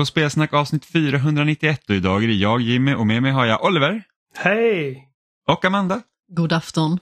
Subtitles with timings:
[0.00, 3.64] På Spelsnack avsnitt 491 och idag är det jag Jimmy och med mig har jag
[3.64, 4.02] Oliver
[4.34, 5.08] Hej!
[5.48, 6.02] och Amanda.
[6.32, 6.98] God afton.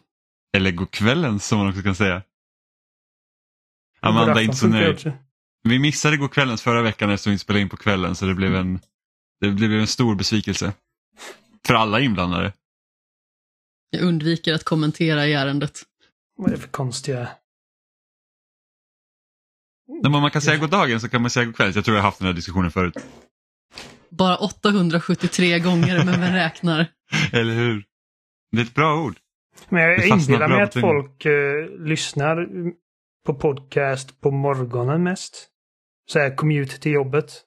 [0.52, 2.22] Eller god kvällen som man också kan säga.
[4.00, 5.12] Amanda är inte så nöjd.
[5.62, 8.54] Vi missade god kvällens förra veckan eftersom vi spelade in på kvällen så det blev
[8.54, 8.80] en,
[9.40, 10.72] det blev en stor besvikelse.
[11.66, 12.52] För alla inblandade.
[13.90, 15.82] Jag undviker att kommentera i ärendet.
[16.36, 17.28] Vad är det för konstiga...
[20.02, 21.72] Men om man kan säga god dagen så kan man säga god kväll.
[21.74, 22.94] Jag tror jag har haft den här diskussionen förut.
[24.10, 26.86] Bara 873 gånger, men vem räknar?
[27.32, 27.84] Eller hur?
[28.52, 29.16] Det är ett bra ord.
[29.68, 32.48] Men jag inbillar mig att folk eh, lyssnar
[33.26, 35.48] på podcast på morgonen mest.
[36.10, 37.44] Så här commute till jobbet.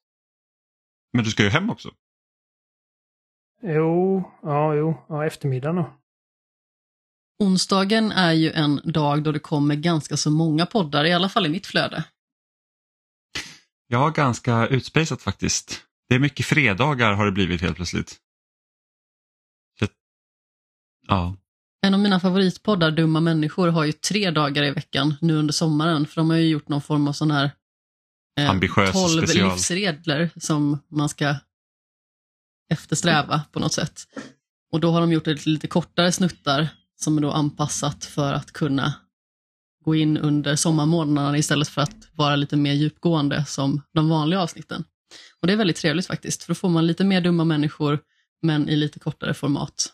[1.13, 1.89] Men du ska ju hem också.
[3.63, 5.93] Jo, ja, jo, ja, eftermiddagen då.
[7.39, 11.45] Onsdagen är ju en dag då det kommer ganska så många poddar, i alla fall
[11.45, 12.03] i mitt flöde.
[13.91, 15.81] Ja, ganska utspejsat faktiskt.
[16.09, 18.17] Det är mycket fredagar har det blivit helt plötsligt.
[21.07, 21.35] Ja,
[21.81, 26.07] En av mina favoritpoddar, Dumma människor, har ju tre dagar i veckan nu under sommaren,
[26.07, 27.51] för de har ju gjort någon form av sån här
[28.39, 29.51] eh, Ambitiös 12 special.
[29.51, 31.35] livsregler som man ska
[32.69, 34.01] eftersträva på något sätt.
[34.71, 38.51] Och då har de gjort det lite kortare snuttar som är då anpassat för att
[38.51, 38.93] kunna
[39.83, 44.83] gå in under sommarmånaderna istället för att vara lite mer djupgående som de vanliga avsnitten.
[45.41, 47.99] Och det är väldigt trevligt faktiskt, för då får man lite mer dumma människor
[48.41, 49.93] men i lite kortare format.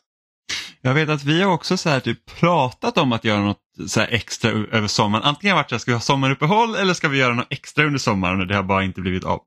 [0.81, 3.99] Jag vet att vi har också så här typ pratat om att göra något så
[3.99, 5.23] här extra över sommaren.
[5.23, 7.47] Antingen har det varit så här, ska vi ha sommaruppehåll eller ska vi göra något
[7.49, 9.41] extra under sommaren det har bara inte blivit av.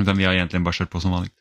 [0.00, 1.32] Utan vi har egentligen bara kört på som vanligt.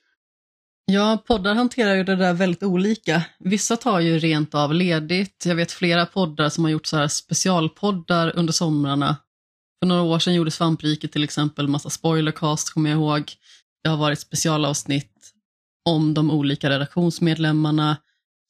[0.86, 3.24] Ja, poddar hanterar ju det där väldigt olika.
[3.40, 5.46] Vissa tar ju rent av ledigt.
[5.46, 9.18] Jag vet flera poddar som har gjort så här specialpoddar under somrarna.
[9.80, 13.32] För några år sedan gjorde Svampriket till exempel massa spoilercast, kommer jag ihåg.
[13.84, 15.12] Det har varit specialavsnitt
[15.86, 17.98] om de olika redaktionsmedlemmarna.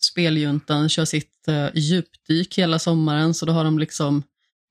[0.03, 4.23] Speljuntan kör sitt eh, djupdyk hela sommaren, så då har de liksom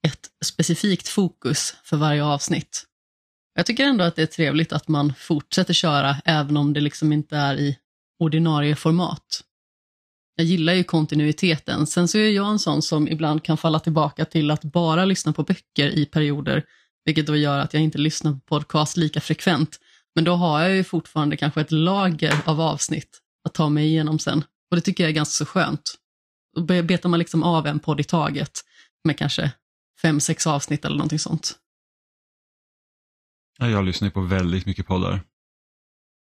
[0.06, 2.84] ett specifikt fokus för varje avsnitt.
[3.54, 7.12] Jag tycker ändå att det är trevligt att man fortsätter köra även om det liksom
[7.12, 7.78] inte är i
[8.19, 9.41] ordinarie format.
[10.37, 11.87] Jag gillar ju kontinuiteten.
[11.87, 15.32] Sen så är jag en sån som ibland kan falla tillbaka till att bara lyssna
[15.32, 16.64] på böcker i perioder,
[17.04, 19.78] vilket då gör att jag inte lyssnar på podcast lika frekvent.
[20.14, 24.19] Men då har jag ju fortfarande kanske ett lager av avsnitt att ta mig igenom
[24.19, 24.44] sen.
[24.70, 25.94] Och det tycker jag är ganska så skönt.
[26.56, 28.60] Då betar man liksom av en podd i taget
[29.04, 29.50] med kanske
[30.03, 31.59] fem, sex avsnitt eller någonting sånt.
[33.59, 35.20] Ja, Jag lyssnar på väldigt mycket poddar.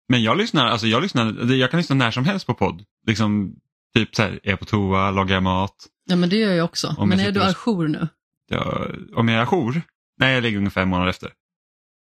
[0.09, 2.85] Men jag lyssnar, alltså jag lyssnar, jag kan lyssna när som helst på podd.
[3.07, 3.55] Liksom,
[3.95, 5.77] typ så här, är jag på toa, lagar jag mat.
[6.05, 6.95] Ja, men det gör jag också.
[6.99, 8.09] Om men jag är du ajour nu?
[8.49, 9.83] Jag, om jag är ajour?
[10.19, 11.33] Nej, jag ligger ungefär en månad efter.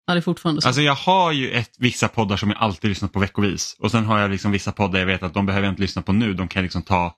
[0.06, 0.68] Ja, det är fortfarande så.
[0.68, 3.76] Alltså jag har ju ett, vissa poddar som jag alltid lyssnat på veckovis.
[3.78, 6.02] Och sen har jag liksom vissa poddar jag vet att de behöver jag inte lyssna
[6.02, 7.16] på nu, de kan liksom ta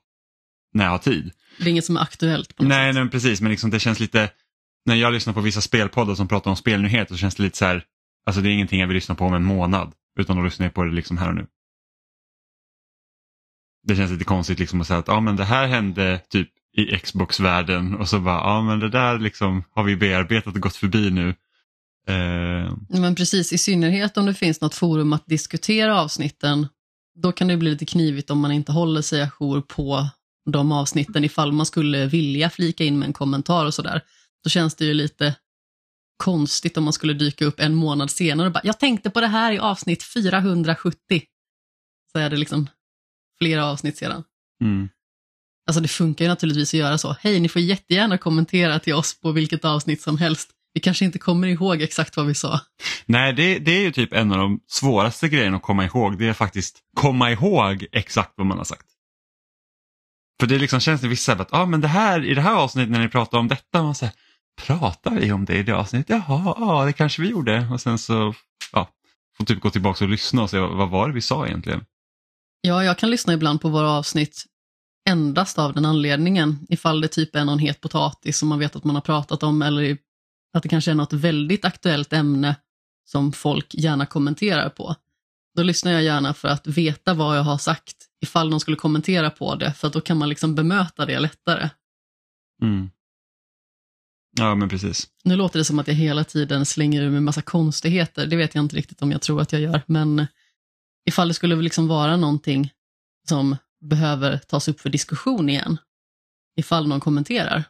[0.73, 1.31] när jag har tid.
[1.57, 2.95] det är inget som är aktuellt på något Nej, sätt.
[2.95, 4.29] nej men precis, men liksom det känns lite,
[4.85, 7.65] när jag lyssnar på vissa spelpoddar som pratar om spelnyheter så känns det lite så
[7.65, 7.83] här,
[8.25, 10.73] alltså det är ingenting jag vill lyssna på om en månad, utan då lyssnar jag
[10.73, 11.47] på det liksom här och nu.
[13.87, 16.97] Det känns lite konstigt liksom att säga att ah, men det här hände typ i
[16.97, 21.11] Xbox-världen och så bara ja men det där liksom har vi bearbetat och gått förbi
[21.11, 21.29] nu.
[22.07, 26.67] Eh, Men precis, i synnerhet om det finns något forum att diskutera avsnitten,
[27.15, 30.09] då kan det bli lite knivigt om man inte håller sig ajour på
[30.51, 34.01] de avsnitten ifall man skulle vilja flika in med en kommentar och sådär.
[34.45, 35.35] Då känns det ju lite
[36.17, 39.27] konstigt om man skulle dyka upp en månad senare och bara “jag tänkte på det
[39.27, 41.21] här i avsnitt 470”.
[42.11, 42.69] Så är det liksom
[43.39, 44.23] flera avsnitt sedan.
[44.61, 44.89] mm.
[45.67, 47.15] Alltså det funkar ju naturligtvis att göra så.
[47.19, 50.49] Hej, ni får jättegärna kommentera till oss på vilket avsnitt som helst.
[50.73, 52.59] Vi kanske inte kommer ihåg exakt vad vi sa.
[53.05, 56.19] Nej, det, det är ju typ en av de svåraste grejerna att komma ihåg.
[56.19, 58.85] Det är faktiskt komma ihåg exakt vad man har sagt.
[60.39, 62.91] För det liksom känns det vissa att ah, men det här, i det här avsnittet
[62.91, 64.13] när ni pratar om detta, man säger
[64.55, 66.09] pratar vi om det i det avsnittet?
[66.27, 67.67] Jaha, ja det kanske vi gjorde.
[67.71, 68.33] Och sen så
[68.71, 68.89] ja,
[69.37, 71.85] får typ gå tillbaka och lyssna och se vad, var det vi sa egentligen.
[72.61, 74.45] Ja, jag kan lyssna ibland på våra avsnitt
[75.09, 76.65] endast av den anledningen.
[76.69, 79.61] Ifall det typ är någon het potatis som man vet att man har pratat om
[79.61, 79.97] eller
[80.53, 82.55] att det kanske är något väldigt aktuellt ämne
[83.05, 84.95] som folk gärna kommenterar på.
[85.55, 89.29] Då lyssnar jag gärna för att veta vad jag har sagt ifall de skulle kommentera
[89.29, 91.69] på det, för då kan man liksom bemöta det lättare.
[92.61, 92.89] Mm.
[94.37, 95.07] Ja, men precis.
[95.23, 98.55] Nu låter det som att jag hela tiden slänger ur mig massa konstigheter, det vet
[98.55, 100.27] jag inte riktigt om jag tror att jag gör, men
[101.05, 102.71] ifall det skulle liksom vara någonting
[103.29, 105.77] som behöver tas upp för diskussion igen,
[106.57, 107.63] ifall någon kommenterar,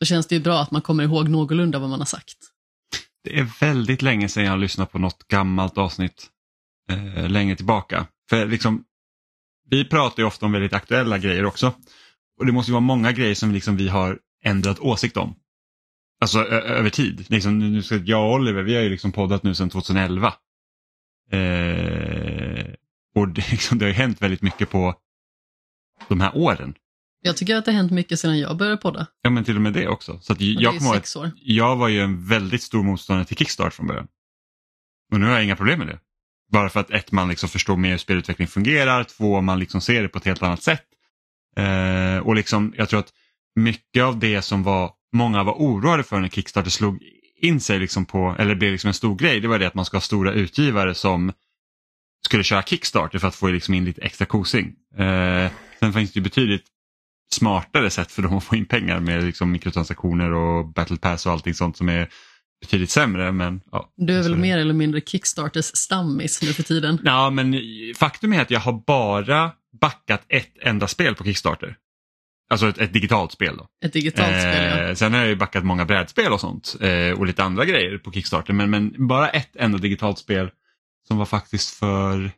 [0.00, 2.36] då känns det ju bra att man kommer ihåg någorlunda vad man har sagt.
[3.24, 6.26] Det är väldigt länge sedan jag har lyssnat på något gammalt avsnitt
[6.90, 8.06] eh, längre tillbaka.
[8.30, 8.84] För liksom,
[9.70, 11.72] vi pratar ju ofta om väldigt aktuella grejer också.
[12.38, 15.34] Och det måste ju vara många grejer som liksom vi har ändrat åsikt om.
[16.20, 17.30] Alltså över tid.
[17.30, 20.34] Liksom, nu ska, jag och Oliver, vi har ju liksom poddat nu sedan 2011.
[21.30, 22.64] Eh,
[23.14, 24.94] och det, liksom, det har ju hänt väldigt mycket på
[26.08, 26.74] de här åren.
[27.20, 29.06] Jag tycker att det har hänt mycket sedan jag började podda.
[29.22, 30.18] Ja men till och med det också.
[30.20, 31.30] Så att jag, det är sex år.
[31.36, 34.08] jag var ju en väldigt stor motståndare till Kickstart från början.
[35.12, 35.98] Och nu har jag inga problem med det.
[36.52, 40.02] Bara för att ett, man liksom förstår mer hur spelutveckling fungerar, två, man liksom ser
[40.02, 40.84] det på ett helt annat sätt.
[41.56, 43.12] Eh, och liksom, jag tror att
[43.54, 47.02] mycket av det som var många var oroade för när Kickstarter slog
[47.40, 49.84] in sig liksom på, eller blev liksom en stor grej, det var det att man
[49.84, 51.32] ska ha stora utgivare som
[52.24, 54.74] skulle köra Kickstarter för att få liksom in lite extra kosing.
[54.96, 55.50] Eh,
[55.80, 56.64] sen finns det betydligt
[57.32, 61.32] smartare sätt för dem att få in pengar med liksom mikrotransaktioner och battle pass och
[61.32, 62.08] allting sånt som är
[62.60, 63.32] betydligt sämre.
[63.32, 66.98] Men, ja, du är väl mer eller mindre Kickstarters stammis nu för tiden?
[67.04, 67.54] Ja, men
[67.96, 71.76] faktum är att jag har bara backat ett enda spel på Kickstarter.
[72.50, 73.56] Alltså ett, ett digitalt spel.
[73.56, 73.66] Då.
[73.84, 74.94] Ett digitalt eh, spel, ja.
[74.94, 78.12] Sen har jag ju backat många brädspel och sånt eh, och lite andra grejer på
[78.12, 78.52] Kickstarter.
[78.52, 80.50] Men, men bara ett enda digitalt spel
[81.08, 82.30] som var faktiskt för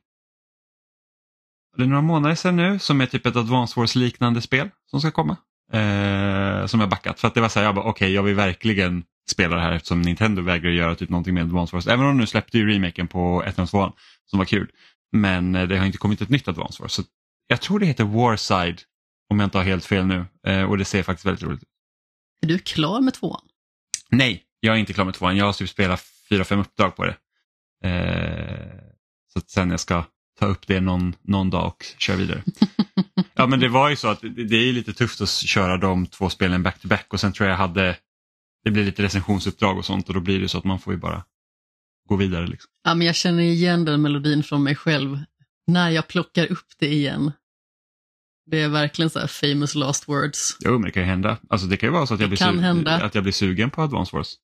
[1.76, 5.00] det är några månader sedan nu som är typ ett Advance Wars liknande spel som
[5.00, 5.36] ska komma.
[5.72, 8.22] Eh, som jag backat för att det var så här, jag bara okej okay, jag
[8.22, 11.86] vill verkligen spela det här eftersom Nintendo vägrar göra typ någonting med Advance Wars.
[11.86, 13.92] Även om de nu släppte ju remaken på 1 och 2
[14.26, 14.70] som var kul.
[15.12, 16.92] Men eh, det har inte kommit ett nytt Advance Wars.
[16.92, 17.02] Så
[17.46, 18.82] jag tror det heter Warside
[19.30, 21.68] om jag inte har helt fel nu eh, och det ser faktiskt väldigt roligt ut.
[22.42, 23.44] Är du klar med tvåan?
[24.10, 25.36] Nej, jag är inte klar med tvåan.
[25.36, 27.16] Jag har typ spelat fyra, fem uppdrag på det.
[27.88, 28.80] Eh,
[29.32, 30.04] så att sen jag ska
[30.38, 32.42] ta upp det någon, någon dag och köra vidare.
[33.34, 36.06] ja men det var ju så att det, det är lite tufft att köra de
[36.06, 37.96] två spelen back to back och sen tror jag jag hade
[38.64, 40.98] det blir lite recensionsuppdrag och sånt och då blir det så att man får ju
[40.98, 41.24] bara
[42.08, 42.46] gå vidare.
[42.46, 42.70] Liksom.
[42.84, 45.18] Ja, men jag känner igen den melodin från mig själv
[45.66, 47.32] när jag plockar upp det igen.
[48.50, 50.56] Det är verkligen så här famous last words.
[50.60, 51.38] Jo, men det kan ju hända.
[51.48, 52.60] Alltså, det kan ju vara så att jag, blir, su-
[53.02, 54.34] att jag blir sugen på Advance Wars.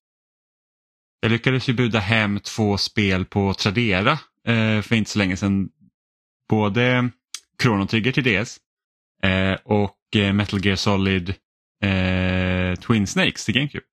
[1.21, 4.13] Jag lyckades ju buda hem två spel på Tradera
[4.47, 5.69] eh, för inte så länge sedan.
[6.49, 7.11] Både
[7.63, 8.59] Chrono Trigger till DS
[9.23, 11.29] eh, och eh, Metal Gear Solid
[11.83, 13.85] eh, Twin Snakes till GameCube.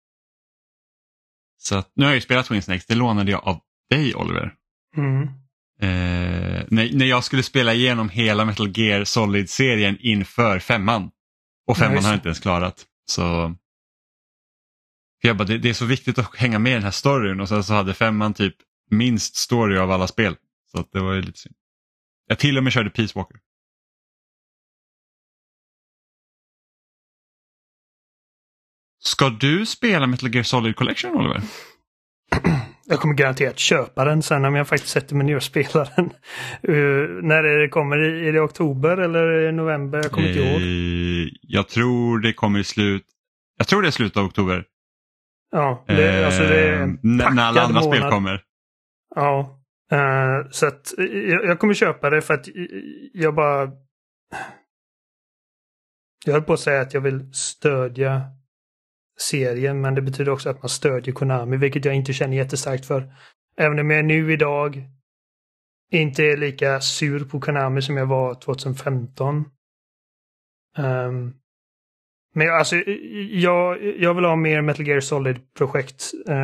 [1.58, 4.54] Så att, nu har jag ju spelat Twin Snakes, det lånade jag av dig Oliver.
[4.98, 5.28] Mm.
[5.84, 11.12] Eh, när, när jag skulle spela igenom hela Metal Gear Solid-serien inför femman.
[11.68, 12.08] Och femman nice.
[12.08, 12.86] har jag inte ens klarat.
[13.06, 13.56] Så
[15.22, 17.50] jag bara, det, det, är så viktigt att hänga med i den här storyn och
[17.50, 18.56] sen så hade femman typ
[18.90, 20.36] minst story av alla spel.
[20.72, 21.56] Så att det var ju lite synd.
[22.28, 23.38] Jag till och med körde Peace Walker.
[29.00, 31.42] Ska du spela Metal Gear Solid Collection Oliver?
[32.86, 36.06] Jag kommer garanterat köpa den sen om jag faktiskt sätter mig ner och spelar den.
[36.76, 37.98] Uh, när är det kommer?
[37.98, 39.98] Är det oktober eller november?
[40.04, 40.62] Jag kommer inte ihåg.
[40.62, 43.06] Uh, jag tror det kommer i slut.
[43.58, 44.66] Jag tror det är slutet av oktober.
[45.52, 47.98] Ja, det, uh, alltså det är När alla andra månad.
[48.00, 48.42] spel kommer.
[49.16, 49.60] Ja,
[49.94, 52.48] uh, så att jag, jag, kommer köpa det för att
[53.14, 53.72] jag bara...
[56.26, 58.22] Jag höll på att säga att jag vill stödja
[59.20, 63.14] serien men det betyder också att man stödjer Konami vilket jag inte känner jättestarkt för.
[63.58, 64.84] Även om jag nu idag
[65.92, 69.36] inte är lika sur på Konami som jag var 2015.
[69.36, 69.46] Um,
[70.86, 71.34] ehm,
[72.36, 72.76] men men alltså,
[73.30, 76.12] jag, jag vill ha mer Metal Gear Solid-projekt.
[76.30, 76.36] Uh,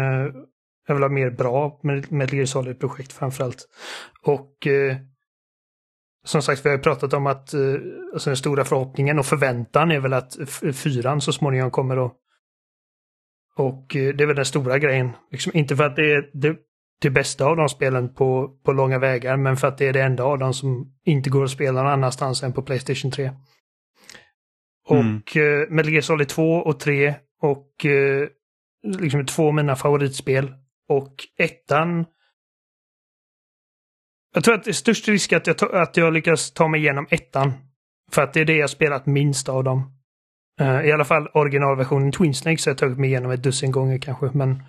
[0.88, 3.68] jag vill ha mer bra Metal Gear Solid-projekt framförallt.
[4.24, 4.96] Och uh,
[6.26, 7.80] som sagt, vi har pratat om att uh,
[8.14, 10.38] alltså den stora förhoppningen och förväntan är väl att
[10.74, 12.14] fyran så småningom kommer att
[13.60, 15.12] och eh, det är väl den stora grejen.
[15.32, 16.56] Liksom, inte för att det är det,
[17.02, 20.02] det bästa av de spelen på, på långa vägar, men för att det är det
[20.02, 23.32] enda av dem som inte går att spela någon annanstans än på Playstation 3.
[24.88, 25.22] Och mm.
[25.38, 28.28] uh, Metal Gear Solid 2 och 3 och uh,
[29.00, 30.54] liksom två av mina favoritspel.
[30.90, 32.06] Och ettan
[34.34, 37.08] jag tror att det är störst risk att jag, att jag lyckas ta mig igenom
[37.10, 37.54] ettan.
[38.12, 39.99] För att det är det jag spelat minst av dem.
[40.62, 43.98] Uh, I alla fall originalversionen Twin Snakes har jag tagit mig igenom ett dussin gånger
[43.98, 44.32] kanske.
[44.34, 44.64] Men,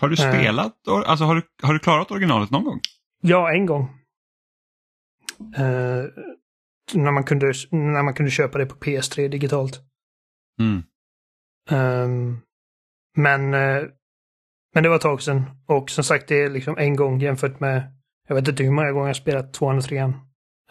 [0.00, 2.80] har du eh, spelat, uh, alltså har du, har du klarat originalet någon gång?
[3.20, 3.82] Ja, en gång.
[5.58, 6.04] Uh,
[6.94, 9.80] när, man kunde, när man kunde köpa det på PS3 digitalt.
[10.60, 10.82] Mm.
[11.70, 12.40] Um,
[13.16, 13.50] men,
[14.74, 15.44] men det var ett tag sedan.
[15.66, 17.92] Och som sagt, det är liksom en gång jämfört med,
[18.28, 20.02] jag vet inte hur många gånger jag spelat 203.
[20.02, 20.14] Um,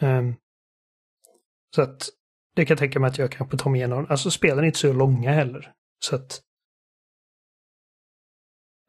[0.00, 0.34] ehm,
[1.74, 2.08] så att
[2.54, 4.06] det kan jag tänka mig att jag kanske tar mig igenom.
[4.08, 5.72] Alltså spelen är inte så långa heller.
[5.98, 6.40] Så att...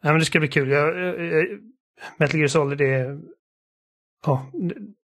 [0.04, 0.70] Ja, men det ska bli kul.
[0.70, 1.46] Jag, jag,
[2.18, 3.20] Metal Gear Solid är
[4.26, 4.52] ja,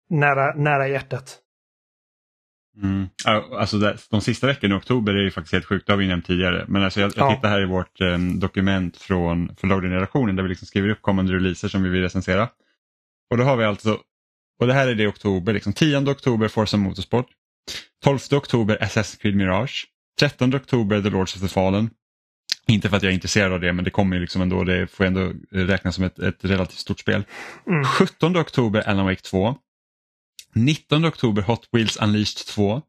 [0.09, 1.39] nära, nära hjärtat.
[2.81, 3.07] Mm.
[3.25, 6.25] Alltså de sista veckorna i oktober är ju faktiskt helt sjukt, det har vi nämnt
[6.25, 6.65] tidigare.
[6.67, 7.35] Men alltså jag, jag Ja.
[7.35, 11.67] tittar här i vårt eh, dokument från förlagsgenerationen där vi liksom skriver upp kommande releaser
[11.67, 12.49] som vi vill recensera.
[13.29, 13.99] Och då har vi alltså,
[14.59, 17.27] och det här är det i oktober, liksom 10 oktober Forza Motorsport,
[18.03, 19.85] 12 oktober Assassin's Creed Mirage,
[20.19, 21.89] 13 oktober The Lords of the Fallen.
[22.67, 24.87] Inte för att jag är intresserad av det men det kommer ju liksom ändå, det
[24.87, 27.23] får ändå räknas som ett, ett relativt stort spel.
[27.67, 27.85] Mm.
[27.85, 29.55] 17 oktober Alan Wake 2.
[30.55, 32.81] 19 oktober Hot Wheels Unleashed 2.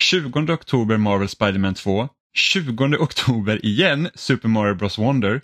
[0.00, 2.08] 20 oktober Marvel Spider-Man 2.
[2.34, 5.40] 20 oktober igen Super Mario Bros Wonder.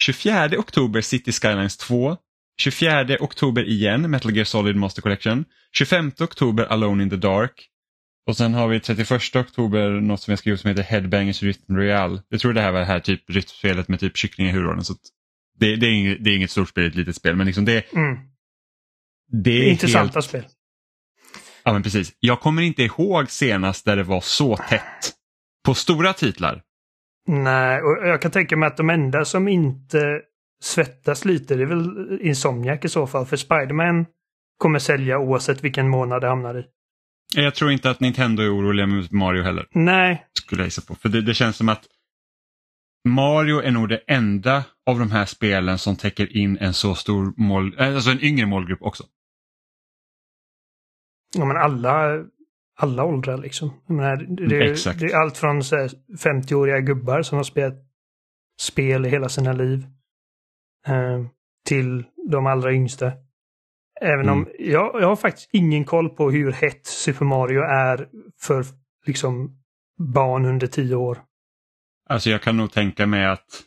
[0.00, 2.16] 24 oktober City Skylines 2.
[2.60, 5.44] 24 oktober igen Metal Gear Solid Master Collection.
[5.72, 7.68] 25 oktober Alone in the Dark.
[8.26, 12.22] Och sen har vi 31 oktober något som jag skrivit som heter Headbangers Rhythm Royale.
[12.28, 14.84] Jag tror det här var det här typ rytmspelet med typ kyckling i huvudrollen.
[14.84, 14.94] Så
[15.58, 17.36] det, det, är inget, det är inget stort spel, ett litet spel.
[17.36, 18.18] Men liksom det, Mm.
[19.42, 20.26] det är Intressanta helt...
[20.26, 20.44] spel.
[21.64, 22.12] Ja men precis.
[22.20, 25.12] Jag kommer inte ihåg senast där det var så tätt
[25.64, 26.62] på stora titlar.
[27.28, 30.20] Nej, och jag kan tänka mig att de enda som inte
[30.62, 33.26] svettas lite, det är väl Insomniac i så fall.
[33.26, 34.06] För Spiderman
[34.58, 36.64] kommer sälja oavsett vilken månad det hamnar i.
[37.42, 39.66] Jag tror inte att Nintendo är oroliga med Mario heller.
[39.70, 40.94] Nej, Skulle jag gissa på.
[40.94, 41.86] För det, det känns som att
[43.08, 47.34] Mario är nog det enda av de här spelen som täcker in en så stor
[47.36, 49.04] mål, äh, alltså en yngre målgrupp också.
[51.36, 52.24] ja, men alla,
[52.78, 53.70] alla åldrar liksom.
[53.88, 54.16] Menar,
[54.48, 55.00] det, Exakt.
[55.00, 57.74] det är allt från så här 50-åriga gubbar som har spelat
[58.60, 59.86] spel i hela sina liv.
[60.86, 61.26] Eh,
[61.66, 63.12] till de allra yngsta.
[64.00, 64.52] Även om Mm.
[64.58, 68.08] jag, jag har faktiskt ingen koll på hur hett Super Mario är
[68.40, 68.64] för
[69.06, 69.58] liksom
[70.14, 71.18] barn under 10 år.
[72.08, 73.62] Alltså jag kan nog tänka mig att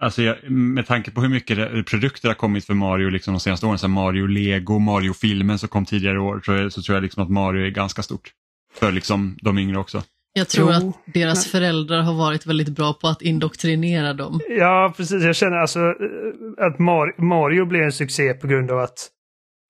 [0.00, 3.40] Alltså jag, med tanke på hur mycket det- produkter har kommit för Mario liksom de
[3.40, 7.02] senaste åren, så Mario Lego, Mario-filmen som kom tidigare i år, så, så tror jag
[7.02, 8.32] liksom att Mario är ganska stort.
[8.72, 10.02] För liksom de yngre också.
[10.36, 14.40] Jag tror Jo, att deras föräldrar har varit väldigt bra på att indoktrinera dem.
[14.48, 15.22] Ja, precis.
[15.22, 19.10] Jag känner alltså eh, att Mar- Mario blev en succé på grund av att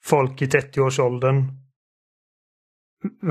[0.04, 1.44] folk i 30-årsåldern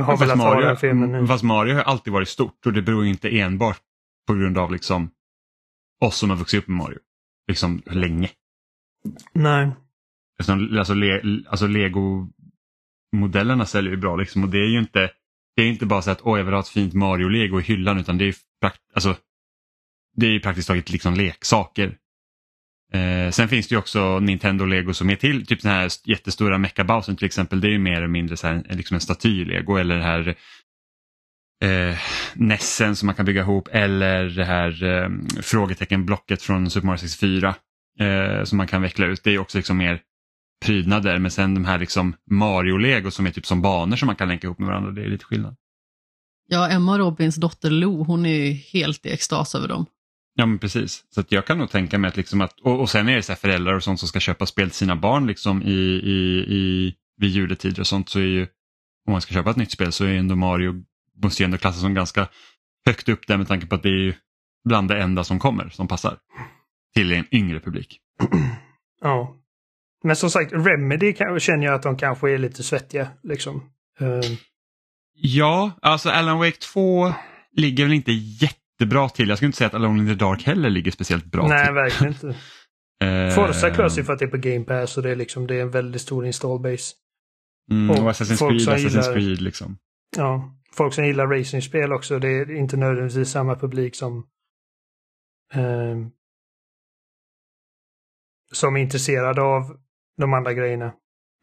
[0.02, 1.28] har velat ha Mario, den filmen nu.
[1.28, 3.80] fast Mario har alltid varit stort och det beror inte enbart
[4.28, 5.10] på grund av liksom
[6.02, 7.00] oss som har vuxit upp med Mario.
[7.48, 8.30] Liksom länge.
[9.34, 9.72] Nej.
[10.40, 15.12] Eftersom, alltså, le, alltså Lego-modellerna säljer ju bra liksom och det är ju inte
[15.56, 18.00] det är inte bara så att åh jag vill ha ett fint Mario-lego i hyllan
[18.00, 19.16] utan det är, prakt, alltså,
[20.16, 21.98] det är praktiskt taget liksom leksaker.
[22.94, 27.16] Eh, sen finns det ju också Nintendo-lego som är till, typ den här jättestora Mecha-bausen
[27.16, 29.98] till exempel, det är ju mer eller mindre så här, eh, liksom en staty-lego eller
[29.98, 30.36] det här
[31.64, 31.98] eh,
[32.34, 35.10] Nessen som man kan bygga ihop eller det här eh,
[35.42, 37.56] frågetecken-blocket från Super Mario 64
[38.00, 39.24] eh, som man kan veckla ut.
[39.24, 40.00] Det är också liksom mer
[40.64, 44.28] prydnader men sen de här liksom Mario-lego som är typ som banor som man kan
[44.28, 45.56] länka ihop med varandra, det är lite skillnad.
[46.48, 49.86] Ja, Emma Robins dotter Lo, hon är ju helt i extas över dem.
[50.36, 52.90] Ja men precis, så att jag kan nog tänka mig att, liksom att och, och
[52.90, 55.28] sen är det så här föräldrar och sånt som ska köpa spel till sina barn
[55.28, 58.48] liksom i, i, i, vid juletider och sånt så är ju
[59.08, 60.84] om man ska köpa ett nytt spel så är ändå Mario
[61.24, 62.28] måste ju ändå klassas som ganska
[62.86, 64.14] högt upp där med tanke på att det är ju
[64.66, 66.18] bland det enda som kommer som passar
[66.96, 68.00] till en yngre publik.
[69.02, 69.43] Ja.
[70.04, 73.08] Men som sagt, Remedy känner jag att de kanske är lite svettiga.
[73.24, 73.70] Liksom.
[74.00, 74.20] Eh,
[75.16, 77.14] Ja, alltså Alan Wake 2
[77.52, 79.30] ligger väl inte jättebra till.
[79.30, 81.74] Jag skulle inte säga att Alone in the Dark heller ligger speciellt bra nej, till.
[81.74, 82.36] verkligen inte.
[83.04, 85.48] Eh, Forza klarar sig för att det är på Game Pass och det är, liksom,
[85.48, 86.94] det är en väldigt stor install base.
[87.72, 89.78] mm, och och Assassin's folk Creed, som Assassin's gillar- Creed liksom.
[90.18, 94.28] Ja, folk som gillar racingspel också, det är inte nödvändigtvis samma publik som
[95.54, 95.98] eh,
[98.52, 99.78] som är intresserad av
[100.18, 100.86] de andra grejerna.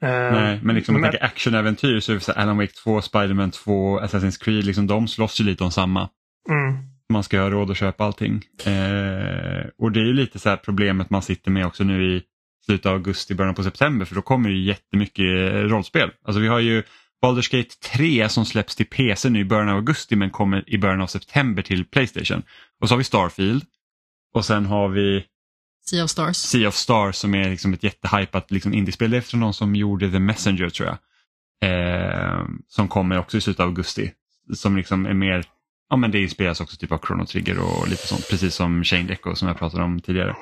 [0.03, 3.51] Eh, Nej, men liksom men- tänker actionäventyr så är det så Alan Wake 2, Spider-Man
[3.51, 6.09] 2, Assassin's Creed, liksom de slåss ju lite om samma.
[6.51, 6.75] Mm,
[7.13, 8.35] Man ska ha råd att köpa allting.
[8.67, 12.23] Eh, och det är ju lite så här problemet man sitter med också nu i
[12.67, 16.11] slutet av augusti, början på september för då kommer ju jättemycket eh, rollspel.
[16.25, 16.83] Alltså vi har ju
[17.25, 20.79] Baldur's Gate 3 som släpps till PC nu i början av augusti men kommer i
[20.79, 22.43] början av september till Playstation.
[22.81, 23.65] Och så har vi Starfield.
[24.35, 25.25] Och sen har vi
[25.91, 26.37] Sea of Stars.
[26.37, 29.11] Sea of Stars som är liksom ett jättehypat liksom indiespel.
[29.11, 30.99] Det är efter någon som gjorde The Messenger tror jag.
[31.63, 34.13] Eh, som kommer också i slutet av augusti.
[34.55, 35.45] Som liksom är mer,
[35.91, 38.29] ja men det spelas också typ av Chrono Trigger och lite sånt.
[38.31, 40.37] Precis som Shane Echo som jag pratade om tidigare.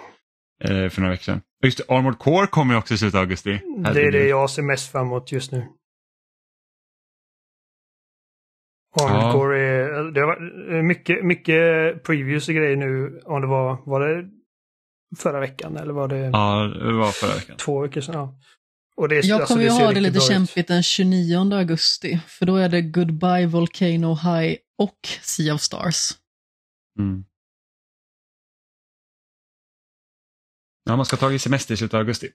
[0.64, 1.40] Eh, för några veckor sedan.
[1.60, 3.60] Och Just det, Armored Core kommer också i slutet av augusti.
[3.94, 5.66] det är det jag ser mest fram emot just nu.
[9.00, 9.32] Armored Ja.
[9.32, 13.20] Core är, det har varit mycket, mycket previews och grejer nu.
[13.24, 14.28] Om det var, var det
[15.16, 17.56] förra veckan eller var det Ja, det var förra veckan.
[17.56, 18.14] två veckor sedan?
[18.14, 18.38] Ja.
[18.96, 20.28] Och det, Jag alltså, kommer ju ser ha det lite bra ut.
[20.28, 26.10] kämpigt den 29 augusti, för då är det Goodbye Volcano High och Sea of Stars.
[26.98, 27.24] Mm.
[30.84, 32.28] Ja, man ska ta tagit semester i slutet av augusti.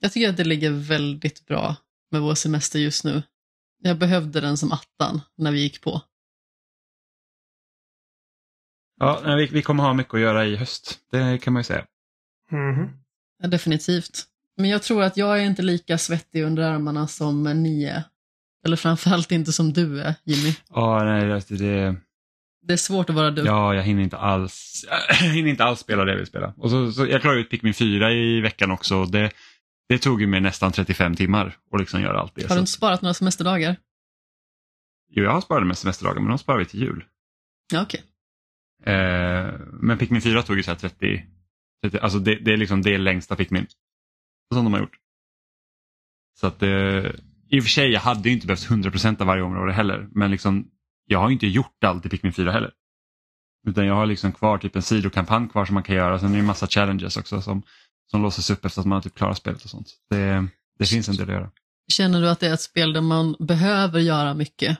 [0.00, 1.76] Jag tycker att det ligger väldigt bra
[2.10, 3.22] med vår semester just nu.
[3.78, 6.00] Jag behövde den som attan när vi gick på.
[9.02, 10.98] Ja, vi, vi kommer ha mycket att göra i höst.
[11.12, 11.84] Det kan man ju säga.
[12.50, 12.88] Mhm.
[13.42, 14.24] Ja, definitivt.
[14.56, 18.02] Men jag tror att jag är inte lika svettig under armarna som ni är.
[18.64, 20.54] Eller framförallt inte som du är, Jimmy.
[20.68, 21.96] Ja, nej, det, det,
[22.66, 23.42] Det är svårt att vara du.
[23.44, 24.84] ja, jag hinner inte alls,
[25.20, 26.54] jag hinner inte alls spela det jag vill spela.
[26.56, 28.96] Och så, så, jag klarade ut Pikmin 4 i veckan också.
[28.96, 29.30] och Det,
[29.88, 32.48] det tog ju mig nästan 35 timmar att liksom göra allt det.
[32.48, 33.76] Har du inte sparat några semesterdagar?
[35.10, 37.04] Jo, jag har sparat med semesterdagar, men de sparar vi till jul.
[37.72, 38.02] Ja, okej.
[38.82, 41.24] Eh, men Pikmin 4 tog ju så här 30,
[41.82, 43.66] 30 alltså det, det är liksom det längsta Pikmin
[44.54, 44.96] som de har gjort.
[46.40, 47.10] Så att eh,
[47.48, 50.30] i och för sig, jag hade ju inte behövt 100% av varje område heller, men
[50.30, 50.68] liksom
[51.06, 52.72] jag har ju inte gjort allt i Pikmin 4 heller.
[53.68, 56.32] Utan jag har liksom kvar typ en sidokampanj kvar som man kan göra, sen är
[56.32, 57.62] det en massa challenges också som,
[58.10, 59.88] som låses upp efter att man har typ klarat spelet och sånt.
[60.10, 60.46] Det,
[60.78, 61.50] det finns en del att göra.
[61.92, 64.78] Känner du att det är ett spel där man behöver göra mycket?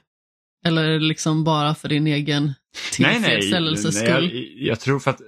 [0.64, 2.52] Eller liksom bara för din egen
[2.92, 4.30] tillfredsställelses nej, skull?
[4.34, 5.20] jag, jag tror för att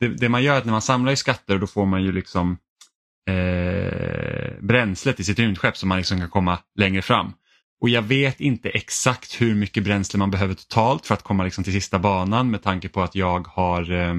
[0.00, 2.12] det, det man gör är att när man samlar i skatter då får man ju
[2.12, 2.58] liksom
[3.30, 7.32] eh, bränslet i sitt rymdskepp som man liksom kan komma längre fram.
[7.80, 11.64] Och jag vet inte exakt hur mycket bränsle man behöver totalt för att komma liksom
[11.64, 14.14] till sista banan med tanke på att jag har eh,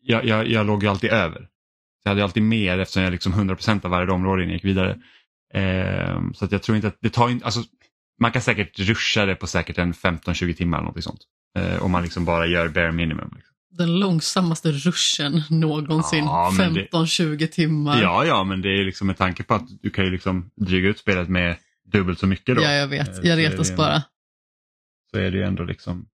[0.00, 1.40] jag, jag, jag låg ju alltid över.
[1.40, 4.64] Så jag hade alltid mer eftersom jag liksom 100% av varje område innan jag gick
[4.64, 4.98] vidare.
[5.54, 7.60] Eh, så att jag tror inte att det tar inte, alltså
[8.20, 11.20] man kan säkert ruscha det på säkert en 15-20 timmar eller något sånt.
[11.58, 13.32] Eh, om man liksom bara gör bare minimum.
[13.36, 13.54] Liksom.
[13.70, 16.24] Den långsammaste ruschen någonsin.
[16.24, 18.02] Ja, men det- 15-20 timmar.
[18.02, 20.88] Ja, ja, men det är liksom med tanke på att du kan ju liksom dryga
[20.88, 21.56] ut spelet med
[21.92, 22.62] dubbelt så mycket då.
[22.62, 23.18] Ja, jag vet.
[23.24, 24.02] Eh, Jag retas bara.
[25.10, 26.06] Så är det ju ändå liksom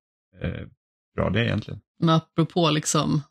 [0.43, 0.67] eh,
[1.17, 1.81] bra det egentligen.
[2.01, 3.23] Men apropå liksom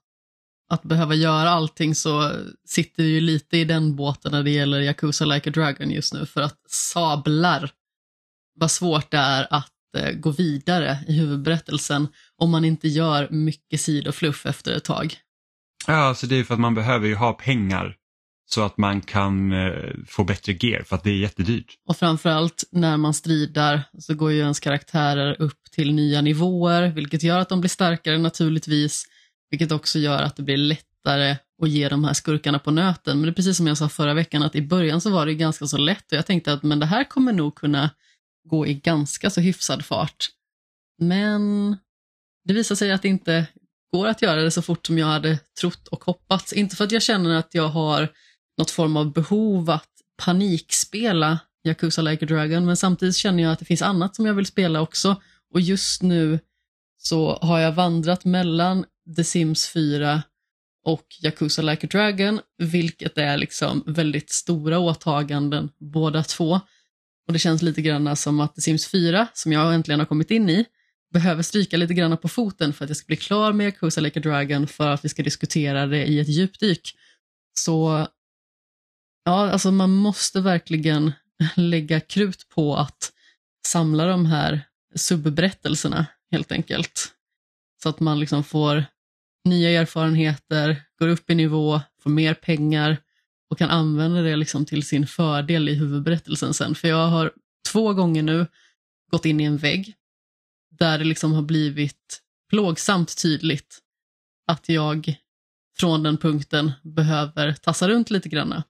[0.69, 2.31] att behöva göra allting så
[2.67, 6.13] sitter vi ju lite i den båten när det gäller Yakuza Like a Dragon just
[6.13, 7.71] nu för att sablar
[8.55, 13.81] vad svårt det är att eh, gå vidare i huvudberättelsen om man inte gör mycket
[13.81, 15.15] sidofluff efter ett tag.
[15.87, 17.97] Ja, alltså det är för att man behöver ju ha pengar
[18.45, 21.73] så att man kan eh, få bättre gear för att det är jättedyrt.
[21.87, 27.23] Och framförallt när man stridar så går ju ens karaktärer upp till nya nivåer, vilket
[27.23, 29.05] gör att de blir starkare naturligtvis,
[29.49, 33.17] vilket också gör att det blir lättare att ge de här skurkarna på nöten.
[33.17, 35.33] Men det är precis som jag sa förra veckan, att i början så var det
[35.33, 37.89] ganska så lätt och jag tänkte att men det här kommer nog kunna
[38.49, 40.29] gå i ganska så hyfsad fart.
[40.99, 41.77] Men
[42.45, 43.47] det visar sig att det inte
[43.91, 46.53] går att göra det så fort som jag hade trott och hoppats.
[46.53, 48.09] Inte för att jag känner att jag har
[48.57, 53.59] något form av behov att panikspela Yakuza Like a Dragon, men samtidigt känner jag att
[53.59, 55.21] det finns annat som jag vill spela också.
[55.53, 56.39] Och just nu
[56.97, 60.23] så har jag vandrat mellan The Sims 4
[60.85, 66.61] och Yakuza Like a Dragon, vilket är liksom väldigt stora åtaganden båda två.
[67.27, 70.31] Och det känns lite grann som att The Sims 4, som jag äntligen har kommit
[70.31, 70.65] in i,
[71.13, 74.19] behöver stryka lite grann på foten för att jag ska bli klar med Yakuza Like
[74.19, 76.97] a Dragon för att vi ska diskutera det i ett djupdyk.
[77.53, 78.07] Så
[79.23, 81.11] ja, alltså man måste verkligen
[81.55, 83.11] lägga krut på att
[83.67, 84.61] samla de här
[84.95, 87.13] subberättelserna helt enkelt.
[87.83, 88.85] Så att man liksom får
[89.45, 92.97] nya erfarenheter, går upp i nivå, får mer pengar
[93.53, 96.75] och kan använda det liksom till sin fördel i huvudberättelsen sen.
[96.75, 97.33] För jag har
[97.71, 98.47] två gånger nu
[99.11, 99.95] gått in i en vägg
[100.71, 103.79] där det liksom har blivit plågsamt tydligt
[104.47, 105.15] att jag
[105.77, 108.63] från den punkten behöver tassa runt lite granna.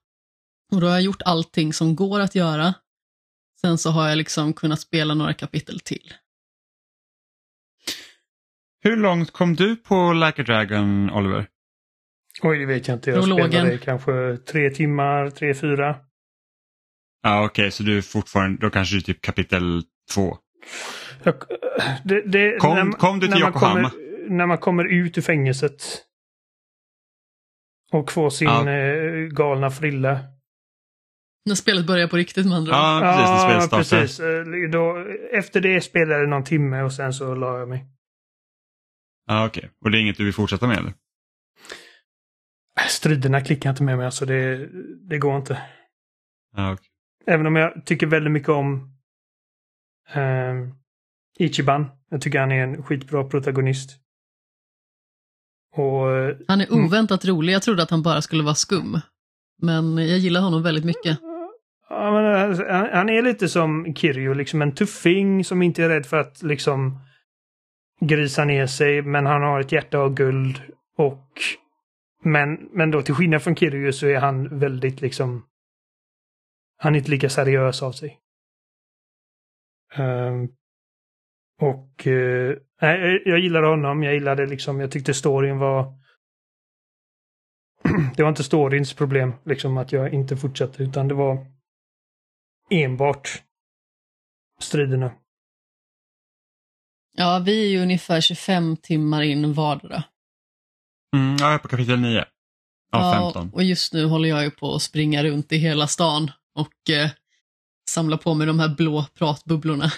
[0.72, 2.74] Och då har jag gjort allting som går att göra.
[3.60, 6.14] Sen så har jag liksom kunnat spela några kapitel till.
[8.80, 11.48] Hur långt kom du på Like a Dragon, Oliver?
[12.42, 13.10] Oj, det vet jag inte.
[13.10, 13.48] Jag Prologen.
[13.50, 15.96] spelade kanske tre timmar, tre, fyra.
[17.22, 19.82] Ja, okej, så du är fortfarande, då kanske du är typ kapitel
[20.14, 20.38] två.
[21.22, 21.34] Jag,
[22.04, 23.90] det, det, Kom- när, kom du till när man Yokohama?
[23.90, 25.82] Kommer, när man kommer ut ur fängelset
[27.92, 28.70] och får sin Ja.
[28.70, 30.20] eh, galna frilla.
[31.46, 32.76] När spelet börjar på riktigt med andra ord.
[32.76, 33.28] Ja, precis.
[33.30, 34.00] när spelet startar.
[34.00, 34.20] precis.
[34.20, 37.84] Eh, Då, efter det spelade jag någon timme och sen så la jag mig.
[39.26, 39.70] Ja, okej.
[39.84, 40.92] Och det är inget du vill fortsätta med eller?
[43.04, 44.68] Striderna klickar inte med mig, alltså det,
[45.08, 45.62] det går inte.
[46.56, 46.86] Ja, okej.
[47.26, 48.96] Även om jag tycker väldigt mycket om
[50.14, 50.54] eh,
[51.38, 51.86] Ichiban.
[52.10, 53.90] Jag tycker han är en skitbra protagonist.
[55.76, 57.52] Och eh, Han är oväntat rolig.
[57.52, 59.00] Jag trodde att han bara skulle vara skum.
[59.62, 61.18] Men jag gillar honom väldigt mycket.
[61.88, 65.88] ja, men, eh, han, han är lite som Kirjo, liksom en tuffing som inte är
[65.88, 66.98] rädd för att liksom
[68.00, 70.62] grisa ner sig, men han har ett hjärta av guld.
[70.96, 71.28] Och
[72.24, 75.46] men, men då till skillnad från Kiryu så är han väldigt liksom
[76.76, 78.20] han är inte lika seriös av sig.
[79.98, 80.56] Um,
[81.60, 84.02] och uh, nej, jag gillade honom.
[84.02, 85.94] Jag gillade liksom, jag tyckte storyn var
[88.16, 91.46] det var inte storyns problem, liksom att jag inte fortsatte, utan det var
[92.70, 93.42] enbart
[94.60, 95.12] striderna.
[97.16, 100.04] Ja, vi är ju ungefär 25 timmar in vardera.
[101.14, 102.24] Mm, ja, jag är på kapitel 9 av
[103.00, 103.50] Ja, 15.
[103.52, 107.10] och just nu håller jag ju på att springa runt i hela stan och eh,
[107.90, 109.92] samla på mig de här blå pratbubblorna.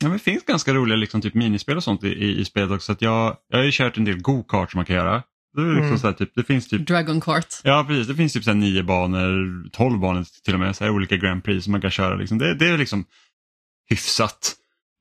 [0.00, 2.70] Ja, men det finns ganska roliga liksom, typ minispel och sånt i, i, i spelet
[2.70, 2.84] också.
[2.86, 5.22] Så att jag, jag har ju kört en del go-kart som man kan göra.
[5.56, 5.98] Det, är liksom Mm.
[5.98, 7.46] så här, typ, det finns typ Dragon Kart.
[7.64, 10.84] Ja precis, det finns typ så här nio banor, tolv banor till och med, så
[10.84, 12.14] här olika Grand Prix som man kan köra.
[12.14, 12.38] Liksom.
[12.38, 13.04] Det, det är liksom
[13.90, 14.54] hyfsat.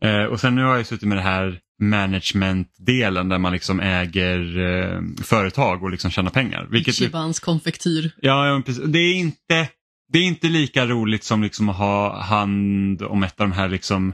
[0.04, 4.60] Eh, och sen nu har jag suttit med det här management-delen där man liksom äger
[4.60, 6.68] eh, företag och liksom tjänar pengar.
[6.72, 8.12] Vilket, Ichibans konfektyr.
[8.22, 8.84] ja, ja, precis.
[8.86, 9.70] Det är inte
[10.12, 13.70] det är inte lika roligt som liksom att ha hand om ett av de här
[13.70, 14.12] liksom,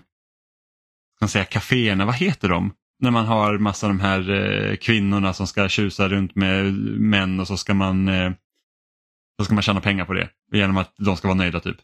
[1.15, 2.73] ska man säga, kaféerna, vad heter de?
[2.99, 7.39] När man har massa av de här eh, kvinnorna som ska tjusa runt med män
[7.39, 8.31] och så ska man eh,
[9.39, 11.77] så ska man tjäna pengar på det genom att de ska vara nöjda typ.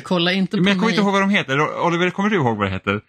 [0.00, 0.92] Kolla inte på Men jag kommer mig.
[0.94, 1.80] inte ihåg vad de heter.
[1.86, 3.00] Oliver, kommer du ihåg vad det heter?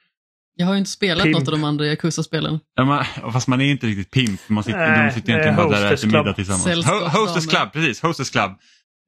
[0.55, 1.37] Jag har ju inte spelat Pimp.
[1.39, 2.59] något av de andra Yakuza-spelen.
[2.75, 4.39] Ja, man, fast man är inte riktigt pimp.
[4.49, 6.35] Man sitter, Nej, de sitter egentligen bara där och äter middag Club.
[6.35, 6.85] tillsammans.
[6.85, 7.19] Ho.
[7.19, 8.01] Hostess Club, precis.
[8.01, 8.51] Hostess Club.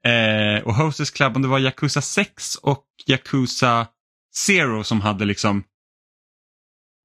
[0.05, 3.87] Eh, och Hostess Club, om det var Yakuza 6 och Yakuza
[4.35, 5.63] Zero som hade liksom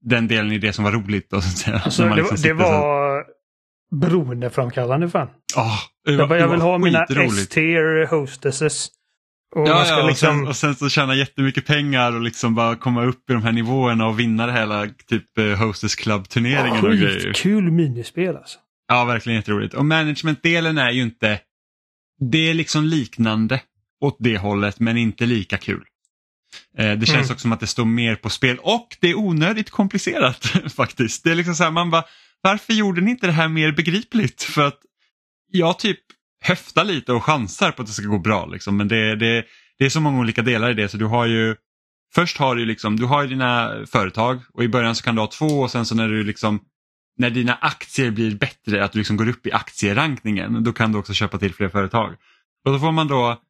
[0.05, 1.31] den delen i det som var roligt.
[1.31, 1.79] Då, så att säga.
[1.85, 3.25] Alltså, det, liksom det var
[4.01, 5.29] beroendeframkallande fan.
[5.57, 8.89] "Åh, det Jag, bara, jag det vill var ha mina skitroligt." S-tier hostesses.
[9.57, 10.29] Och Ja, ja och, liksom...
[10.39, 13.53] sen, och sen så tjäna jättemycket pengar och liksom bara komma upp i de här
[13.53, 17.21] nivåerna och vinna det hela typ eh, Hostess Club-turneringen och grejer.
[17.21, 18.59] Skitkul minispel alltså.
[18.89, 19.75] Ja, verkligen jätteroligt.
[19.75, 21.41] Och managementdelen är ju inte,
[22.31, 23.61] det är liksom liknande
[24.01, 25.85] åt det hållet men inte lika kul.
[26.79, 27.21] Eh, det känns Mm.
[27.21, 31.25] också som att det står mer på spel och det är onödigt komplicerat faktiskt.
[31.25, 32.05] Det är liksom så här, man bara,
[32.41, 34.43] varför gjorde ni inte det här mer begripligt?
[34.43, 34.79] För att
[35.53, 35.99] jag typ
[36.41, 38.77] höftar lite och chansar på att det ska gå bra liksom.
[38.77, 39.45] Men det, det,
[39.79, 41.57] det är så många olika delar i det så du har ju
[42.15, 45.21] Först har du liksom, du har ju dina företag och i början så kan du
[45.21, 46.61] ha två och sen så när du liksom
[47.17, 50.99] när dina aktier blir bättre, att du liksom går upp i aktierankningen, då kan du
[50.99, 52.17] också köpa till fler företag.
[52.65, 53.41] Och då får man då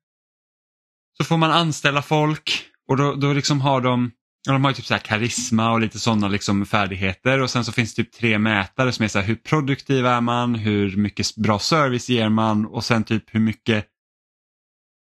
[1.16, 4.10] så får man anställa folk och då, då liksom har de
[4.46, 7.64] och de har ju typ så här karisma och lite sådana liksom färdigheter och sen
[7.64, 10.96] så finns det typ tre mätare som är så här hur produktiv är man, hur
[10.96, 13.86] mycket bra service ger man och sen typ hur mycket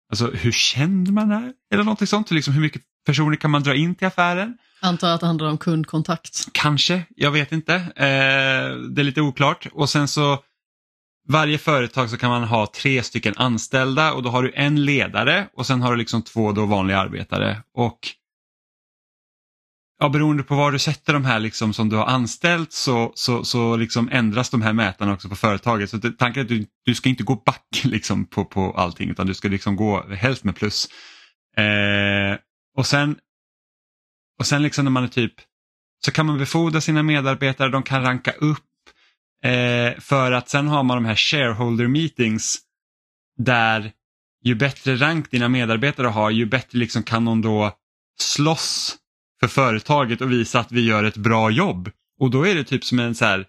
[0.10, 2.32] Alltså hur känd man är eller någonting sånt.
[2.32, 4.58] Liksom, hur mycket personer kan man dra in till affären?
[4.82, 6.48] Antar att det handlar om kundkontakt.
[6.52, 7.76] Kanske, jag vet inte.
[7.76, 9.68] Eh, det är lite oklart.
[9.72, 10.40] Och sen så
[11.30, 15.48] varje företag så kan man ha tre stycken anställda och då har du en ledare
[15.54, 17.62] och sen har du liksom två då vanliga arbetare.
[17.74, 18.00] Och
[20.00, 23.44] ja, beroende på var du sätter de här liksom som du har anställt så, så,
[23.44, 25.90] så liksom ändras de här mätarna också på företaget.
[25.90, 29.10] Så det, tanken är att du, du ska inte gå back liksom på, på allting
[29.10, 30.88] utan du ska liksom gå helst med plus.
[31.58, 32.38] Eh,
[32.78, 33.18] och sen,
[34.40, 35.34] och sen liksom när man är typ
[36.06, 38.64] så kan man befordra sina medarbetare, de kan ranka upp
[39.44, 42.58] eh, för att sen har man de här shareholder meetings
[43.38, 43.92] där
[44.44, 47.78] ju bättre rank dina medarbetare har ju bättre liksom kan de då
[48.20, 48.98] slåss
[49.40, 51.90] för företaget och visa att vi gör ett bra jobb.
[52.20, 53.46] Och då är det typ som en så här,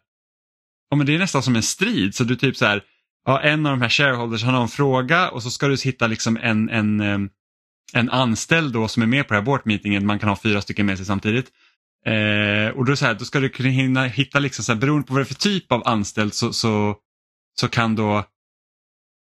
[0.90, 2.82] ja men det är nästan som en strid så du typ så här,
[3.26, 6.38] ja en av de här shareholders har någon fråga och så ska du hitta liksom
[6.42, 7.18] en, en, eh,
[7.92, 10.60] en anställd då som är med på det här board meetingen, man kan ha fyra
[10.60, 11.46] stycken med sig samtidigt.
[12.06, 15.06] Eh, och då, så här, då ska du kunna hinna, hitta, liksom så här, beroende
[15.06, 16.96] på vad det är för typ av anställd så, så,
[17.60, 18.24] så kan då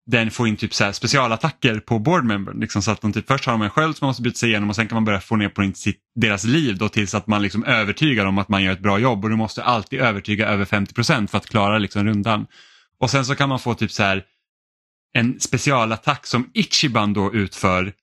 [0.07, 2.59] den får in typ så här specialattacker på boardmembern.
[2.59, 4.49] Liksom, så att de typ, först har de en sköld som man måste byta sig
[4.49, 7.27] igenom och sen kan man börja få ner på sitt, deras liv då, tills att
[7.27, 10.47] man liksom övertygar dem att man gör ett bra jobb och du måste alltid övertyga
[10.47, 12.45] över 50% för att klara liksom, rundan.
[12.99, 14.23] Och sen så kan man få typ så här
[15.13, 17.93] en specialattack som Ichiban då utför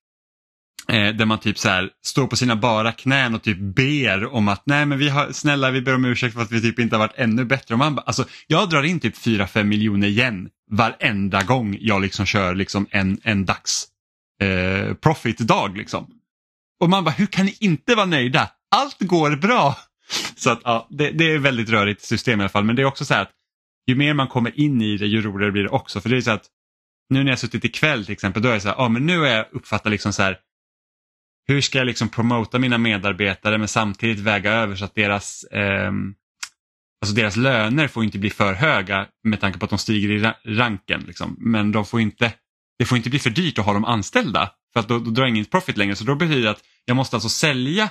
[0.88, 4.48] Eh, där man typ så här står på sina bara knän och typ ber om
[4.48, 6.96] att nej men vi har, snälla vi ber om ursäkt för att vi typ inte
[6.96, 7.74] har varit ännu bättre.
[7.74, 12.26] Och man, bara, alltså, jag drar in typ 4-5 miljoner yen varenda gång jag liksom
[12.26, 13.88] kör liksom en, en dags
[14.40, 15.76] eh, profit-dag.
[15.76, 16.06] Liksom.
[16.80, 18.50] Och man bara, hur kan ni inte vara nöjda?
[18.76, 19.78] Allt går bra.
[20.36, 22.86] Så att, ja, det, det är väldigt rörigt system i alla fall men det är
[22.86, 23.30] också så här att
[23.86, 26.00] ju mer man kommer in i det ju roligare blir det också.
[26.00, 26.46] För det är så att
[27.08, 29.18] nu när jag suttit ikväll till exempel då är det så här, ja men nu
[29.18, 30.38] har jag uppfattat liksom så här
[31.46, 35.92] hur ska jag liksom promota mina medarbetare men samtidigt väga över så att deras, eh,
[37.04, 40.18] alltså deras löner får inte bli för höga med tanke på att de stiger i
[40.18, 41.04] ra- ranken.
[41.06, 41.36] Liksom.
[41.38, 42.32] Men de får inte,
[42.78, 45.22] det får inte bli för dyrt att ha dem anställda för att då, då drar
[45.22, 45.96] jag ingen profit längre.
[45.96, 47.90] Så då betyder det att jag måste alltså sälja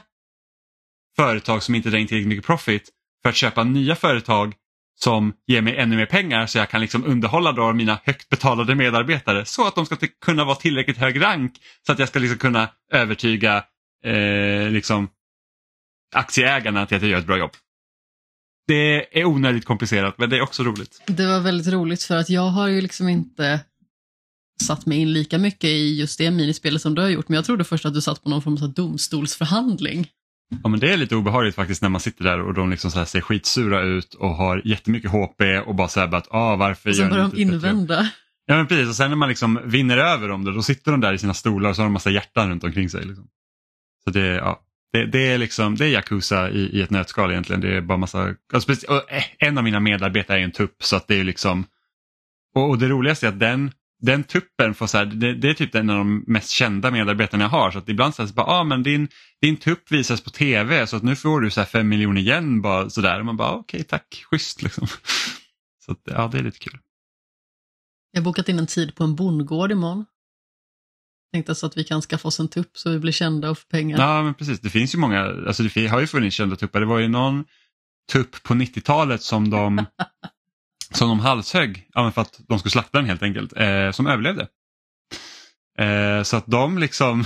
[1.15, 2.89] företag som inte drar in tillräckligt mycket profit
[3.21, 4.54] för att köpa nya företag
[4.99, 8.76] som ger mig ännu mer pengar så jag kan liksom underhålla då mina högt betalade
[8.76, 9.95] medarbetare så att de ska
[10.26, 11.54] kunna vara tillräckligt hög rank
[11.86, 13.63] så att jag ska liksom kunna övertyga
[14.06, 15.10] eh, liksom
[16.15, 17.52] aktieägarna till att jag gör ett bra jobb.
[18.67, 21.02] Det är onödigt komplicerat men det är också roligt.
[21.08, 23.60] Det var väldigt roligt för att jag har ju liksom inte
[24.63, 27.45] satt mig in lika mycket i just det minispelet som du har gjort, men jag
[27.45, 30.08] trodde först att du satt på någon form av domstolsförhandling.
[30.63, 32.97] Ja, men det är lite obehagligt faktiskt när man sitter där och de liksom så
[32.97, 36.95] här ser skitsura ut och har jättemycket HP och bara säger att ah, varför Och
[36.95, 38.10] sen börjar de ett bättre jobb?" invända.
[38.45, 41.02] Ja men precis och sen när man liksom vinner över dem då, då sitter de
[41.02, 43.06] där i sina stolar och så har de massa hjärtan runt omkring sig.
[43.06, 43.28] Liksom.
[44.04, 44.62] Så det, ja,
[44.93, 47.62] det, det är liksom det är Yakuza i, i ett nötskal egentligen.
[47.62, 50.95] Det är bara massa, alltså, och eh, en av mina medarbetare är en tupp så
[50.95, 51.65] att det är liksom
[52.56, 55.53] och, och det roligaste är att den, den tuppen får så här, det, det är
[55.53, 58.63] typ en av de mest kända medarbetarna jag har så att ibland sägs bara, ah,
[58.63, 59.08] men din,
[59.41, 62.62] din tupp visas på tv så att nu får du så här fem miljoner igen
[62.62, 63.19] bara sådär.
[63.19, 64.88] Och man bara ah, okej tack, schysst liksom.
[65.86, 66.79] Så att, ja det är lite kul.
[68.12, 70.06] Jag har bokat in en tid på en bondgård imorgon.
[71.34, 73.67] Tänkte så att vi kan skaffa oss en tupp så vi blir kända och får
[73.69, 73.98] pengar.
[74.00, 76.80] Ja men precis, det finns ju många, alltså det har ju funnits kända tuppar.
[76.80, 77.46] Det var ju någon
[78.12, 79.86] tupp på 90-talet som de,
[80.91, 84.08] som de halshögg, ja, men för att de skulle slakta den helt enkelt, eh, som
[84.08, 84.48] överlevde.
[85.80, 87.26] Eh, så att de liksom,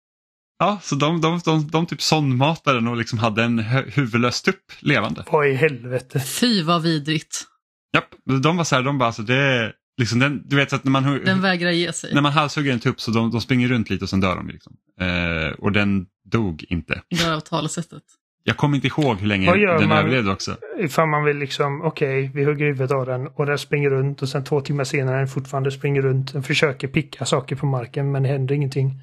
[0.58, 4.42] ja så de, de, de, de typ sondmatade den och liksom hade en hu- huvudlös
[4.42, 5.24] tupp levande.
[5.30, 6.20] Vad i helvete?
[6.20, 7.44] Fy vad vidrigt.
[7.92, 10.84] Japp, de var så här, de bara alltså det liksom den, du vet så att
[10.84, 12.14] när man, Den vägrar ge sig.
[12.14, 14.48] när man halshugger en tupp så de, de springer runt lite och sen dör de.
[14.48, 14.76] Liksom.
[15.00, 17.02] Eh, och den dog inte.
[17.10, 18.02] Dörav talesättet.
[18.46, 19.98] Jag kommer inte ihåg hur länge den man?
[19.98, 20.56] överlevde också.
[20.78, 24.28] Ifall man vill liksom, okej, vi hugger huvudet av den och den springer runt och
[24.28, 26.32] sen två timmar senare den fortfarande springer runt.
[26.32, 29.00] Den försöker picka saker på marken men det händer ingenting.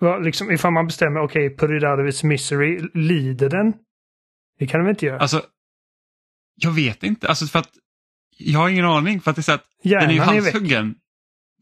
[0.00, 3.72] Va, liksom, ifall man bestämmer, okej, okay, put it out of its misery, lider den?
[4.58, 5.18] Det kan den väl inte göra?
[5.18, 5.42] Alltså,
[6.54, 7.28] jag vet inte.
[7.28, 7.70] Alltså för att
[8.36, 10.42] jag har ingen aning för att det är så att den är ju Hjärnan är
[10.42, 10.94] halshuggen.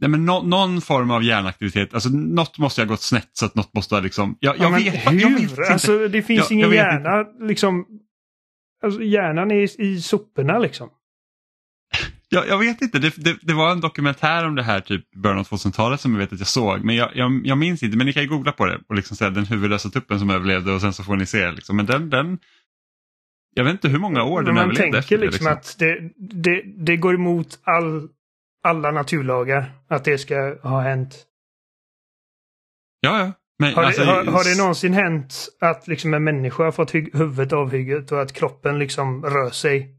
[0.01, 3.55] Nej, men nå- någon form av hjärnaktivitet, alltså något måste ha gått snett så att
[3.55, 5.21] något måste ha liksom, jag, jag, Ja, vet, hur?
[5.21, 5.63] jag vet inte.
[5.73, 7.87] Alltså det finns Jag- ingen jag hjärna liksom.
[8.85, 10.89] Alltså hjärnan är i, i soporna liksom.
[12.29, 15.39] Jag, jag vet inte, det, det, det var en dokumentär om det här typ början
[15.39, 18.07] av 2000-talet som jag vet att jag såg, men jag, jag, jag minns inte, men
[18.07, 20.81] ni kan ju googla på det och liksom säga den huvudlösa tuppen som överlevde och
[20.81, 21.51] sen så får ni se.
[21.53, 21.77] Liksom.
[21.77, 22.39] Men den, den,
[23.55, 25.25] jag vet inte hur många år den man överlevde tänker efter det.
[25.27, 25.53] liksom Liksom.
[25.59, 28.09] att det, det, det går emot all,
[28.65, 31.27] alla naturlagar att det ska ha hänt.
[33.01, 33.33] Ja, ja.
[33.59, 36.93] Men, Har, alltså, det, har, har det någonsin hänt att liksom en människa har fått
[36.95, 39.97] hu- huvudet avhugget och att kroppen liksom rör sig?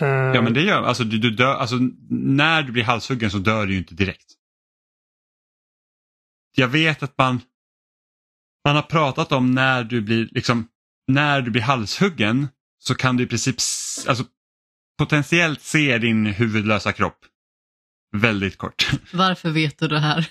[0.00, 1.76] Eh, Ja men det gör alltså, du, du dör, alltså
[2.10, 4.32] när du blir halshuggen så dör du ju inte direkt.
[6.56, 7.40] Jag vet att man,
[8.64, 10.68] man har pratat om när du blir, liksom,
[11.08, 13.56] när du blir halshuggen så kan du i princip
[14.08, 14.24] alltså,
[14.98, 17.18] potentiellt se din huvudlösa kropp.
[18.16, 18.90] Väldigt kort.
[19.12, 20.26] Varför vet du det här?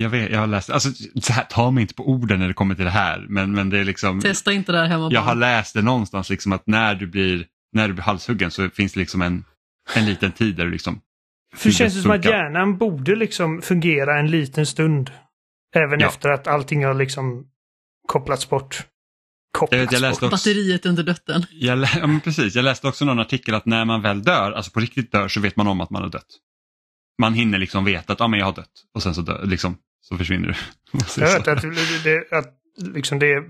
[0.00, 0.88] Jag, vet, jag har läst, alltså
[1.20, 3.70] så här, ta mig inte på orden när det kommer till det här men, men
[3.70, 6.66] det är liksom Testa inte det här hemma jag har läst det någonstans liksom att
[6.66, 9.44] när du blir, när du blir halshuggen så finns det liksom en,
[9.94, 11.00] en liten tid där du liksom
[11.56, 15.10] För det känns det som att hjärnan borde liksom fungera en liten stund.
[15.76, 16.08] Även Ja.
[16.08, 17.46] efter att allting har liksom
[18.08, 18.86] kopplats bort.
[19.70, 20.32] Vet, jag, läste bort.
[20.32, 21.46] också, Batteriet under dötten.
[21.50, 24.52] jag, lä, ja, men precis, jag läste också någon artikel att när man väl dör,
[24.52, 26.26] alltså på riktigt dör, så vet man om att man har dött.
[27.20, 29.76] Man hinner liksom veta att ah, men jag har dött och sen så, dö, liksom,
[30.00, 30.54] så försvinner du.
[31.22, 32.54] Jag vet att, det, det, att
[32.94, 33.42] liksom det är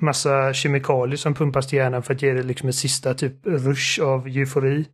[0.00, 4.00] massa kemikalier som pumpas till hjärnan för att ge det liksom en sista typ rush
[4.00, 4.88] av eufori.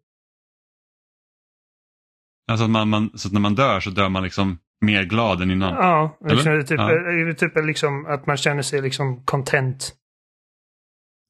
[2.50, 5.42] Alltså att man, man, så att när man dör så dör man liksom mer glad
[5.42, 5.74] än innan.
[5.74, 6.62] Ja, liksom Eller?
[6.62, 7.48] det är typ, Ja.
[7.48, 9.92] typ liksom att man känner sig liksom content.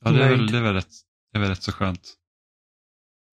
[0.04, 0.88] Ja, det, är väl, det, är väl rätt,
[1.32, 2.14] det är väl rätt så skönt.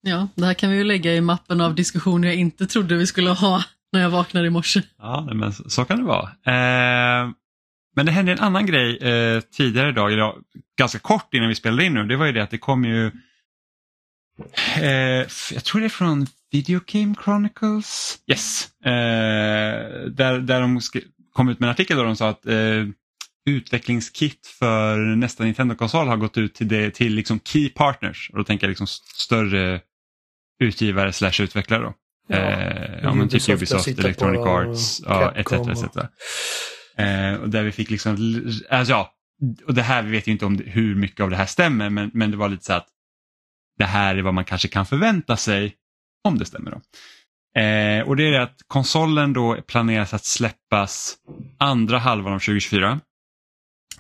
[0.02, 3.08] Ja, det här kan vi ju lägga i mappen av diskussioner jag inte trodde vi
[3.08, 4.82] skulle ha när jag vaknade i morse.
[4.98, 6.24] Ja, men så, så kan det vara.
[6.24, 7.30] Eh,
[7.96, 10.38] men det hände en annan grej eh, tidigare idag, ja,
[10.78, 12.04] ganska kort innan vi spelade in nu.
[12.04, 13.12] Det var ju det att det kom ju,
[14.78, 18.20] eh, jag tror det är från Video Game Chronicles.
[18.28, 18.70] Yes.
[18.86, 18.92] Eh,
[20.10, 20.82] där, där de
[21.34, 22.86] kom ut med en artikel där de sa att eh,
[23.46, 28.30] utvecklingskit för nästa Nintendo-konsol har gått ut till, det, till liksom key partners.
[28.32, 29.82] Och då tänker jag liksom större
[30.60, 31.84] utgivare slash utvecklare.
[31.84, 31.94] Då.
[32.28, 32.36] Ja.
[32.36, 35.52] Eh, ja, men typ Ubisoft Electronic Arts, ja, etc.
[35.52, 35.98] Etc.
[36.98, 38.12] Eh, och där vi fick liksom,
[38.70, 39.14] alltså, ja,
[39.68, 41.90] och det här, vi vet ju inte om det, hur mycket av det här stämmer,
[41.90, 42.88] men, men det var lite så att
[43.78, 45.76] det här är vad man kanske kan förvänta sig
[46.28, 46.72] om det stämmer.
[46.72, 46.82] Då.
[47.62, 51.16] Eh, och det är att konsolen då planeras att släppas
[51.60, 53.00] andra halvan av 2024.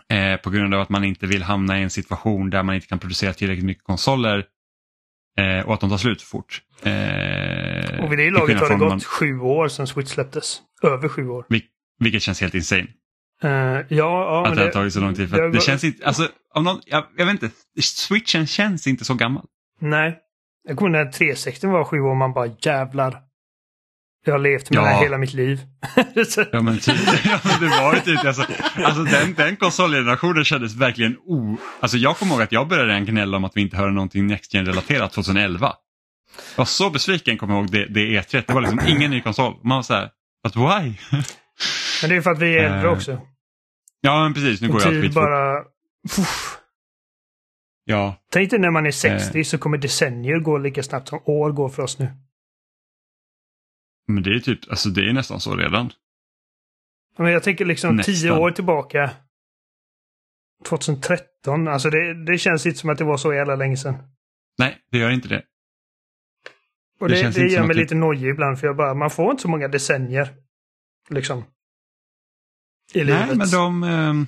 [0.09, 2.87] Eh, på grund av att man inte vill hamna i en situation där man inte
[2.87, 4.45] kan producera tillräckligt mycket konsoler
[5.39, 6.61] eh, och att de tar slut för fort.
[6.83, 10.61] Eh, Och vid det laget har det gått man- sju år sedan Switch släpptes.
[10.83, 11.45] Över sju år.
[11.49, 11.63] vil-
[11.99, 12.87] vilket känns helt insane.
[13.43, 15.29] Eh, ja, ja, att det har tagit så lång tid.
[15.29, 19.05] För det det känns inte, alltså, om någon, jag, jag vet inte, switchen känns inte
[19.05, 19.45] så gammal.
[19.81, 20.17] Nej.
[20.67, 23.17] Jag kommer när 360 var sju år man bara jävlar.
[24.25, 24.83] Jag har levt med Ja.
[24.83, 25.59] det hela mitt liv.
[26.51, 28.45] Ja men, typ, ja, men det var ju typ, alltså,
[28.83, 31.57] alltså den, den konsolgenerationen kändes verkligen o...
[31.79, 34.27] Alltså jag kommer ihåg att jag började redan gnälla om att vi inte hörde någonting
[34.27, 35.73] Next Gen relaterat 2011.
[36.55, 38.43] Jag var så besviken kommer jag ihåg det, det E3.
[38.47, 39.53] Det var liksom ingen ny konsol.
[39.63, 40.09] Man var så här,
[40.43, 40.93] but why?
[42.01, 43.21] Men det är för att vi är äldre Eh, också.
[44.01, 45.63] Ja men precis, nu går jag allt bara...
[47.91, 49.43] Ja, Tänk dig när man är 60 Eh.
[49.43, 52.07] så kommer decennier gå lika snabbt som år går för oss nu.
[54.07, 55.91] men det är typ, alltså det är nästan så redan.
[57.17, 58.15] Men jag tänker liksom Nästan.
[58.15, 59.11] tio år tillbaka.
[60.65, 61.67] 2013.
[61.67, 63.95] Alltså det, det känns inte som att det var så jävla länge sedan.
[64.57, 65.43] Nej, det gör inte det.
[66.99, 69.31] Och Det det, känns det, gör mig lite nojig ibland för jag bara, man får
[69.31, 70.29] inte så många decennier.
[71.09, 71.39] Liksom.
[72.93, 73.37] I Nej, livet.
[73.37, 73.83] men de...
[73.83, 74.27] ehm,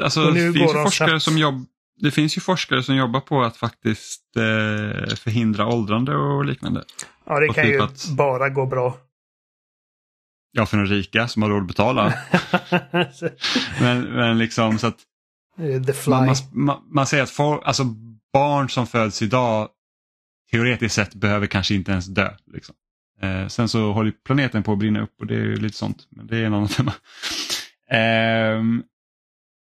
[0.00, 1.22] alltså, det, finns forskare snabbt.
[1.22, 1.66] som jobb,
[2.00, 6.84] det finns ju forskare som jobbar på att faktiskt eh, förhindra åldrande och liknande.
[7.26, 8.96] ja, det och kan typ ju att- bara gå bra.
[10.52, 12.14] Ja, för de rika som har råd att betala.
[13.80, 14.98] men, men liksom så att
[15.58, 17.84] Eh, man, man, man, säger att for, alltså,
[18.32, 19.68] barn som föds idag
[20.50, 22.30] teoretiskt sett behöver kanske inte ens dö.
[22.52, 22.74] Liksom.
[23.20, 26.06] Eh, sen så håller planeten på att brinna upp och det är ju lite sånt.
[26.10, 26.92] Men det är en annan femma.
[27.90, 28.82] Ehm,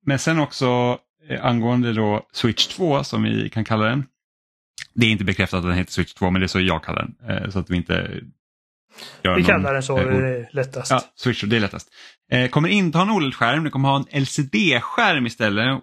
[0.05, 0.97] men sen också eh,
[1.41, 4.05] angående då Switch 2 som vi kan kalla den.
[4.93, 7.01] Det är inte bekräftat att den heter Switch 2 men det är så jag kallar
[7.01, 7.37] den.
[7.37, 7.93] Eh, så att vi inte
[9.23, 10.91] gör Vi någon, kallar den så, eh, det är lättast.
[10.91, 11.87] Ja, Switch, det är lättast.
[12.31, 15.79] Eh, kommer inte ha en OLED-skärm, det kommer ha en LCD-skärm istället.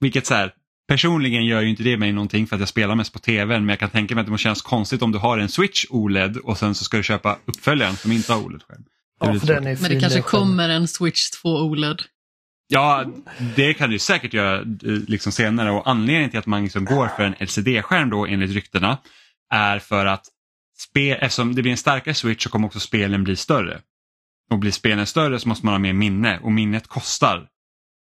[0.00, 0.52] Vilket så här,
[0.88, 3.68] personligen gör ju inte det mig någonting för att jag spelar mest på tvn, men
[3.68, 6.36] jag kan tänka mig att det måste kännas konstigt om du har en Switch OLED
[6.36, 8.84] och sen så ska du köpa uppföljaren som inte har OLED-skärm.
[9.20, 9.32] Ja,
[9.80, 12.02] Men det kanske kommer en Switch 2 OLED.
[12.66, 13.04] Ja,
[13.56, 17.08] det kan du säkert göra eh, liksom senare och anledningen till att man liksom går
[17.08, 18.98] för en LCD-skärm då enligt ryktena
[19.50, 20.26] är för att
[20.78, 23.80] spe, eftersom det blir en starkare Switch så kommer också spelen bli större.
[24.50, 27.48] Och blir spelen större så måste man ha mer minne och minnet kostar.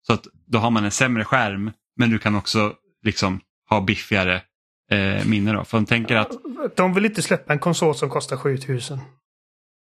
[0.06, 4.42] Så att då har man en sämre skärm men du kan också liksom ha biffigare
[4.90, 5.64] eh, minne då.
[5.64, 6.30] För de tänker att
[6.76, 9.00] De vill inte släppa en konsol som kostar 7000.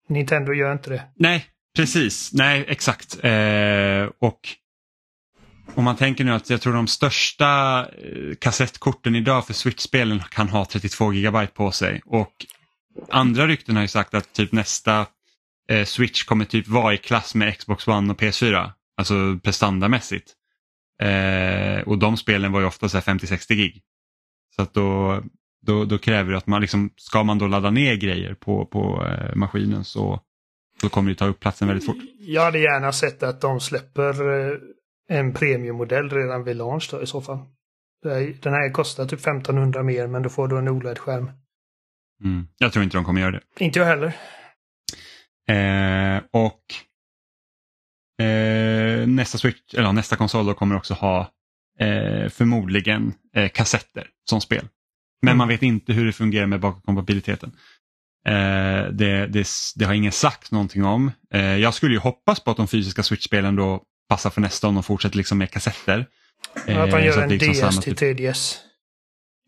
[0.10, 1.04] Nintendo gör inte det.
[1.15, 2.34] Nej, precis.
[2.34, 3.24] Nej, exakt.
[3.24, 4.39] Eh, och
[5.76, 10.50] om man tänker nu att jag tror de största eh, kassettkorten idag för Switch-spelen kan
[10.50, 12.02] ha 32 GB på sig.
[12.06, 12.46] Och
[13.10, 15.06] andra rykten har ju sagt att typ nästa
[15.70, 18.72] eh, Switch kommer typ vara i klass med Xbox One och PS4.
[18.98, 20.34] Alltså prestandamässigt.
[21.02, 23.82] Eh, och de spelen var ju ofta 50-60 gig.
[24.56, 25.22] Så att då,
[25.62, 29.06] då, då kräver det att man liksom, ska man då ladda ner grejer på, på
[29.06, 30.22] eh, maskinen så
[30.82, 31.98] så kommer det ta upp platsen väldigt fort.
[32.20, 34.58] Jag hade gärna sett att de släpper eh,
[35.12, 37.40] en premiummodell redan vid launch då i så fall.
[38.42, 41.31] Den här kostar typ 1500 mer men då får du en OLED-skärm.
[42.23, 42.48] Mm.
[42.58, 43.42] Jag tror inte de kommer göra det.
[43.60, 44.13] Inte jag heller.
[45.50, 46.63] Eh, och
[48.25, 51.19] eh, nästa, switch, eller, nästa konsol då kommer också ha
[51.79, 54.67] eh, förmodligen eh, kassetter som spel.
[55.21, 55.38] Men Mm.
[55.38, 57.52] man vet inte hur det fungerar med bakåtkompatibiliteten.
[58.25, 61.12] Eh, det, det, det har ingen sagt någonting om.
[61.33, 64.74] Eh, jag skulle ju hoppas på att de fysiska Switch-spelen då passar för nästa om
[64.74, 66.06] de fortsätter liksom med kassetter.
[66.54, 68.58] att de Eh, gör så en liksom DS till typ- 3DS.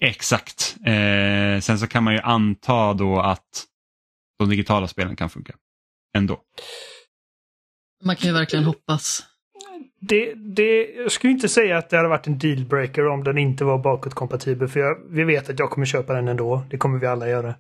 [0.02, 0.76] Exakt.
[0.86, 3.66] Eh, sen så kan man ju anta då att
[4.40, 5.54] de digitala spelen kan funka
[6.18, 6.40] ändå.
[8.04, 9.24] Man kan ju verkligen hoppas.
[10.02, 13.64] Det, det, jag skulle inte säga att det hade varit en dealbreaker om den inte
[13.66, 16.64] var bakåtkompatibel för jag, vi vet att jag kommer köpa den ändå.
[16.70, 17.56] Det kommer vi alla göra.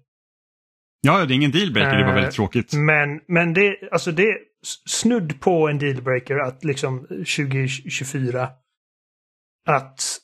[1.06, 2.74] Ja, det är ingen dealbreaker, det var Eh, väldigt tråkigt.
[2.74, 4.38] Men, men det, alltså det är
[4.86, 8.50] snudd på en dealbreaker att liksom 2024
[9.68, 10.20] att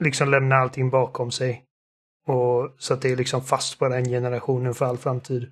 [0.00, 1.64] liksom lämna allting bakom sig.
[2.26, 5.42] Och så att det är liksom fast på den generationen för all framtid.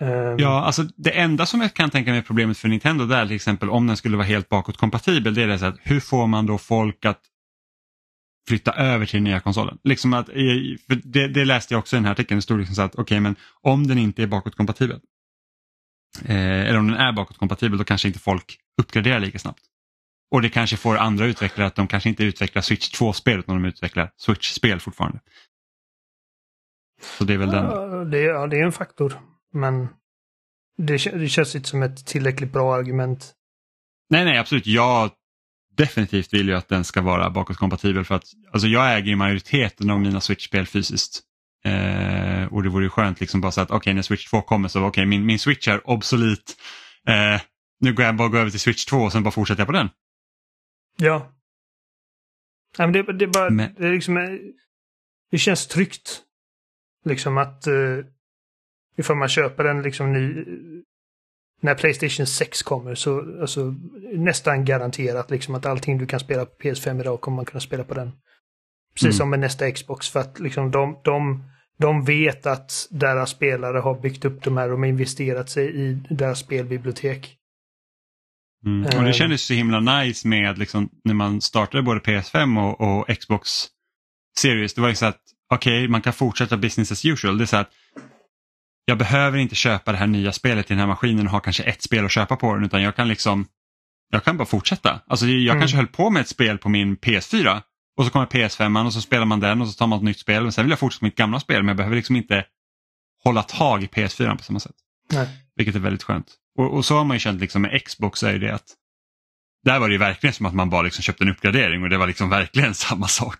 [0.00, 3.26] Ehm, Ja, alltså det enda som jag kan tänka mig är problemet för Nintendo där
[3.26, 6.26] till exempel om den skulle vara helt bakåtkompatibel det är det så att hur får
[6.26, 7.20] man då folk att
[8.48, 9.78] flytta över till den nya konsolen?
[9.84, 10.26] Liksom att,
[11.04, 13.20] det, det läste jag också i den här artikeln, det stod liksom så att okej
[13.20, 15.00] men om den inte är bakåtkompatibel
[16.24, 19.62] eh, eller om den är bakåtkompatibel då kanske inte folk uppgraderar lika snabbt.
[20.30, 23.68] Och det kanske får andra utvecklare att de kanske inte utvecklar Switch 2-spel utan de
[23.68, 25.20] utvecklar Switch-spel fortfarande.
[27.00, 27.64] Så det är väl den.
[27.64, 29.20] Ja, det, ja, det är en faktor.
[29.52, 29.88] Men
[30.78, 33.34] det, det känns inte som ett tillräckligt bra argument.
[34.10, 34.66] Nej, nej, absolut.
[34.66, 35.10] Jag
[35.78, 39.90] definitivt vill ju att den ska vara bakåtkompatibel för att alltså jag äger ju majoriteten
[39.90, 41.22] av mina Switch-spel fysiskt.
[41.64, 44.68] Eh, och det vore ju skönt liksom bara så att okej när Switch 2 kommer
[44.68, 46.56] så okej min, min Switch är obsolet.
[47.08, 47.40] Eh,
[47.80, 49.72] nu går jag bara gå över till Switch 2 och sen bara fortsätter jag på
[49.72, 49.90] den.
[50.96, 51.32] Ja.
[52.78, 54.22] Nej, men det, det är bara, Men- det är liksom, eh,
[55.30, 56.22] det känns tryggt.
[57.04, 58.04] Liksom att uh,
[58.96, 60.44] ifall man köper en liksom ny,
[61.60, 63.74] när Playstation 6 kommer så alltså,
[64.14, 67.84] nästan garanterat liksom att allting du kan spela på PS5 idag kommer man kunna spela
[67.84, 68.12] på den.
[68.94, 69.12] Precis Mm.
[69.12, 71.44] som med nästa Xbox för att liksom de, de,
[71.78, 76.02] de vet att deras spelare har byggt upp de här, de har investerat sig i
[76.10, 77.34] deras spelbibliotek.
[78.66, 78.98] Mm.
[78.98, 83.18] Och det kändes så himla nice med liksom, när man startade både PS5 och, och
[83.18, 83.50] Xbox
[84.38, 84.74] Series.
[84.74, 85.20] Det var ju så att
[85.54, 87.38] okej man kan fortsätta business as usual.
[87.38, 87.70] Det är så att
[88.88, 91.62] jag behöver inte köpa det här nya spelet till den här maskinen och ha kanske
[91.62, 93.46] ett spel att köpa på den utan jag kan liksom
[94.10, 95.00] jag kan bara fortsätta.
[95.06, 95.60] Alltså jag Mm.
[95.60, 97.62] kanske höll på med ett spel på min PS4
[97.98, 100.18] och så kommer PS5 och så spelar man den och så tar man ett nytt
[100.18, 102.44] spel och sen vill jag fortsätta med mitt gamla spel men jag behöver liksom inte
[103.24, 104.74] hålla tag i PS4 på samma sätt.
[105.12, 105.28] Nej.
[105.56, 106.26] Vilket är väldigt skönt.
[106.58, 108.66] Och, och så har man ju känt liksom med Xbox är ju det att
[109.64, 111.98] där var det ju verkligen som att man bara liksom köpte en uppgradering och det
[111.98, 113.38] var liksom verkligen samma sak.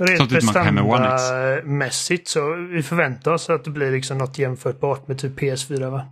[0.00, 5.90] Rent prestandamässigt så vi förväntar oss att det blir liksom något jämförbart med typ PS4
[5.90, 6.06] va?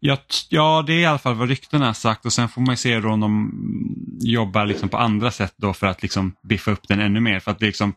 [0.00, 0.18] Ja,
[0.48, 3.00] ja, det är i alla fall vad ryktena har sagt och sen får man se
[3.00, 3.52] då om de
[4.20, 7.40] jobbar liksom på andra sätt då för att liksom biffa upp den ännu mer.
[7.40, 7.94] För att liksom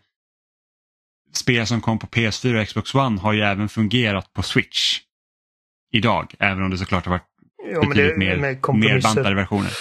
[1.34, 5.00] spel som kom på PS4 och Xbox One har ju även fungerat på Switch
[5.92, 7.26] idag, även om det såklart har varit
[7.72, 8.38] Ja, betydligt det mer,
[8.74, 9.72] mer bantade versioner.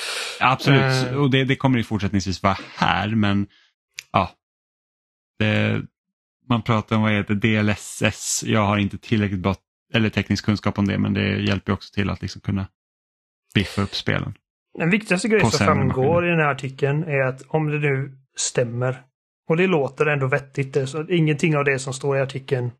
[0.40, 1.14] Absolut, Eh.
[1.16, 3.46] och det, det kommer ju fortsättningsvis vara här men.
[5.39, 5.82] Det,
[6.49, 9.55] man pratar om vad heter DLSS, jag har inte tillräckligt bra
[9.95, 12.66] eller teknisk kunskap om det men det hjälper också till att liksom kunna
[13.55, 14.34] biffa upp spelen.
[14.78, 16.26] Den viktigaste grejen som framgår maskiner.
[16.26, 19.03] i den här artikeln är att om det nu stämmer,
[19.49, 22.70] och det låter ändå vettigt, så ingenting av det som står i artikeln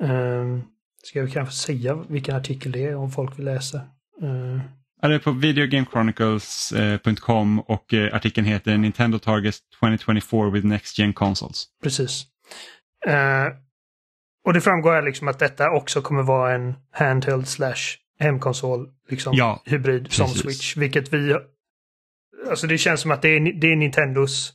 [0.00, 0.62] um,
[1.02, 3.76] Ska vi kanske säga vilken artikel det är om folk vill läsa?
[4.22, 4.60] Eh,
[5.00, 11.12] Ja, det är på videogamechronicles.com och eh, artikeln heter Nintendo Targets 2024 with Next Gen
[11.12, 11.66] Consoles.
[11.82, 12.24] precis.
[13.06, 13.46] Eh,
[14.46, 17.76] och det framgår här liksom att detta också kommer vara en handheld slash
[18.18, 20.42] hemkonsol liksom Ja, hybrid som precis.
[20.42, 20.76] Switch.
[20.76, 21.36] Vilket vi...
[22.50, 24.52] Alltså det känns som att det är, det är Nintendos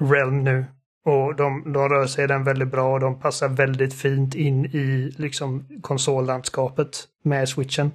[0.00, 0.64] realm nu.
[1.06, 5.12] Och de, de rör sig den väldigt bra och de passar väldigt fint in i
[5.16, 7.90] liksom konsollandskapet med switchen.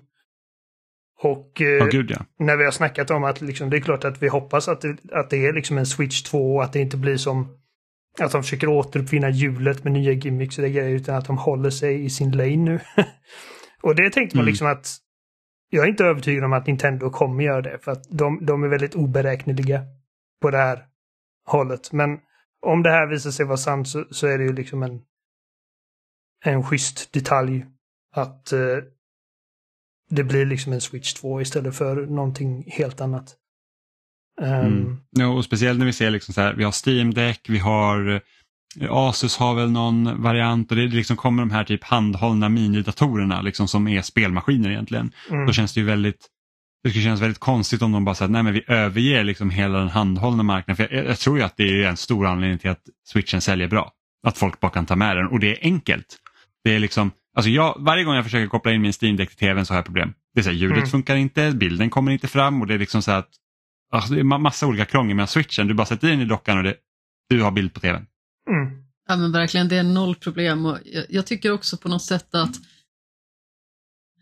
[1.21, 2.25] Och eh, Ja, gud ja.
[2.39, 4.97] när vi har snackat om att liksom, det är klart att vi hoppas att det,
[5.11, 7.57] att det är liksom en Switch 2 och att det inte blir som
[8.19, 11.69] att de försöker återuppfinna hjulet med nya gimmicks och det grejer utan att de håller
[11.69, 12.79] sig i sin lane nu.
[13.81, 14.51] och det tänkte man Mm.
[14.51, 14.97] liksom att
[15.69, 18.67] jag är inte övertygad om att Nintendo kommer göra det för att de, de är
[18.67, 19.81] väldigt oberäkneliga
[20.41, 20.85] på det här
[21.45, 21.91] hållet.
[21.91, 22.19] Men
[22.65, 25.01] om det här visar sig vara sant så, så är det ju liksom en
[26.45, 27.65] en schysst detalj
[28.15, 28.77] att eh,
[30.09, 33.35] det blir liksom en Switch 2 istället för någonting helt annat.
[34.41, 34.97] Ehm, Mm.
[35.11, 38.09] Ja, och speciellt när vi ser liksom så här, vi har Steam Deck, vi har
[38.79, 43.41] eh, Asus har väl någon variant och det liksom kommer de här typ handhållna minidatorerna
[43.41, 45.11] liksom som är spelmaskiner egentligen.
[45.29, 45.45] mm.
[45.45, 46.27] Då känns det ju väldigt
[46.83, 49.79] det skulle kännas väldigt konstigt om de bara säger nej men vi överger liksom hela
[49.79, 50.75] den handhållna marknaden.
[50.75, 53.67] För jag, jag tror ju att det är en stor anledning till att switchen säljer
[53.67, 53.91] bra.
[54.27, 56.17] Att folk bara kan ta med den och det är enkelt.
[56.63, 59.37] Det är liksom, alltså jag, varje gång jag försöker koppla in min Steam Deck till
[59.37, 60.13] tvn så har jag problem.
[60.33, 60.89] Det är så här, ljudet Mm.
[60.89, 63.29] funkar inte, bilden kommer inte fram och det är liksom så att
[63.91, 65.67] alltså det är ma- massa olika krångel med switchen.
[65.67, 66.75] Du bara sätter in i dockan och det,
[67.29, 68.05] du har bild på tvn.
[68.49, 68.83] Mm.
[69.07, 70.65] Ja men verkligen, det är noll problem.
[70.65, 72.55] Och jag, jag tycker också på något sätt att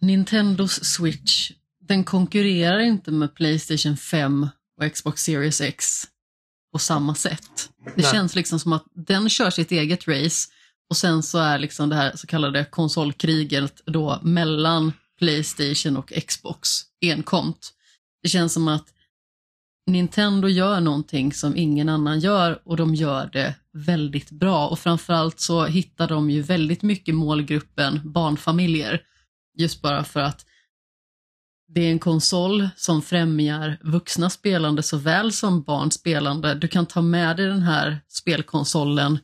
[0.01, 1.51] Nintendos Switch,
[1.87, 4.47] den konkurrerar inte med Playstation 5
[4.81, 6.03] och Xbox Series X
[6.71, 7.69] på samma sätt.
[7.85, 8.11] Det Nej.
[8.11, 10.49] känns liksom som att den kör sitt eget race
[10.89, 16.69] och sen så är liksom det här så kallade konsolkriget då mellan Playstation och Xbox
[17.01, 17.73] enkomt.
[18.23, 18.93] Det känns som att
[19.87, 25.39] Nintendo gör någonting som ingen annan gör och de gör det väldigt bra och framförallt
[25.39, 29.01] så hittar de ju väldigt mycket målgruppen barnfamiljer.
[29.57, 30.45] Just bara för att
[31.67, 36.55] det är en konsol som främjar vuxna spelande såväl som barns spelande.
[36.55, 39.19] Du kan ta med dig den här spelkonsolen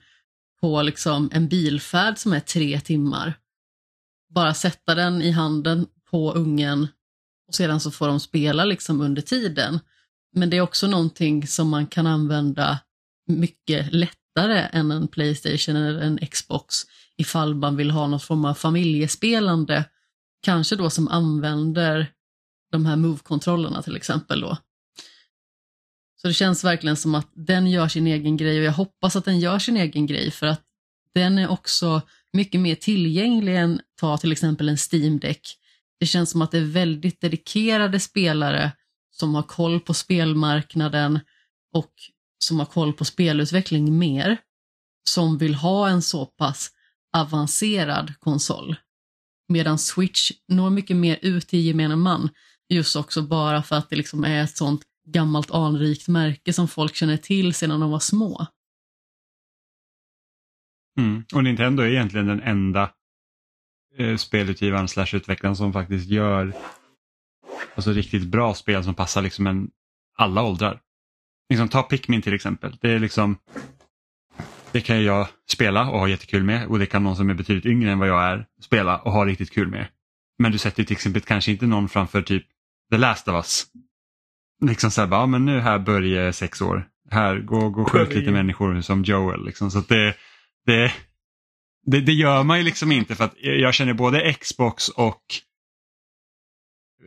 [0.63, 3.33] på liksom en bilfärd som är tre timmar.
[4.29, 6.87] Bara sätta den i handen på ungen
[7.47, 9.79] och sedan så får de spela liksom under tiden.
[10.35, 12.79] Men det är också någonting som man kan använda
[13.27, 16.75] mycket lättare än en Playstation eller en Xbox
[17.17, 19.85] ifall man vill ha någon form av familjespelande.
[20.43, 22.11] Kanske då som använder
[22.71, 24.57] de här Move-kontrollerna till exempel då.
[26.23, 29.25] Så det känns verkligen som att den gör sin egen grej och jag hoppas att
[29.25, 30.61] den gör sin egen grej för att
[31.13, 32.01] den är också
[32.33, 35.41] mycket mer tillgänglig än ta till exempel en Steam Deck.
[35.99, 38.71] Det känns som att det är väldigt dedikerade spelare
[39.11, 41.19] som har koll på spelmarknaden
[41.73, 41.91] och
[42.45, 44.37] som har koll på spelutveckling mer,
[45.09, 46.71] som vill ha en så pass
[47.17, 48.75] avancerad konsol.
[49.47, 52.29] Medan Switch når mycket mer ut till gemene man,
[52.69, 56.95] just också bara för att det liksom är ett sånt gammalt anrikt märke som folk
[56.95, 58.47] känner till sedan de var små.
[60.97, 61.23] Mm.
[61.35, 62.91] Och Nintendo är egentligen den enda
[63.97, 66.53] eh, spelutgivaren slash utvecklaren som faktiskt gör
[67.75, 69.69] alltså, riktigt bra spel som passar liksom en,
[70.17, 70.81] alla åldrar.
[71.49, 72.77] Liksom, ta Pikmin till exempel.
[72.81, 73.37] Det är liksom
[74.73, 77.65] det kan jag spela och ha jättekul med och det kan någon som är betydligt
[77.65, 79.87] yngre än vad jag är spela och ha riktigt kul med.
[80.37, 82.45] Men du sätter till exempel kanske inte någon framför typ
[82.91, 83.65] The Last of Us.
[84.67, 86.87] Liksom så här, bara, ja, men nu här börjar sex år.
[87.11, 89.45] Här, gå, gå och skjut lite människor som Joel.
[89.45, 89.71] Liksom.
[89.71, 90.15] Så det,
[90.65, 90.93] det,
[91.85, 95.23] det, det, gör man ju liksom inte för att jag känner både Xbox och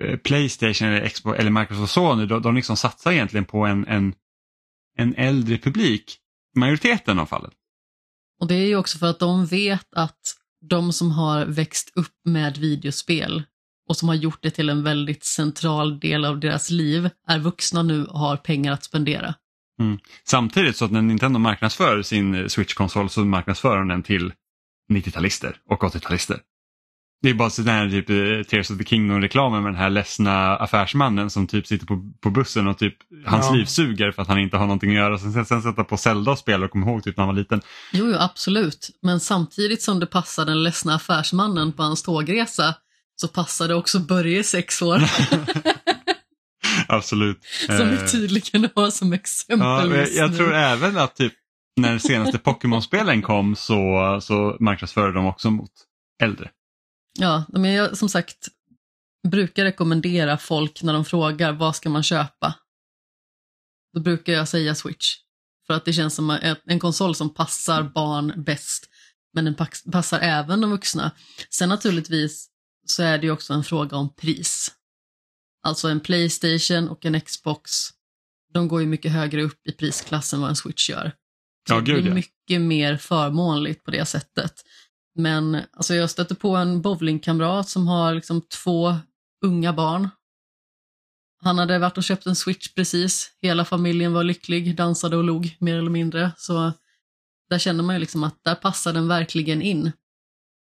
[0.00, 4.14] eh, Playstation eller, Xbox, eller Microsoft Sony, de, de liksom satsar egentligen på en, en,
[4.98, 6.16] en äldre publik.
[6.56, 7.52] Majoriteten av fallet.
[8.40, 10.20] Och det är ju också för att de vet att
[10.68, 13.42] de som har växt upp med videospel
[13.88, 17.82] och som har gjort det till en väldigt central del av deras liv är vuxna
[17.82, 19.34] nu och har pengar att spendera.
[19.80, 19.98] Mm.
[20.24, 24.32] Samtidigt så att när Nintendo marknadsför sin eh, Switch-konsol så marknadsför de den till
[24.92, 26.38] 90-talister och 80-talister.
[27.22, 31.30] Det är bara sådär typ eh, Tears of the Kingdom-reklamen med den här ledsna affärsmannen
[31.30, 32.94] som typ sitter på, på bussen och typ
[33.26, 33.54] hans Ja.
[33.54, 35.18] liv suger för att han inte har någonting att göra.
[35.18, 37.40] Sen, sen, sen sätta på Zelda och spela och komma ihåg typ när han var
[37.40, 37.60] liten.
[37.92, 38.90] Jo, jo, absolut.
[39.02, 42.74] Men samtidigt som det passar den ledsna affärsmannen på hans tågresa
[43.16, 45.02] så passar det också Börje sex år,
[46.88, 47.44] Absolut.
[47.66, 51.32] som vi Eh, tydligen har som exempel Ja, jag, tror även att typ
[51.76, 55.70] när senaste Pokémon-spelen kom så, så marknadsförde de också mot
[56.22, 56.50] äldre.
[57.18, 58.48] Ja, men jag som sagt
[59.28, 62.54] brukar rekommendera folk när de frågar vad ska man köpa.
[63.94, 65.14] Då brukar jag säga Switch.
[65.66, 68.88] För att det känns som en konsol som passar barn bäst.
[69.32, 69.54] Men den
[69.92, 71.10] passar även de vuxna.
[71.50, 72.48] Sen naturligtvis
[72.90, 74.72] så är det ju också en fråga om pris.
[75.62, 77.70] Alltså en Playstation och en Xbox,
[78.52, 81.12] de går ju mycket högre upp i prisklass än vad en Switch gör.
[81.68, 82.14] Så Ja, det gud, blir ja.
[82.14, 84.52] mycket mer förmånligt på det sättet.
[85.14, 88.94] Men alltså jag stötte på en bowlingkamrat som har liksom två
[89.44, 90.08] unga barn.
[91.42, 93.32] Han hade varit och köpt en switch precis.
[93.42, 96.32] Hela familjen var lycklig, dansade och log mer eller mindre.
[96.36, 96.72] Så
[97.50, 99.92] där känner man ju liksom att där passar den verkligen in.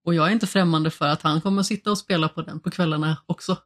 [0.07, 2.71] Och jag är inte främmande för att han kommer sitta och spela på den på
[2.71, 3.59] kvällarna också.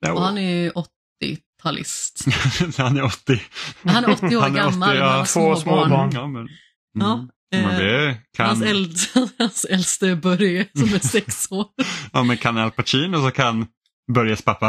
[0.00, 2.28] Ja, Och han är ju 80-talist.
[2.78, 3.42] han är 80.
[3.82, 5.10] Han är 80 år Han är 80, gammal, ja.
[5.10, 6.10] han Två små små.
[6.12, 6.48] Ja, men,
[6.94, 7.68] Ja, mm.
[7.68, 8.96] men eh, kan, Hans, eld,
[9.38, 11.66] hans äldste Börje som är sex år.
[12.12, 13.66] ja, men kan Al Pacino så kan
[14.12, 14.68] Börjes pappa.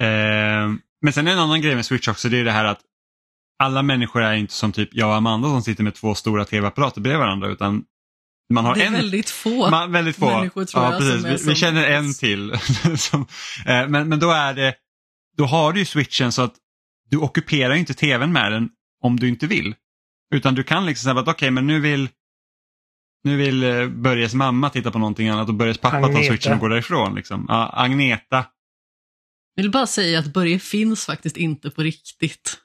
[0.00, 0.68] Eh,
[1.02, 2.80] men sen är en annan grej med Switch också, det är det här att
[3.62, 7.00] alla människor är inte som typ jag och Amanda som sitter med två stora tv-apparater
[7.00, 7.84] bredvid varandra utan
[8.50, 9.70] man har Det är en väldigt få.
[9.70, 10.26] Man, väldigt få.
[10.26, 11.20] människor, tror ja, jag, precis.
[11.20, 12.58] som Vi, vi som känner en till.
[12.96, 13.26] som,
[13.66, 14.74] eh, men, men då är det,
[15.36, 16.54] då har du ju switchen så att
[17.10, 18.68] du ockuperar inte tvn med den
[19.02, 19.74] om du inte vill.
[20.34, 22.08] Utan du kan liksom säga att okej men nu vill
[23.24, 26.26] nu vill eh, Börjes mamma titta på någonting annat och Börjes pappa tar Agneta.
[26.28, 27.14] switchen och går därifrån.
[27.14, 27.46] Liksom.
[27.48, 28.46] Ja, Agneta.
[29.54, 32.56] Jag vill bara säga att Börje finns faktiskt inte på riktigt.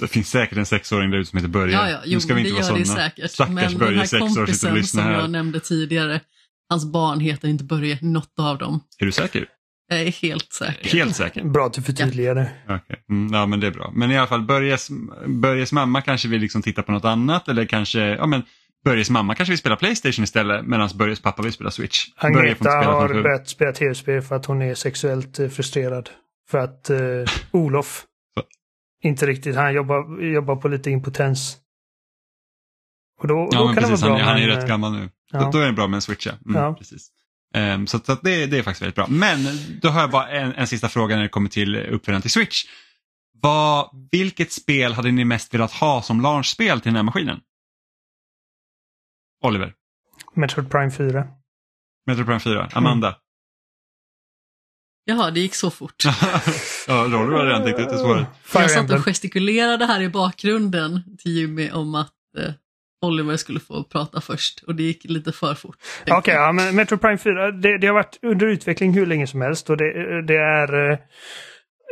[0.00, 1.72] Det finns säkert en sexåring där ute som heter Börje.
[1.74, 3.02] Ja, ja, jo, nu ska vi det inte gör vara det sådana.
[3.10, 3.30] säkert.
[3.30, 5.12] Stackars Men den Börje, här sitter och kompisen som här.
[5.12, 6.20] jag nämnde tidigare,
[6.68, 8.80] hans barn heter inte Börje, något av dem.
[8.98, 9.46] Är du säker?
[9.90, 10.90] Jag är helt säker.
[10.98, 11.44] Helt säker?
[11.44, 12.50] Bra att du förtydligar det.
[12.68, 13.02] Okej.
[13.10, 13.92] Mm, ja men det är bra.
[13.94, 14.88] Men i alla fall Börjes,
[15.26, 18.42] Börjes mamma kanske vill liksom titta på något annat eller kanske, ja men
[18.84, 22.06] Börjes mamma kanske vill spela Playstation istället medan Börjes pappa vill spela Switch.
[22.16, 26.10] Agneta spela har börjat spela tv-spel för att hon är sexuellt eh, frustrerad.
[26.50, 26.98] För att eh,
[27.50, 28.04] Olof
[29.02, 31.58] inte riktigt, han jobbar, jobbar på lite impotens.
[33.20, 34.00] Och då, Ja, då kan precis.
[34.00, 34.28] det vara Han, bra.
[34.28, 35.10] han är ju rätt eh, gammal nu.
[35.30, 35.40] ja.
[35.40, 36.32] Då, då är det bra med en switch, ja.
[36.46, 36.74] Mm, Ja.
[36.74, 37.10] Precis.
[37.54, 39.06] Ehm, så så det, det är faktiskt väldigt bra.
[39.08, 39.38] Men
[39.82, 42.64] då har jag bara en, en sista fråga när det kommer till uppföljaren till Switch.
[43.40, 47.40] Vad, vilket spel hade ni mest velat ha som launchspel till den här maskinen?
[49.44, 49.72] Oliver,
[50.34, 51.28] Metroid Prime 4.
[52.06, 53.16] Metro Prime 4, Amanda.
[55.10, 56.04] Jaha, det gick så fort.
[56.86, 58.26] ja, Roller har redan tänkt ut det svaret.
[58.54, 62.52] Jag satt och gestikulerade här i bakgrunden till Jimmy om att eh,
[63.06, 65.76] Oliver skulle få prata först och det gick lite för fort.
[66.10, 66.48] Okej, jag.
[66.48, 69.70] ja, men Metro Prime 4, det, det har varit under utveckling hur länge som helst
[69.70, 70.98] och det, det är eh,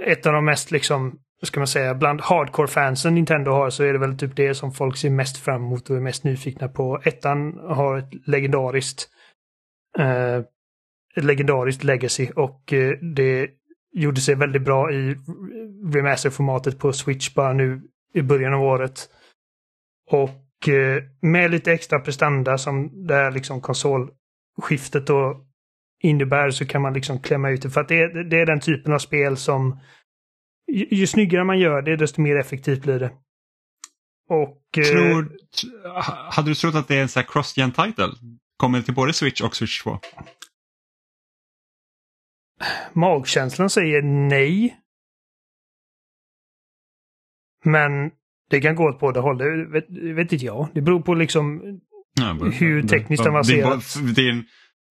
[0.07, 3.93] ett av de mest liksom, vad ska man säga, bland hardcore-fansen Nintendo har så är
[3.93, 7.01] det väl typ det som folk ser mest fram emot och är mest nyfikna på.
[7.05, 9.09] Ettan har ett legendariskt
[9.99, 10.43] eh,
[11.17, 13.51] ett legendariskt legacy och eh, det
[13.93, 15.17] gjorde sig väldigt bra i
[15.95, 17.83] remaster-formatet på Switch bara nu
[18.15, 19.09] i början av året.
[20.11, 25.47] Och eh, med lite extra prestanda som det här liksom konsolskiftet då
[26.03, 27.71] innebär så kan man liksom klämma ut det.
[27.71, 29.81] För att det är, det är den typen av spel som
[30.73, 33.11] ju, ju snyggare man gör det desto mer effektivt blir det.
[34.29, 34.79] Och...
[34.79, 35.37] Eh, Tror,
[36.31, 38.13] hade du trott att det är en sån här cross-gen title?
[38.57, 39.99] Kommer det till både Switch och Switch 2?
[42.93, 44.77] Magkänslan säger nej.
[47.65, 48.11] Men
[48.51, 49.85] det kan gå åt båda håll, det vet,
[50.17, 50.69] vet inte jag.
[50.75, 51.63] Det beror på liksom
[52.21, 53.95] Ja, Hur tekniskt avancerat?
[53.97, 54.45] Din, din,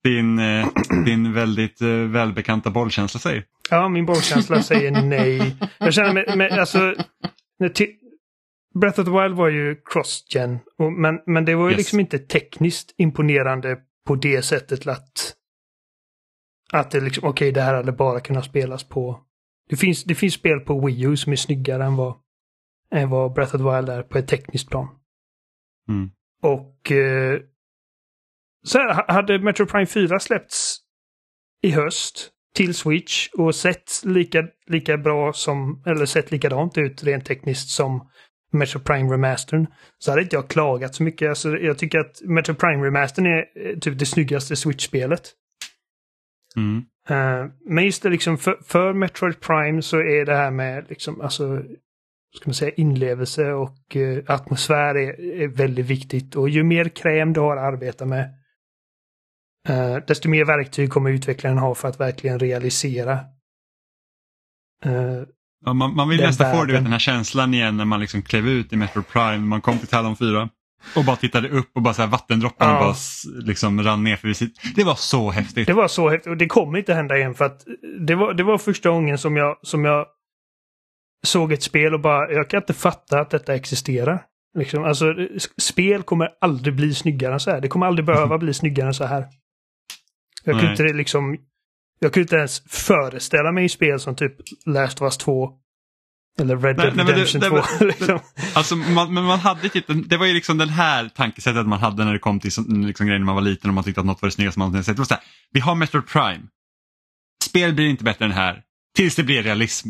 [0.04, 0.68] din, eh,
[1.06, 3.44] din väldigt eh, välbekanta bollkänsla säger.
[3.70, 5.56] Ja, min bollkänsla säger nej.
[5.78, 6.96] Jag känner mig, med, alltså...
[8.80, 10.60] Breath of the Wild var ju cross-gen.
[10.98, 11.78] Men, men det var ju Yes.
[11.78, 15.35] liksom inte tekniskt imponerande på det sättet att...
[16.74, 19.22] Att det liksom, okej, det här hade bara kunnat spelas på...
[19.70, 22.16] Det finns, det finns spel på Wii U som är snyggare än vad,
[22.92, 24.88] än vad Breath of the Wild är på ett tekniskt plan.
[25.90, 26.12] Mm.
[26.42, 26.92] Och...
[26.92, 27.40] Eh,
[28.64, 30.78] så här, ha- hade Metro Prime 4 släppts
[31.62, 37.26] i höst till Switch och sett lika, lika bra som, eller sett likadant ut rent
[37.26, 38.10] tekniskt som
[38.52, 41.30] Metro Prime Remastern så hade inte jag klagat så mycket.
[41.30, 45.34] Alltså, jag tycker att Metro Prime Remastern är eh, typ det snyggaste Switch-spelet.
[46.56, 46.86] Mm.
[47.10, 51.22] Eh, men just det liksom för, för Metroid Prime så är det här med liksom,
[51.22, 51.64] alltså,
[52.36, 56.36] ska man säga, inlevelse och eh, atmosfär är, är väldigt viktigt.
[56.36, 58.34] Och ju mer kräm du har att arbeta med,
[59.70, 63.20] eh, desto mer verktyg kommer utvecklaren ha för att verkligen realisera.
[65.66, 68.22] Ja, man, man vill nästan få du vet, den här känslan igen när man liksom
[68.22, 70.50] klev ut i Metro Prime, man kom till Talon 4
[70.96, 72.80] och bara tittade upp och bara så här vattendropparna Ja.
[72.80, 72.96] bara
[73.46, 74.76] liksom rann ner för sitt.
[74.76, 75.68] Det var så häftigt.
[75.68, 77.66] Det var så häftigt och det kommer inte hända igen för att
[78.00, 80.06] det var, det var första gången som jag, som jag
[81.28, 84.24] såg ett spel och bara, jag kan inte fatta att detta existerar.
[84.58, 85.14] Liksom, alltså,
[85.62, 87.62] spel kommer aldrig bli snyggare än så här.
[87.62, 89.26] Det kommer aldrig behöva bli snyggare än så här.
[90.44, 91.38] Jag kunde inte liksom,
[92.00, 94.34] jag kunde inte ens föreställa mig spel som typ
[94.66, 95.52] Last of Us 2.
[96.40, 97.56] Eller Red Nej, Dead nej, men det- Redemption nej, 2.
[97.80, 98.20] men- liksom.
[98.56, 102.06] Alltså, man, men man hade typ, det var ju liksom den här tankesättet man hade
[102.06, 104.08] när det kom till så- liksom, grejer när man var liten och man tyckte att
[104.08, 104.96] något var det snyggaste man någonsin sett.
[104.96, 106.42] Det var så här, vi har Metro Prime.
[107.44, 108.62] Spel blir inte bättre än det här.
[108.96, 109.90] Tills det blir realism.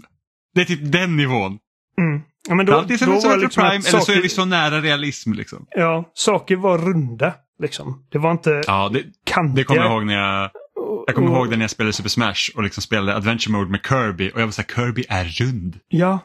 [0.55, 1.57] Det är typ den nivån.
[2.01, 2.21] Mm.
[2.47, 3.99] Ja, men Då, Antingen så då är det som var Metro liksom Prime att eller
[3.99, 5.33] så är saker- vi så nära realism.
[5.33, 5.65] Liksom.
[5.71, 7.33] Ja, saker var runda.
[7.61, 8.05] Liksom.
[8.11, 9.55] Det var inte Ja, det, kantiga.
[9.55, 10.51] det kommer jag ihåg när jag
[11.07, 13.71] Jag kommer Och- ihåg det när jag spelade Super Smash och liksom spelade Adventure Mode
[13.71, 15.79] med Kirby och jag var såhär, Kirby är rund.
[15.87, 16.19] Ja.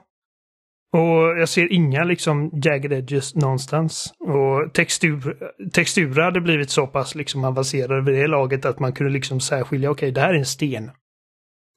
[0.93, 4.13] Och jag ser inga liksom jagged edges någonstans.
[4.19, 5.37] Och textur,
[5.73, 9.91] texturer hade blivit så pass liksom avancerade vid det laget att man kunde liksom särskilja,
[9.91, 10.91] okej det här är en sten.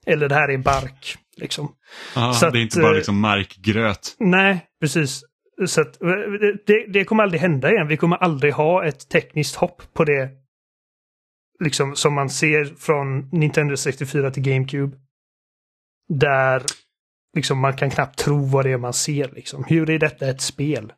[0.05, 1.17] Eller det här är bark.
[1.37, 1.71] Liksom.
[2.15, 4.15] Ja, Så det är att, inte bara eh, liksom markgröt.
[4.19, 5.23] Nej, precis.
[5.65, 6.09] Så att, eh,
[6.65, 7.87] det, det kommer aldrig hända igen.
[7.87, 10.29] Vi kommer aldrig ha ett tekniskt hopp på det.
[11.63, 14.97] Liksom som man ser från Nintendo 64 till GameCube.
[16.09, 16.63] Där
[17.35, 19.31] liksom man kan knappt tro vad det är man ser.
[19.35, 19.63] Liksom.
[19.63, 20.93] Hur är detta ett spel?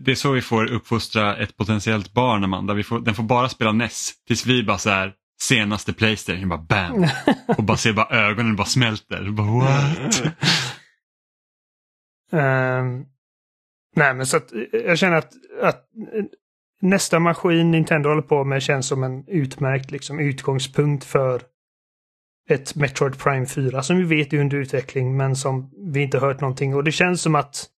[0.00, 2.74] Det är så vi får uppfostra ett potentiellt barn Amanda.
[2.74, 5.12] Vi får, den får bara spela NES tills vi bara så här
[5.42, 7.06] senaste Playstation, bara bam.
[7.58, 9.30] Och bara ser bara ögonen bara smälter.
[9.30, 10.22] Bara, what?
[12.32, 13.04] Ehm,
[13.96, 15.32] nej, men så att jag känner att,
[15.62, 15.84] att
[16.80, 21.42] nästa maskin Nintendo håller på med känns som en utmärkt liksom, utgångspunkt för
[22.50, 26.40] ett Metroid Prime 4 som vi vet är under utveckling men som vi inte hört
[26.40, 26.74] någonting.
[26.74, 27.68] Och det känns som att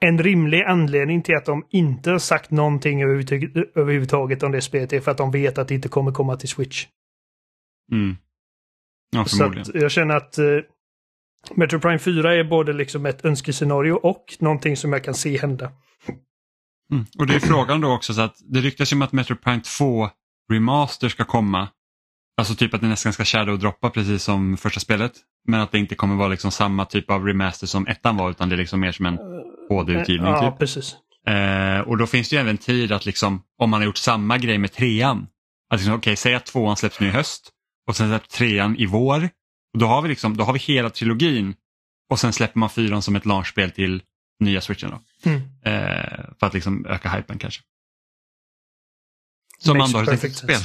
[0.00, 5.00] en rimlig anledning till att de inte har sagt någonting överhuvudtaget, om det spelet är
[5.00, 6.86] för att de vet att det inte kommer komma till Switch.
[7.92, 8.16] Mm.
[9.10, 9.76] Ja, Så förmodligen.
[9.76, 10.44] att jag känner att eh,
[11.54, 15.72] Metro Prime 4 är både liksom ett önskescenario och någonting som jag kan se hända.
[16.90, 17.04] Mm.
[17.18, 19.62] Och det är frågan då också så att det ryktas ju om att Metro Prime
[19.78, 20.10] 2
[20.52, 21.68] Remaster ska komma.
[22.42, 25.12] Alltså typ att det nästan ska shadow-droppa precis som första spelet.
[25.48, 28.48] Men att det inte kommer vara liksom samma typ av remaster som ettan var utan
[28.48, 29.18] det är liksom mer som en
[29.68, 30.32] HD-utgivning.
[30.32, 30.58] Ja, typ.
[30.58, 30.96] precis.
[31.26, 34.38] Eh, och då finns det ju även tid att liksom, om man har gjort samma
[34.38, 35.26] grej med trean.
[35.70, 37.50] Att liksom, okej, säg att tvåan släpps nu i höst
[37.88, 39.28] och sen släpps trean i vår.
[39.72, 41.54] Och då, har vi liksom, då har vi hela trilogin
[42.10, 44.02] och sen släpper man fyran som ett launchspel till
[44.40, 44.90] nya switchen.
[44.90, 45.30] Då.
[45.30, 45.40] Mm.
[45.64, 47.62] Eh, för att liksom öka hypen kanske.
[49.58, 50.60] Som Makes då har spel.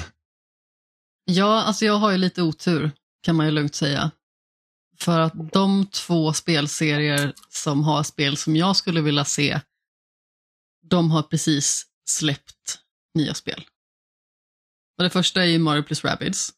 [1.30, 4.12] Ja, alltså jag har ju lite otur kan man ju lugnt säga.
[4.98, 9.62] För att de två spelserier som har spel som jag skulle vilja se,
[10.82, 12.80] de har precis släppt
[13.14, 13.66] nya spel.
[14.98, 16.54] Och det första är ju Mario plus Rabbids.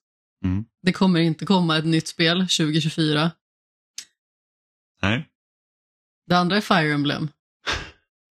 [0.46, 0.66] Mm.
[0.82, 3.32] Det kommer inte komma ett nytt spel 2024.
[5.02, 5.30] Nej.
[6.28, 7.30] Det andra är Fire Emblem.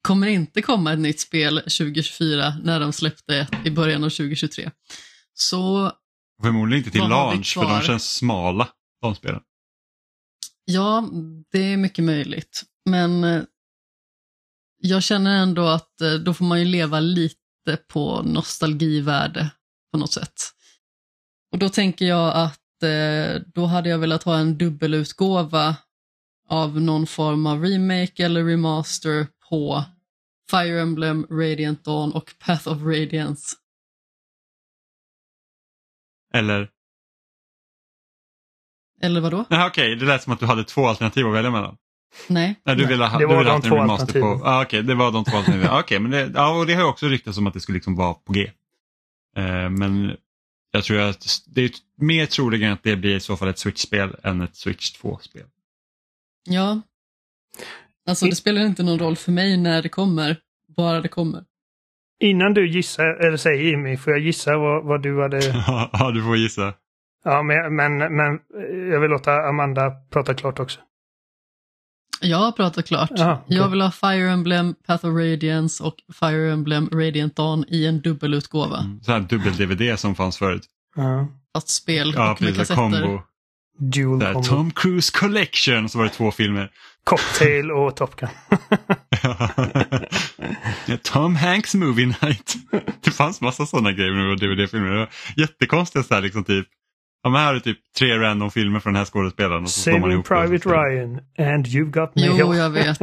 [0.03, 4.71] Kommer inte komma ett nytt spel 2024 när de släppte ett i början av 2023.
[5.35, 5.93] Så
[6.43, 8.69] Förmodligen inte till launch för de känns smala,
[9.03, 9.41] de spelen.
[10.65, 11.09] Ja,
[11.53, 12.63] det är mycket möjligt.
[12.91, 13.43] Men eh,
[14.79, 17.39] jag känner ändå att eh, då får man ju leva lite
[17.89, 19.51] på nostalgivärde
[19.93, 20.35] på något sätt.
[21.53, 25.77] Och då tänker jag att eh, då hade jag velat ha en dubbelutgåva
[26.49, 29.85] av någon form av remake eller remaster på
[30.51, 33.57] Fire Emblem, Radiant Dawn och Path of Radiance.
[36.35, 36.69] Eller,
[39.03, 39.45] Eller vad då?
[39.51, 41.77] nej okej, det lät som att du hade två alternativ att välja mellan.
[42.29, 42.61] Nej.
[42.65, 44.27] Nej, du ville ha, det du var ville de ha haft en två remaster på,
[44.27, 44.53] alternativen.
[44.53, 45.71] ah, okej, det var de två alternativen.
[45.71, 47.77] Ah, okej, men det, ja, och det har ju också ryktats om att det skulle
[47.77, 48.51] liksom vara på G.
[49.37, 50.17] Eh, men
[50.71, 54.17] jag tror att det är mer troligen att det blir i så fall ett Switch-spel
[54.23, 55.47] än ett Switch 2-spel.
[56.51, 56.81] Ja.
[58.09, 60.37] Alltså det spelar inte någon roll för mig när det kommer,
[60.77, 61.45] bara det kommer.
[62.21, 65.39] Innan du gissar, eller säger Jimmy, får jag gissa vad, vad du hade...
[65.93, 66.73] ja, du får gissa.
[67.25, 68.39] Ja, men, men, men
[68.91, 70.81] jag vill låta Amanda prata klart också.
[72.21, 73.11] Jag har pratat klart.
[73.17, 73.57] Ja, okej.
[73.57, 78.01] Jag vill ha Fire Emblem, Path of Radiance och Fire Emblem Radiant Dawn i en
[78.01, 78.79] dubbelutgåva.
[78.79, 80.63] Mm, Så här dubbel-DVD som fanns förut.
[80.97, 81.29] Ja.
[81.55, 82.69] Fast spel Ja, och med precis.
[82.69, 83.03] kassetter.
[83.03, 83.23] Combo.
[83.79, 84.49] Dual Där, combo.
[84.49, 86.71] Tom Cruise Collection, så var det två filmer.
[87.05, 88.29] Cocktail och Top Gun.
[90.87, 92.55] Ja, Tom Hanks Movie Night.
[93.05, 94.91] Det fanns massa sådana grejer med DVD-filmer.
[94.91, 96.67] Det var jättekonstiga så här liksom typ.
[97.23, 99.63] Ja, men här är typ tre random filmer från den här skådespelaren.
[99.63, 100.69] Och så slår man Saving ihop det Private.
[100.69, 101.21] Ryan
[101.55, 102.59] and You Got Jo, Mail.
[102.59, 102.99] jag vet.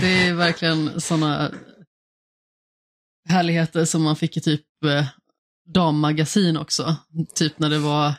[0.00, 1.50] Det är verkligen sådana
[3.28, 5.06] härligheter som man fick i typ eh,
[5.74, 6.96] dammagasin också.
[7.34, 8.14] Typ när det var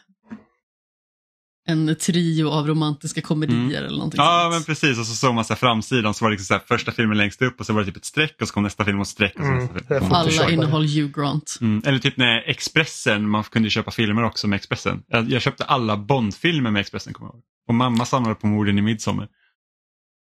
[1.66, 4.32] en trio av romantiska komedier eller någonting Mm.
[4.34, 4.54] Ja sånt.
[4.54, 6.62] men precis och så såg man så här framsidan så var det liksom så här,
[6.68, 8.86] första filmen längst upp och så var det typ ett streck och så kom nästa
[8.86, 9.34] film och streck.
[9.36, 9.98] Och så Mm, nästa film.
[9.98, 10.12] Mm.
[10.14, 11.58] Alla innehåll Hugh Grant.
[11.62, 11.82] Mm.
[11.86, 15.04] Eller typ när Expressen, man kunde köpa filmer också med Expressen.
[15.08, 17.44] Jag, jag köpte alla Bond-filmer med Expressen kommer jag ihåg.
[17.68, 19.28] Och mamma samlade på morden i Midsommar.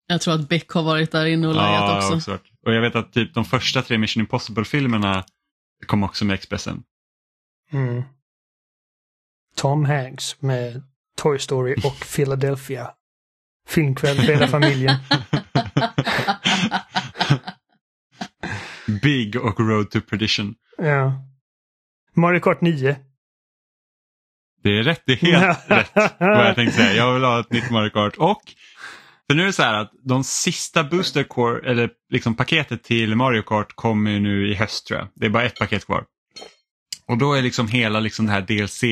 [0.08, 2.16] Jag tror att Beck har varit där inne och lajat har också.
[2.16, 2.44] också varit.
[2.66, 5.24] Och jag vet att typ de första tre Mission Impossible-filmerna
[5.88, 6.84] kom också med Expressen.
[7.72, 8.04] Mm.
[9.56, 10.84] Tom Hanks med
[11.18, 12.92] Toy Story och Philadelphia.
[13.68, 14.96] Filmkväll för hela familjen.
[19.02, 20.56] Big och Road to Perdition.
[20.78, 21.14] Ja.
[22.16, 22.98] Mario Kart 9.
[24.64, 26.94] Det är rätt, det är helt rätt vad jag tänkte säga.
[26.94, 28.18] Jag vill ha ett nytt Mario Kart.
[28.18, 28.42] Och
[29.28, 33.16] för nu är det så här att de sista booster core, eller liksom paketet till
[33.16, 35.08] Mario Kart kommer ju nu i höst tror jag.
[35.16, 36.06] Det är bara ett paket kvar.
[37.08, 38.84] Och då är liksom hela liksom det här DLC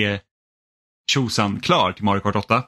[1.12, 2.64] tjosan klar till Mario Kart 8.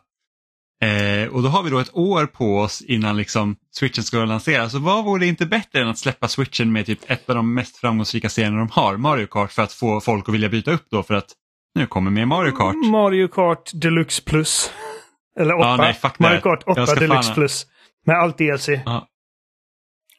[0.82, 4.72] Eh, och då har vi då ett år på oss innan liksom switchen ska lanseras.
[4.72, 7.54] Så vad vore det inte bättre än att släppa switchen med typ ett av de
[7.54, 10.86] mest framgångsrika serierna de har, Mario Kart, för att få folk att vilja byta upp
[10.92, 11.28] då för att
[11.76, 12.76] nu kommer mer Mario Kart.
[12.92, 14.72] Mario Kart Deluxe Plus.
[15.40, 15.68] Eller 8.
[15.68, 16.42] Ja, nej, Mario.
[16.42, 17.66] Kart 8 Jag ska Deluxe fan- Plus.
[18.06, 18.70] Med allt DLC.
[18.86, 19.08] Ja.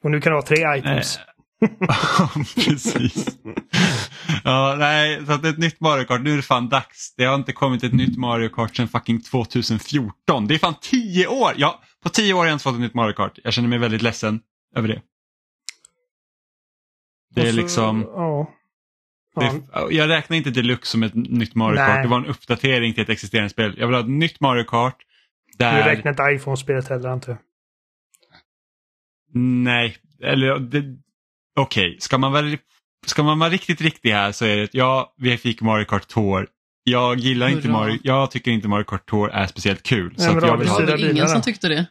[0.02, 1.18] Och nu kan du ha tre items.
[2.54, 3.38] Precis.
[4.44, 7.14] Ja, nej, så att ett nytt Mario Kart, nu är det fan dags.
[7.16, 10.46] Det har inte kommit ett nytt Mario Kart sedan fucking 2014.
[10.46, 11.52] Det är fan tio år!
[11.56, 13.38] Ja, på tio år har jag inte fått ett nytt Mario Kart.
[13.44, 14.40] Jag känner mig väldigt ledsen
[14.76, 15.02] över det.
[17.34, 18.50] Det är Och så- liksom, Ja.
[19.40, 19.62] det
[19.94, 21.86] jag räknar inte Deluxe som ett nytt Mario Nej.
[21.86, 22.02] Kart.
[22.02, 23.74] Det var en uppdatering till ett existerande spel.
[23.78, 24.96] Jag vill ha ett nytt Mario Kart.
[25.52, 25.84] Du Där...
[25.84, 27.38] räknar inte iPhone-spelet heller antar jag.
[29.34, 30.96] Nej, eller det-
[31.58, 32.56] okej, ska man vara
[33.06, 36.48] ska man vara riktigt riktig här så är det ja, vi fick Mario Kart Tour
[36.84, 37.78] Jag gillar inte Hurra.
[37.78, 40.14] Mario, jag tycker inte Mario Kart Tour är speciellt kul.
[40.16, 41.86] Nej, så men att jag vill ha, Det var väl ingen som tyckte det.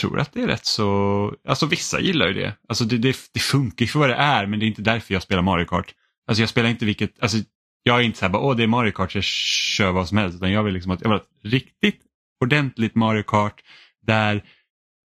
[0.00, 2.54] tror att det är rätt så, alltså vissa gillar ju det.
[2.68, 5.14] Alltså det, det, det funkar ju för vad det är men det är inte därför
[5.14, 5.94] jag spelar Mario Kart.
[6.28, 7.38] Alltså jag spelar inte vilket, alltså
[7.82, 10.08] jag är inte så här bara åh det är Mario Kart så jag kör vad
[10.08, 12.00] som helst utan jag vill liksom att, jag vill ha ett riktigt
[12.44, 13.60] ordentligt Mario Kart
[14.06, 14.42] där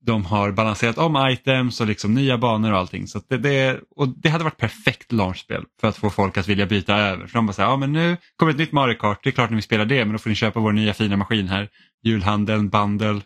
[0.05, 3.07] de har balanserat om items och liksom nya banor och allting.
[3.07, 6.47] Så att det, det, och det hade varit perfekt launchspel för att få folk att
[6.47, 7.27] vilja byta över.
[7.27, 9.49] För de bara säger, ja men nu kommer ett nytt Mario Kart, det är klart
[9.49, 11.69] ni vill spela det men då får ni köpa vår nya fina maskin här.
[12.03, 13.21] Julhandeln, bundle,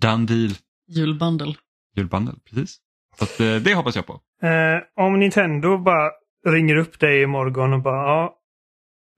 [0.00, 0.50] done deal.
[0.88, 1.54] Julbundle.
[1.96, 2.78] Julbundle, precis.
[3.18, 4.20] Så att, eh, det hoppas jag på.
[4.42, 6.10] Eh, om Nintendo bara
[6.48, 8.36] ringer upp dig imorgon och bara ja,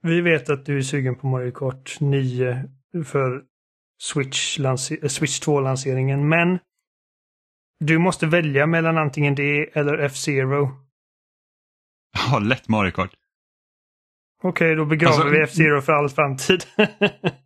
[0.03, 2.65] vi vet att du är sugen på Mario Kart 9
[3.05, 3.43] för
[4.03, 4.77] Switch, eh,
[5.09, 6.59] Switch 2-lanseringen, men
[7.85, 10.71] du måste välja mellan antingen det eller F-Zero.
[12.31, 13.11] Ja, lätt Mario Kart.
[14.43, 16.65] Okej, då begraver Alltså- vi F-Zero för all framtid.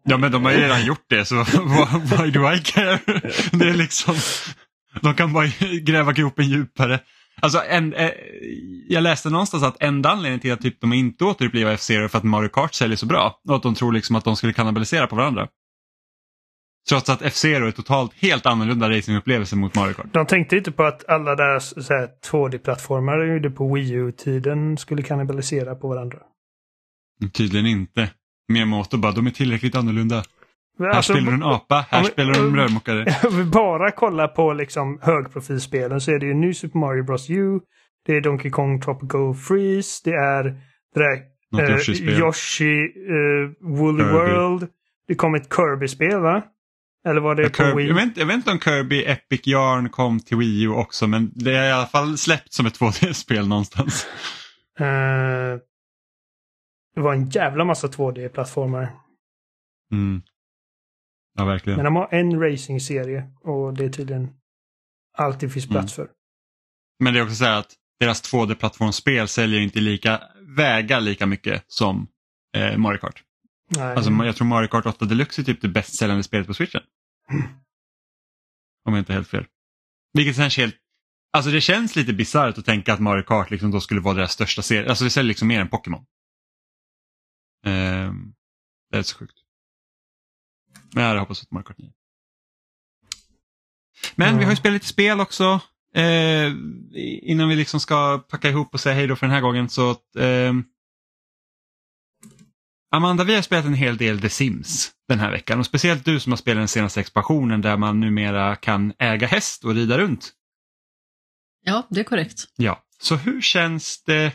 [0.03, 1.35] Ja men de har ju redan gjort det så
[2.25, 2.99] why, do I care?
[3.53, 4.15] Det är liksom,
[5.01, 5.47] de kan bara
[5.83, 7.01] gräva gropen djupare.
[7.41, 8.11] Alltså en, eh,
[8.89, 12.25] jag läste någonstans att enda anledningen till att typ de inte återupplivar F-Zero för att
[12.25, 15.17] Mario Kart säljer så bra och att de tror liksom att de skulle kannibalisera på
[15.17, 15.49] varandra.
[16.89, 20.07] Trots att F-Zero är totalt helt annorlunda racingupplevelse mot Mario Kart.
[20.13, 24.77] De tänkte inte på att alla deras så här, 2D-plattformar de gjorde på Wii U-tiden
[24.79, 26.19] skulle kannibalisera på varandra.
[27.33, 28.11] Tydligen inte.
[28.53, 30.23] Miyamoto bara, de är tillräckligt annorlunda.
[30.79, 33.15] Här Alltså, spelar du en apa, här om- spelar du en rörmokare.
[33.29, 37.31] Om vi bara kollar på liksom högprofilspelen så är det ju New Super Mario Bros
[37.31, 37.61] U,
[38.07, 40.43] det är Donkey Kong Tropical Freeze, det är
[40.95, 41.01] det
[41.51, 42.19] där, eh.
[42.19, 44.13] Yoshi eh, Woolly Kirby.
[44.13, 44.69] World.
[45.09, 46.43] Det kom ett Kirby-spel va?
[47.07, 47.89] Eller var det Ja, på Kirby, Wii?
[47.89, 51.33] jag, vet, jag vet inte om Kirby Epic Yarn kom till Wii U också men
[51.35, 54.07] det är i alla fall släppt som ett 2D-spel någonstans.
[54.79, 55.59] Eh,
[56.95, 58.89] det var en jävla massa 2D-plattformar.
[59.93, 60.23] Mm.
[61.39, 61.77] Ja, verkligen.
[61.77, 64.29] Men de har en racing-serie och det är tydligen
[65.19, 66.09] allt det finns plats för.
[67.05, 70.23] Men det är också så här att deras 2D-plattformsspel säljer inte lika,
[70.57, 72.09] vägar lika mycket som
[72.57, 73.23] eh, Mario Kart.
[73.77, 73.97] Nej.
[73.97, 76.83] Alltså, jag tror Mario Kart 8 Deluxe är typ det bäst säljande spelet på switchen.
[78.85, 79.47] Om jag inte helt fel.
[80.13, 80.77] Vilket känns helt...
[81.33, 84.33] Alltså det känns lite bisarrt att tänka att Mario Kart liksom då skulle vara deras
[84.33, 84.89] största serie.
[84.89, 86.05] Alltså det säljer liksom mer än Pokémon.
[87.67, 88.35] Ehm,
[88.91, 89.39] det är så sjukt.
[90.95, 91.93] Men jag hade hoppats på Mario Kart 9.
[94.15, 94.39] Men Ja.
[94.39, 95.61] vi har ju spelat lite spel också.
[95.95, 96.53] Eh,
[97.23, 99.91] innan vi liksom ska packa ihop och säga hej då för den här gången så
[99.91, 100.65] att, ehm,
[102.97, 106.21] Amanda, vi har spelat en hel del The Sims den här veckan och speciellt du
[106.21, 110.33] som har spelat den senaste expansionen där man numera kan äga häst och rida runt.
[111.65, 112.45] Ja, det är korrekt.
[112.57, 114.33] Ja, så hur känns det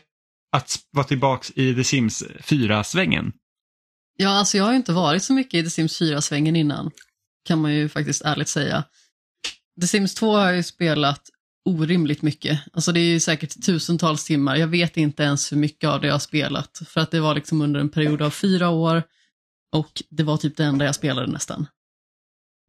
[0.52, 3.34] att vara tillbaks i The Sims 4-svängen?
[4.18, 6.92] Ja, alltså jag har ju inte varit så mycket i The Sims 4-svängen innan,
[7.46, 8.84] kan man ju faktiskt ärligt säga.
[9.82, 11.22] The Sims 2 har jag ju spelat
[11.66, 12.60] orimligt mycket.
[12.74, 14.56] Alltså det är ju säkert tusentals timmar.
[14.56, 16.82] Jag vet inte ens hur mycket av det jag har spelat.
[16.86, 19.04] För att det var liksom under en period av fyra år
[19.76, 21.68] och det var typ det enda jag spelade nästan.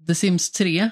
[0.07, 0.91] The Sims 3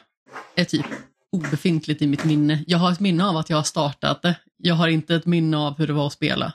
[0.54, 0.86] är typ
[1.32, 2.64] obefintligt i mitt minne.
[2.66, 4.36] Jag har ett minne av att jag har startat det.
[4.56, 6.52] Jag har inte ett minne av hur det var att spela.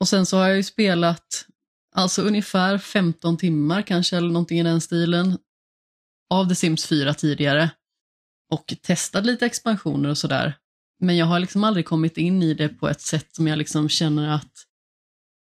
[0.00, 1.46] Och sen så har jag ju spelat
[1.94, 5.38] alltså ungefär 15 timmar kanske eller någonting i den stilen
[6.30, 7.70] av The Sims 4 tidigare
[8.54, 10.56] och testat lite expansioner och sådär.
[11.00, 13.88] Men jag har liksom aldrig kommit in i det på ett sätt som jag liksom
[13.88, 14.52] känner att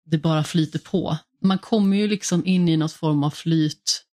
[0.06, 1.18] det bara flyter på.
[1.42, 4.06] Man kommer ju liksom in i något form av flyt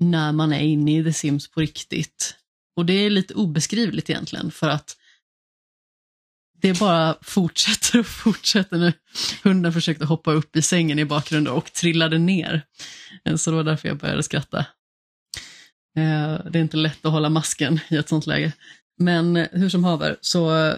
[0.00, 2.36] när man är inne i The Sims på riktigt.
[2.76, 4.96] Och det är lite obeskrivligt egentligen för att
[6.62, 8.92] det bara fortsätter och fortsätter nu.
[9.42, 12.62] Hunden försökte hoppa upp i sängen i bakgrunden och trillade ner.
[13.36, 14.66] Så det var därför jag började skratta.
[15.96, 18.52] Eh, det är inte lätt att hålla masken i ett sånt läge.
[18.98, 20.74] Men hur som haver så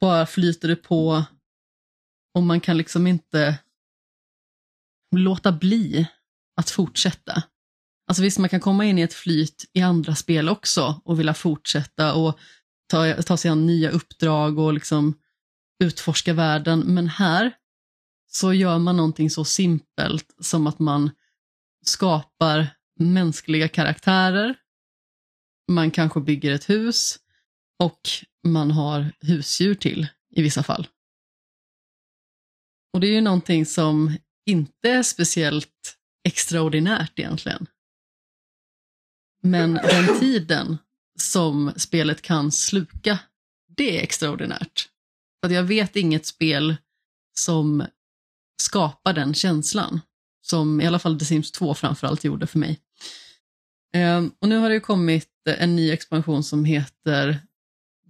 [0.00, 1.24] bara flyter det på
[2.34, 3.58] och man kan liksom inte
[5.16, 6.06] låta bli
[6.56, 7.42] att fortsätta.
[8.06, 11.34] Alltså visst, man kan komma in i ett flyt i andra spel också och vilja
[11.34, 12.38] fortsätta och
[12.86, 15.14] ta, ta sig an nya uppdrag och liksom
[15.84, 16.80] utforska världen.
[16.80, 17.52] Men här
[18.26, 21.10] så gör man någonting så simpelt som att man
[21.86, 24.54] skapar mänskliga karaktärer.
[25.68, 27.18] Man kanske bygger ett hus
[27.78, 28.00] och
[28.44, 30.88] man har husdjur till i vissa fall.
[32.92, 34.16] Och det är ju någonting som
[34.46, 37.66] inte är speciellt extraordinärt egentligen.
[39.42, 40.78] Men den tiden
[41.18, 43.18] som spelet kan sluka,
[43.68, 44.88] det är extraordinärt.
[45.40, 46.76] För att jag vet inget spel
[47.38, 47.86] som
[48.62, 50.00] skapar den känslan
[50.42, 52.80] som i alla fall The Sims 2 framförallt gjorde för mig.
[53.94, 55.28] Ehm, och nu har det ju kommit
[55.58, 57.38] en ny expansion som heter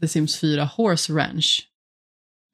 [0.01, 1.69] The Sims 4 Horse Ranch.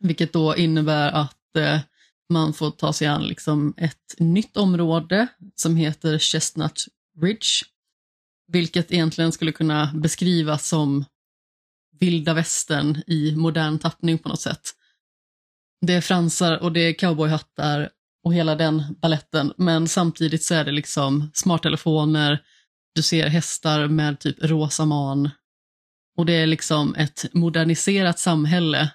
[0.01, 1.81] Vilket då innebär att eh,
[2.29, 6.87] man får ta sig an liksom ett nytt område som heter Chestnut
[7.21, 7.65] Ridge.
[8.53, 11.05] Vilket egentligen skulle kunna beskrivas som
[12.01, 14.75] vilda västern i modern tappning på något sätt.
[15.81, 17.91] Det är fransar och det är cowboyhattar
[18.29, 22.43] och hela den balletten, men samtidigt så är det liksom smarttelefoner,
[22.95, 25.31] du ser hästar med typ rosa man
[26.17, 28.91] och det är liksom ett moderniserat samhälle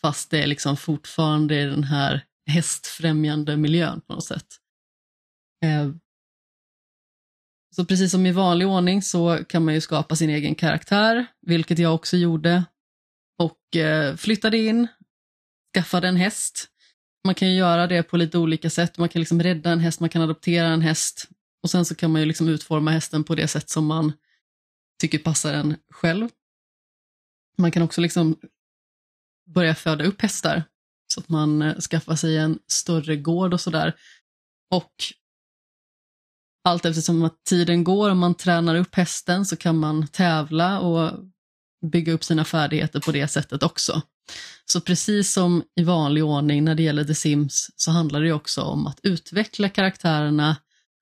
[0.00, 4.46] fast det är liksom fortfarande i den här hästfrämjande miljön på något sätt.
[5.64, 5.90] Eh,
[7.76, 11.78] så precis som i vanlig ordning så kan man ju skapa sin egen karaktär, vilket
[11.78, 12.64] jag också gjorde.
[13.38, 14.88] Och eh, flyttade in,
[15.74, 16.69] skaffade en häst.
[17.24, 18.98] Man kan ju göra det på lite olika sätt.
[18.98, 21.28] Man kan liksom rädda en häst, man kan adoptera en häst.
[21.62, 24.12] Och sen så kan man ju liksom utforma hästen på det sätt som man
[25.00, 26.28] tycker passar en själv.
[27.58, 28.36] Man kan också liksom
[29.46, 30.64] börja föda upp hästar
[31.14, 33.96] så att man eh, skaffar sig en större gård och sådär.
[34.70, 34.92] Och
[36.64, 41.24] allt eftersom att tiden går och man tränar upp hästen så kan man tävla och
[41.86, 44.02] bygga upp sina färdigheter på det sättet också.
[44.64, 48.62] Så precis som i vanlig ordning när det gäller The Sims så handlar det också
[48.62, 50.56] om att utveckla karaktärerna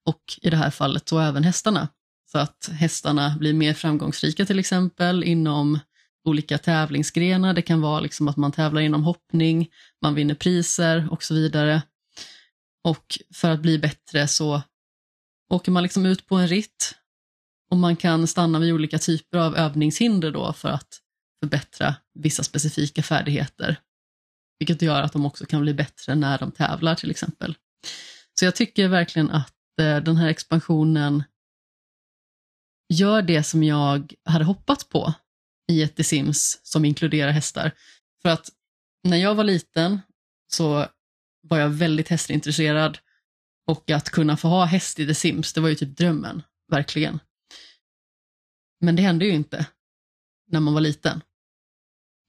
[0.06, 1.88] och i det här fallet så även hästarna.
[2.32, 5.78] Så att hästarna blir mer framgångsrika till exempel inom
[6.24, 7.54] olika tävlingsgrenar.
[7.54, 9.68] Det kan vara liksom att man tävlar inom hoppning,
[10.02, 11.82] man vinner priser och så vidare.
[12.84, 14.62] Och för att bli bättre så
[15.50, 16.94] åker man liksom ut på en ritt
[17.70, 21.00] och man kan stanna vid olika typer av övningshinder då för att
[21.42, 23.80] förbättra vissa specifika färdigheter.
[24.58, 27.56] Vilket gör att de också kan bli bättre när de tävlar till exempel.
[28.38, 31.24] Så jag tycker verkligen att eh, den här expansionen
[32.88, 35.14] gör det som jag hade hoppats på
[35.72, 37.72] i ett The Sims som inkluderar hästar.
[38.22, 38.50] För att
[39.04, 40.00] när jag var liten
[40.52, 40.86] så
[41.42, 42.98] var jag väldigt hästintresserad
[43.66, 47.20] och att kunna få ha häst i The Sims, det var ju typ drömmen, verkligen.
[48.80, 49.66] Men det hände ju inte
[50.46, 51.20] när man var liten.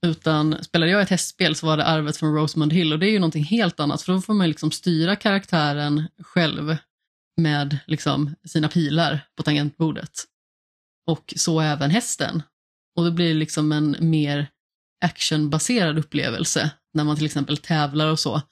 [0.06, 3.10] Utan spelade jag ett hästspel så var det arvet från Rosemond Hill och det är
[3.10, 6.76] ju någonting helt annat för då får man liksom styra karaktären själv
[7.36, 10.24] med liksom sina pilar på tangentbordet.
[11.06, 12.42] Och så även hästen.
[12.96, 14.50] Och det blir liksom en mer
[15.00, 18.42] actionbaserad upplevelse när man till exempel tävlar och så.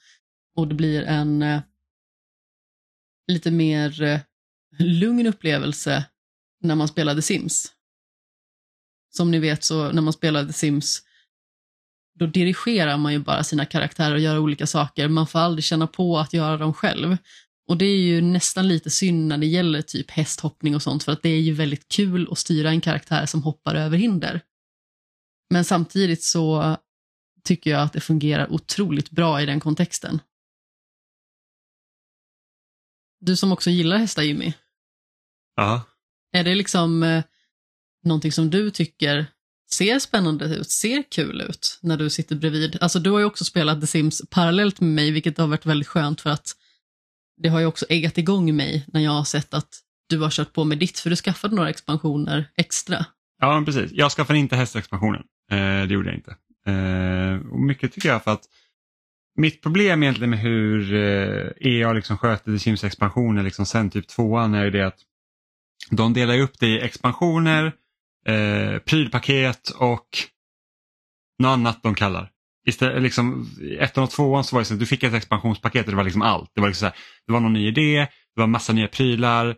[0.55, 1.61] Och det blir en eh,
[3.27, 4.19] lite mer eh,
[4.79, 6.05] lugn upplevelse
[6.61, 7.73] när man spelade Sims.
[9.09, 11.03] Som ni vet så när man spelade Sims
[12.19, 15.07] då dirigerar man ju bara sina karaktärer och gör olika saker.
[15.07, 17.17] Man får aldrig känna på att göra dem själv.
[17.67, 21.11] Och det är ju nästan lite synd när det gäller typ hästhoppning och sånt för
[21.11, 24.41] att det är ju väldigt kul att styra en karaktär som hoppar över hinder.
[25.49, 26.77] Men samtidigt så
[27.43, 30.21] tycker jag att det fungerar otroligt bra i den kontexten.
[33.19, 34.53] Du som också gillar hästar Jimmy.
[35.55, 35.81] Ja.
[36.31, 37.23] Är det liksom eh,
[38.03, 39.25] någonting som du tycker
[39.73, 42.77] ser spännande ut, ser kul ut när du sitter bredvid?
[42.81, 45.87] Alltså du har ju också spelat The Sims parallellt med mig, vilket har varit väldigt
[45.87, 46.55] skönt för att
[47.41, 49.69] det har ju också äggat igång mig när jag har sett att
[50.09, 53.05] du har kört på med ditt, för du skaffade några expansioner extra.
[53.41, 53.91] Ja, precis.
[53.91, 55.23] Jag skaffade inte hästexpansionen.
[55.51, 56.35] Eh, det gjorde jag inte.
[56.65, 58.43] Eh, och mycket tycker jag för att
[59.35, 64.07] mitt problem egentligen med hur eh, EA liksom sköter The Sims expansioner liksom sen typ
[64.07, 64.99] tvåan är ju det att
[65.89, 67.73] de delar upp det i expansioner,
[68.29, 70.07] eh, prylpaket och
[71.39, 72.29] något annat de kallar.
[72.67, 73.49] Istället, liksom,
[73.79, 76.03] ettan och tvåan så var det så att du fick ett expansionspaket och det var
[76.03, 76.51] liksom allt.
[76.55, 76.95] Det var, liksom så här,
[77.27, 79.55] det var någon ny idé, det var massa nya prylar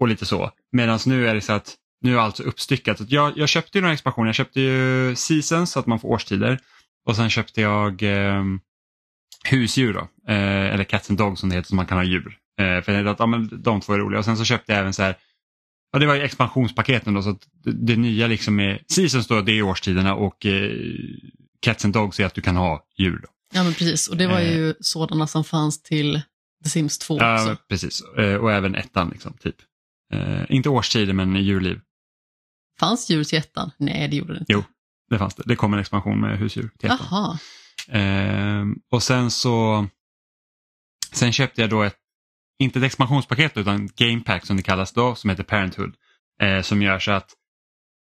[0.00, 0.50] och lite så.
[0.72, 3.00] Medan nu är det så att nu är allt uppstyckat.
[3.10, 6.58] Jag, jag köpte ju några expansioner, jag köpte ju Seasons så att man får årstider
[7.06, 8.44] och sen köpte jag eh,
[9.44, 12.38] husdjur då, eh, eller Cats and Dogs som det heter, som man kan ha djur.
[12.60, 14.80] Eh, för jag att ja, men de två är roliga och sen så köpte jag
[14.80, 15.16] även så här
[15.92, 19.52] Ja, det var expansionspaketen då, så att det, det nya liksom är Seasons då, det
[19.52, 20.70] är årstiderna och eh,
[21.60, 23.18] Cats and Dogs är att du kan ha djur.
[23.22, 23.28] Då.
[23.54, 24.08] Ja, men precis.
[24.08, 26.22] Och det var ju sådana som fanns till
[26.64, 27.56] The Sims 2 Ja, också.
[27.68, 28.02] precis.
[28.18, 29.56] Eh, och även ettan liksom, typ.
[30.12, 31.80] Eh, inte årstider men djurliv.
[32.80, 33.70] Fanns djur till ettan?
[33.76, 34.52] Nej, det gjorde det inte.
[34.52, 34.64] Jo,
[35.10, 35.42] det fanns det.
[35.46, 37.06] Det kom en expansion med husdjur till ettan.
[37.10, 37.38] Jaha.
[38.00, 39.86] Eh, och sen så
[41.12, 41.96] Sen köpte jag då ett,
[42.58, 45.94] inte ett expansionspaket utan Game Pack som det kallas då, som heter Parenthood.
[46.42, 47.34] Eh, som gör så att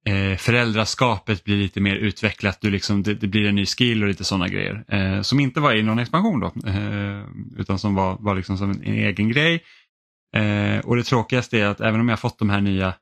[0.07, 4.09] eh, föräldraskapet blir lite mer utvecklat, du liksom, det, det blir en ny skill och
[4.09, 4.85] lite sådana grejer.
[4.89, 7.25] Eh, som inte var i någon expansion då, eh,
[7.57, 9.65] utan som var, var liksom som en, en egen grej.
[10.37, 12.95] Eh, och det tråkigaste är att även om jag fått de här nya,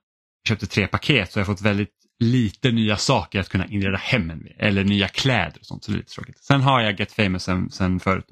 [0.49, 4.39] köpte tre paket så har jag fått väldigt lite nya saker att kunna inreda hemmen
[4.39, 4.53] med.
[4.59, 5.85] Eller nya kläder och sånt.
[5.85, 6.39] Så det är lite tråkigt.
[6.39, 8.27] Sen har jag Get Famous sen, sen förut.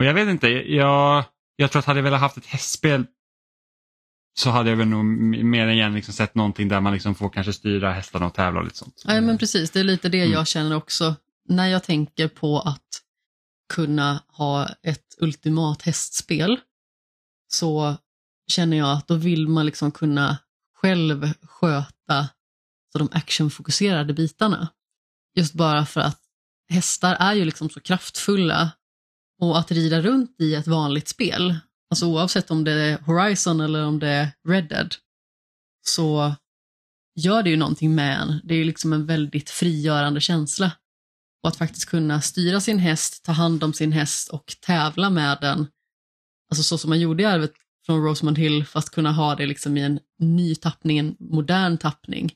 [0.00, 1.24] Och jag vet inte, jag,
[1.56, 3.06] jag tror att hade jag velat haft ett hästspel
[4.38, 5.04] så hade jag väl nog
[5.44, 8.60] mer än igen liksom sett någonting där man liksom får kanske styra hästarna och tävla
[8.60, 9.02] och lite sånt.
[9.06, 10.32] Ja, men precis, det är lite det Mm.
[10.32, 11.14] jag känner också.
[11.48, 13.02] När jag tänker på att
[13.72, 16.60] kunna ha ett ultimat hästspel
[17.48, 17.96] så
[18.48, 20.38] känner jag att då vill man liksom kunna
[20.74, 22.28] själv sköta
[22.92, 24.68] så de actionfokuserade bitarna.
[25.36, 26.20] Just bara för att
[26.68, 28.70] hästar är ju liksom så kraftfulla
[29.40, 31.58] och att rida runt i ett vanligt spel,
[31.90, 34.94] alltså oavsett om det är Horizon eller om det är Red Dead,
[35.86, 36.34] så
[37.16, 38.40] gör det ju någonting med en.
[38.44, 40.72] Det är ju liksom en väldigt frigörande känsla.
[41.42, 45.38] Och att faktiskt kunna styra sin häst, ta hand om sin häst och tävla med
[45.40, 45.66] den,
[46.50, 47.52] alltså så som man gjorde i arvet
[47.86, 52.32] från Rosemond Hill, fast kunna ha det liksom i en ny tappning, en modern tappning.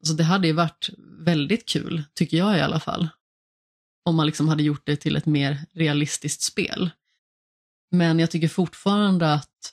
[0.00, 3.08] Alltså det hade ju varit väldigt kul, tycker jag i alla fall.
[4.06, 6.90] Om man liksom hade gjort det till ett mer realistiskt spel.
[7.90, 9.72] Men jag tycker fortfarande att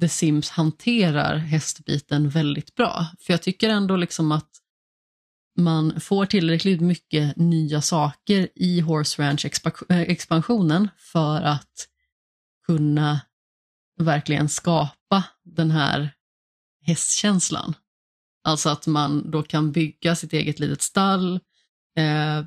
[0.00, 3.06] The Sims hanterar hästbiten väldigt bra.
[3.20, 4.50] För jag tycker ändå liksom att
[5.58, 11.88] man får tillräckligt mycket nya saker i Horse Ranch-expansionen eh, för att
[12.66, 13.20] kunna
[14.00, 16.10] verkligen skapa den här
[16.82, 17.74] hästkänslan.
[18.44, 21.40] Alltså att man då kan bygga sitt eget litet stall,
[21.96, 22.44] eh,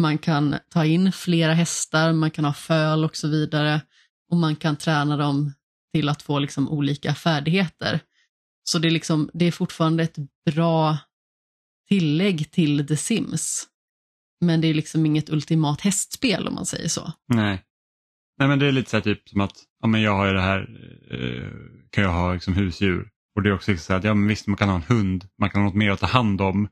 [0.00, 3.80] man kan ta in flera hästar, man kan ha föl och så vidare
[4.30, 5.52] och man kan träna dem
[5.92, 8.00] till att få liksom olika färdigheter.
[8.62, 10.16] Så det är, liksom, det är fortfarande ett
[10.50, 10.98] bra
[11.88, 13.66] tillägg till The Sims.
[14.40, 17.12] Men det är liksom inget ultimat hästspel om man säger så.
[17.28, 17.64] Nej.
[18.38, 20.32] Nej men det är lite så här typ som att ja, men jag har ju
[20.32, 20.60] det här,
[21.10, 21.50] eh,
[21.90, 23.08] kan jag ha liksom husdjur.
[23.34, 25.50] Och det är också så att ja, men visst man kan ha en hund, man
[25.50, 26.68] kan ha något mer att ta hand om.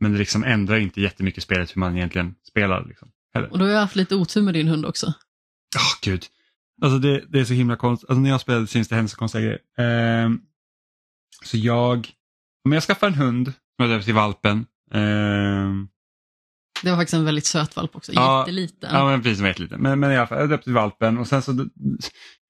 [0.00, 2.84] Men det liksom ändrar inte jättemycket spelet hur man egentligen spelar.
[2.88, 3.52] Liksom, heller.
[3.52, 5.06] Och då har jag haft lite otur med din hund också.
[5.76, 6.24] Åh gud.
[6.82, 8.10] Alltså det, det är så himla konstigt.
[8.10, 9.58] Alltså när jag spelade syns det hända så konstiga grejer.
[9.78, 10.40] Ehm,
[11.44, 12.10] så jag,
[12.64, 14.66] om jag skaffar en hund som jag döper till valpen.
[14.94, 15.88] ehm,
[16.82, 18.90] Det var faktiskt en väldigt söt valp också, Ja, jätteliten.
[18.92, 19.80] Ja, men precis jätteliten.
[19.80, 21.68] Men, men i alla fall, jag döpte till valpen och sen så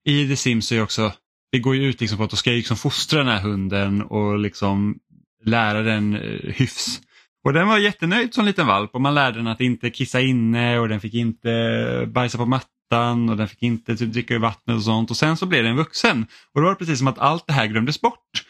[0.04, 1.12] i The Sims så är också,
[1.52, 4.02] det går ju ut liksom på att då ska jag liksom fostra den här hunden
[4.02, 4.98] och liksom
[5.44, 7.00] lära den eh, hyfs.
[7.48, 10.78] Och den var jättenöjd som liten valp och man lärde den att inte kissa inne
[10.78, 14.76] och den fick inte bajsa på mattan och den fick inte typ, dricka ur vattnet
[14.76, 15.10] och sånt.
[15.10, 17.52] Och sen så blev den vuxen och då var det precis som att allt det
[17.52, 18.44] här glömdes bort.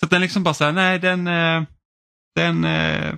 [0.00, 1.62] Så att den liksom bara såhär, nej den, eh,
[2.34, 3.14] den, eh,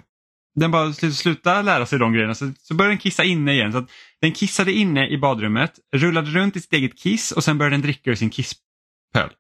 [0.54, 3.72] den bara slutade lära sig de grejerna så, så började den kissa inne igen.
[3.72, 7.58] Så att den kissade inne i badrummet, rullade runt i sitt eget kiss och sen
[7.58, 9.30] började den dricka ur sin kisspöl.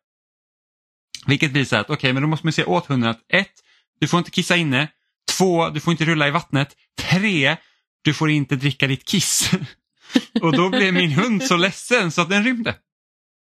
[1.26, 3.54] Vilket visar att okej, men då måste man se åt hunden att ett,
[4.00, 4.88] du får inte kissa inne.
[5.30, 6.76] Två, du får inte rulla i vattnet.
[7.00, 7.56] Tre,
[8.04, 9.50] du får inte dricka ditt kiss.
[10.42, 12.74] och då blev min hund så ledsen så att den rymde.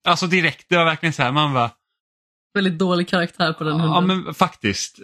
[0.09, 1.70] Alltså direkt, det var verkligen så här, man bara,
[2.55, 3.90] Väldigt dålig karaktär på den hunden.
[3.90, 4.98] Ja men faktiskt.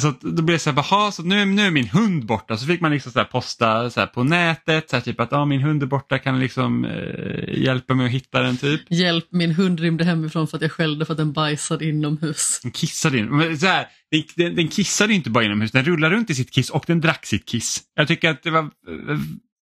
[0.00, 2.56] Så då blev det så här, "Jaha, så nu, nu är min hund borta.
[2.56, 5.60] Så fick man liksom så posta så på nätet, så här typ att ah, min
[5.60, 8.80] hund är borta, kan liksom eh, hjälpa mig att hitta den typ.
[8.90, 12.60] Hjälp, min hund rymde hemifrån för att jag skällde för att den bajsade inomhus.
[12.62, 13.26] Den kissade in.
[13.36, 16.50] Men så här, den, den, den kissade inte bara inomhus, den rullade runt i sitt
[16.50, 17.80] kiss och den drack sitt kiss.
[17.94, 18.60] Jag tycker att det var...
[18.62, 18.68] eh,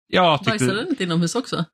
[0.08, 1.64] Jag, Bajsade tyckte, den inte inomhus också?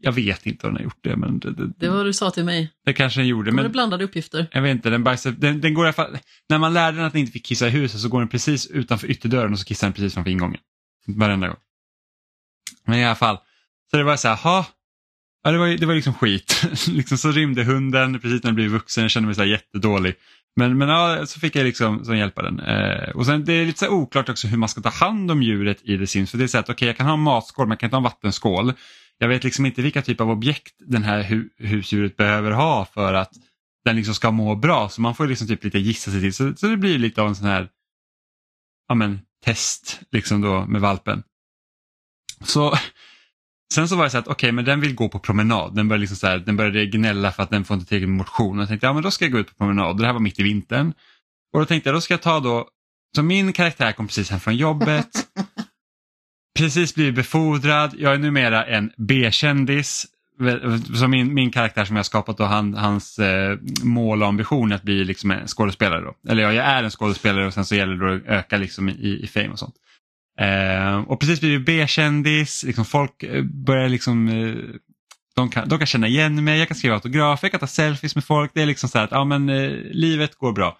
[0.00, 2.12] Jag vet inte om den har gjort det, men det, det, Det var vad du
[2.12, 2.70] sa till mig.
[2.84, 3.50] det kanske den gjorde.
[3.50, 4.46] Det Men, blandade uppgifter.
[4.52, 6.18] Jag vet inte, den bajsar, den, den går i alla fall,
[6.48, 8.66] när man lärde den att den inte fick kissa i huset så går den precis
[8.66, 10.60] utanför ytterdörren och så kissar den precis framför ingången.
[11.06, 11.56] Varenda gång.
[12.86, 13.38] Men i alla fall,
[13.90, 14.66] så det var så här, ha.
[15.42, 16.62] Ja, det var, det var liksom skit.
[16.88, 20.14] liksom så rymde hunden precis när den blev vuxen, jag kände mig så här jättedålig.
[20.56, 22.60] Men, men ja, så fick jag liksom så hjälpa den.
[22.60, 25.42] Eh, och sen det är lite så oklart också hur man ska ta hand om
[25.42, 26.30] djuret i The Sims.
[26.30, 27.96] För det är så att okej, jag kan ha en matskål men jag kan inte
[27.96, 28.72] ha en vattenskål.
[29.18, 33.14] Jag vet liksom inte vilka typ av objekt den här hu husdjuret behöver ha för
[33.14, 33.32] att
[33.84, 34.88] den liksom ska må bra.
[34.88, 36.34] Så man får liksom typ lite gissa sig till.
[36.34, 37.68] Så, så det blir lite av en sån här
[38.88, 41.22] ja, men, test liksom då med valpen.
[42.44, 42.74] Så
[43.74, 45.74] Sen så var det så att okej, men den vill gå på promenad.
[45.74, 48.18] Den började, liksom så här, den började gnälla för att den får inte tillräckligt med
[48.18, 48.58] motion.
[48.58, 49.98] Jag tänkte, ja men då ska jag gå ut på promenad.
[49.98, 50.92] Det här var mitt i vintern.
[51.52, 52.68] Och då tänkte jag, då ska jag ta då,
[53.16, 55.08] så min karaktär kom precis hem från jobbet.
[56.56, 57.94] precis blivit befordrad.
[57.98, 60.06] Jag är numera en B-kändis.
[60.94, 64.72] Som min, min karaktär som jag har skapat och han, hans eh, mål och ambition
[64.72, 66.00] är att bli liksom en skådespelare.
[66.00, 66.30] Då.
[66.30, 69.20] Eller ja, jag är en skådespelare och sen så gäller det att öka liksom i,
[69.22, 69.74] i fame och sånt.
[70.40, 74.54] Eh, och precis blivit B-kändis, liksom folk eh, börjar liksom eh,
[75.36, 78.14] De kan, de kan känna igen mig, jag kan skriva autografer, jag kan ta selfies
[78.14, 78.50] med folk.
[78.54, 80.78] Det är liksom så här att ja, men, eh, livet går bra.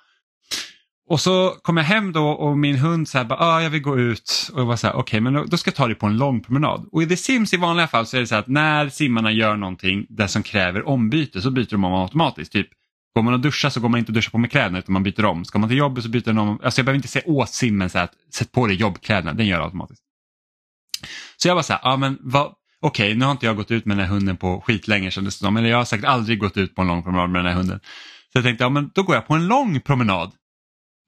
[1.09, 3.83] Och så kom jag hem då och min hund så här, bara, ah, jag vill
[3.83, 4.51] gå ut.
[4.53, 6.07] Och jag var så här, okej okay, men då, då, ska jag ta dig på
[6.07, 6.89] en lång promenad.
[6.93, 9.33] Och i The Sims i vanliga fall så är det så här att när simmarna
[9.33, 12.53] gör någonting där som kräver ombyte så byter de om automatiskt.
[12.53, 12.69] Typ
[13.17, 15.03] Går man och duschar så går man inte och duschar på med kläderna utan man
[15.03, 15.45] byter om.
[15.45, 16.61] Ska man till jobbet så byter den om.
[16.63, 19.47] Alltså jag behöver inte säga åt simmen så här, att sätt på dig jobbkläderna, den
[19.47, 20.03] gör det automatiskt.
[21.37, 23.71] Så jag var så här, ah, men vad, okej okay, nu har inte jag gått
[23.71, 25.57] ut med den här hunden på skitlänge kändes det som.
[25.57, 27.81] Eller jag har säkert aldrig gått ut på en lång promenad med den här hunden.
[28.33, 30.33] Så jag tänkte, ja men då går jag på en lång promenad.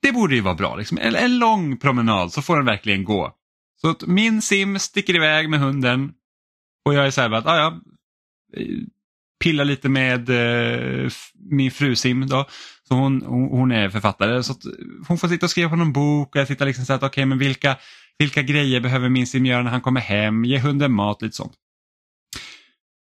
[0.03, 0.99] Det borde ju vara bra, liksom.
[0.99, 3.35] en, en lång promenad så får den verkligen gå.
[3.81, 6.13] Så att min sim sticker iväg med hunden
[6.85, 7.81] och jag är så här, att, ah, ja,
[8.57, 8.87] eh, ja,
[9.41, 11.11] pillar lite med eh,
[11.51, 12.47] min fru Sim då.
[12.89, 14.55] Så hon, hon är författare så
[15.09, 17.09] hon får sitta och skriva på någon bok och jag tittar liksom så att okej
[17.09, 17.77] okay, men vilka,
[18.19, 21.53] vilka grejer behöver min Sim göra när han kommer hem, ge hunden mat, lite sånt.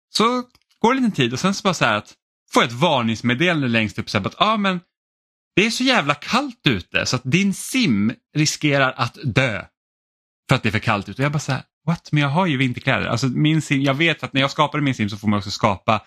[0.09, 0.23] Så
[0.79, 2.13] går det en liten tid och sen så bara så här att
[2.53, 4.79] får jag ett varningsmeddelande längst upp så här, att ah, men
[5.55, 9.65] det är så jävla kallt ute så att din sim riskerar att dö.
[10.49, 11.21] För att det är för kallt ute.
[11.21, 12.11] Och jag bara så här, what?
[12.11, 13.07] Men jag har ju vinterkläder.
[13.07, 15.51] Alltså min sim, jag vet att när jag skapade min sim så får man också
[15.51, 16.01] skapa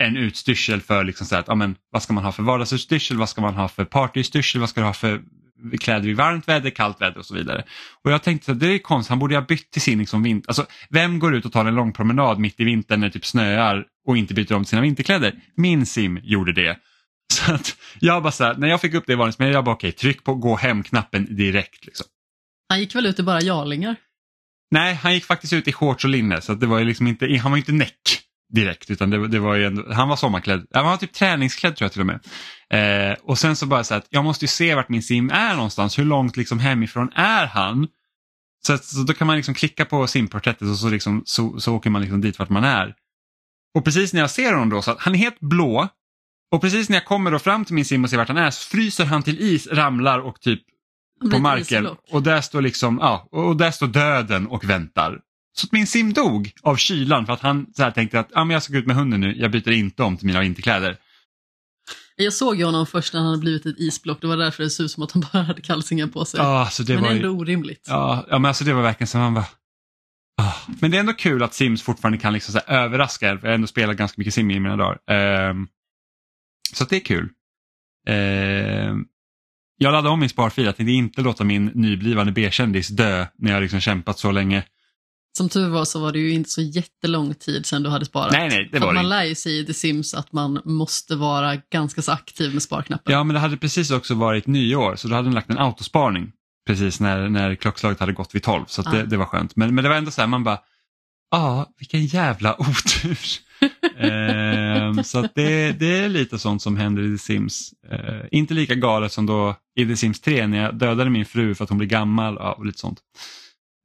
[0.00, 3.28] en utstyrsel för liksom så här, att, amen, vad ska man ha för vardagsutstyrsel, vad
[3.28, 5.22] ska man ha för partyutstyrsel, vad ska du ha för
[5.80, 7.64] kläder i varmt väder, kallt väder och så vidare.
[8.04, 10.48] Och jag tänkte att det är konstigt, han borde ha bytt till sin liksom vinter.
[10.48, 13.26] Alltså, vem går ut och tar en lång promenad mitt i vintern när det typ
[13.26, 15.34] snöar och inte byter om sina vinterkläder?
[15.56, 16.78] Min sim gjorde det.
[17.32, 19.74] Så att jag bara så här, när jag fick upp det i varningsmeddelandet, jag bara
[19.74, 21.86] okej, okay, tryck på gå hem-knappen direkt.
[21.86, 22.06] Liksom.
[22.68, 23.96] Han gick väl ut i bara jarlingar?
[24.70, 27.50] Nej, han gick faktiskt ut i shorts och linne så det var liksom inte, han
[27.50, 28.22] var inte näck
[28.54, 31.84] direkt utan det, det var ju ändå, han var sommarklädd, han var typ träningsklädd tror
[31.84, 32.20] jag till och med.
[32.70, 35.54] Eh, och sen så bara så att jag måste ju se vart min sim är
[35.54, 37.88] någonstans, hur långt liksom hemifrån är han?
[38.66, 41.74] Så, att, så då kan man liksom klicka på simporträttet och så, liksom, så, så
[41.74, 42.94] åker man liksom dit vart man är.
[43.74, 45.88] Och precis när jag ser honom då, så att han är helt blå
[46.52, 48.50] och precis när jag kommer då fram till min sim och ser vart han är
[48.50, 50.62] så fryser han till is, ramlar och typ
[51.30, 51.88] på marken.
[52.10, 55.20] Och där står liksom, ja, och där står döden och väntar.
[55.58, 58.44] Så att min sim dog av kylan för att han så här tänkte att ah,
[58.44, 60.96] men jag ska gå ut med hunden nu, jag byter inte om till mina vinterkläder.
[62.16, 64.70] Jag såg ju honom först när han hade blivit ett isblock, det var därför det
[64.70, 66.40] såg ut som att han bara hade kalsingar på sig.
[66.40, 67.86] Ja, så det men var ändå orimligt.
[67.88, 69.46] Ja, ja, men alltså det var verkligen som han bara...
[70.42, 70.54] Ah.
[70.80, 73.26] Men det är ändå kul att Sims fortfarande kan liksom så överraska.
[73.26, 75.50] Jag har ändå spelat ganska mycket Sim i mina dagar.
[75.50, 75.68] Um,
[76.76, 77.28] så det är kul.
[78.08, 79.06] Um,
[79.80, 83.62] jag laddade om min sparfil, jag tänkte inte låta min nyblivande B-kändis dö när jag
[83.62, 84.64] liksom kämpat så länge.
[85.38, 88.32] Som tur var så var det ju inte så jättelång tid sedan du hade sparat.
[88.32, 89.08] Nej, nej, det För var man det.
[89.10, 93.12] lär ju sig i The Sims att man måste vara ganska så aktiv med sparknappen.
[93.12, 96.32] Ja, men det hade precis också varit nyår så då hade den lagt en autosparning
[96.66, 98.90] precis när, när klockslaget hade gått vid 12 så Ah.
[98.92, 99.56] det, det var skönt.
[99.56, 100.58] Men, men det var ändå så här, man bara,
[101.30, 103.18] ja, vilken jävla otur.
[103.98, 107.72] Ehm, så det, det är lite sånt som händer i The Sims.
[107.90, 111.54] Eh, inte lika galet som då i The Sims 3 när jag dödade min fru
[111.54, 112.98] för att hon blev gammal ja, och lite sånt.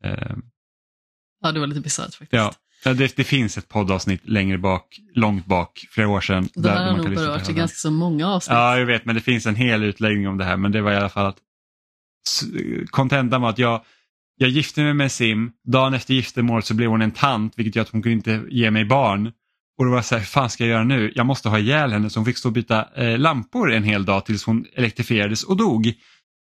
[0.03, 0.41] Ehm,
[1.44, 2.34] Ja, det var lite bisarrt faktiskt.
[2.84, 6.49] Ja, det, det finns ett poddavsnitt längre bak, långt bak, flera år sedan.
[6.53, 8.53] Det här har man nog på berört i ganska så många avsnitt.
[8.53, 10.57] Ja, jag vet, men det finns en hel utläggning om det här.
[10.57, 11.38] Men det var i alla fall att
[12.90, 13.81] kontentan var att jag,
[14.38, 15.52] jag gifte mig med Sim.
[15.68, 18.72] Dagen efter giftermålet så blev hon en tant, vilket gör att hon kunde inte ge
[18.72, 19.31] mig barn.
[19.77, 21.11] Och då var jag så här, hur fan ska jag göra nu?
[21.15, 24.05] Jag måste ha ihjäl henne så hon fick stå och byta eh, lampor en hel
[24.05, 25.93] dag tills hon elektrifierades och dog.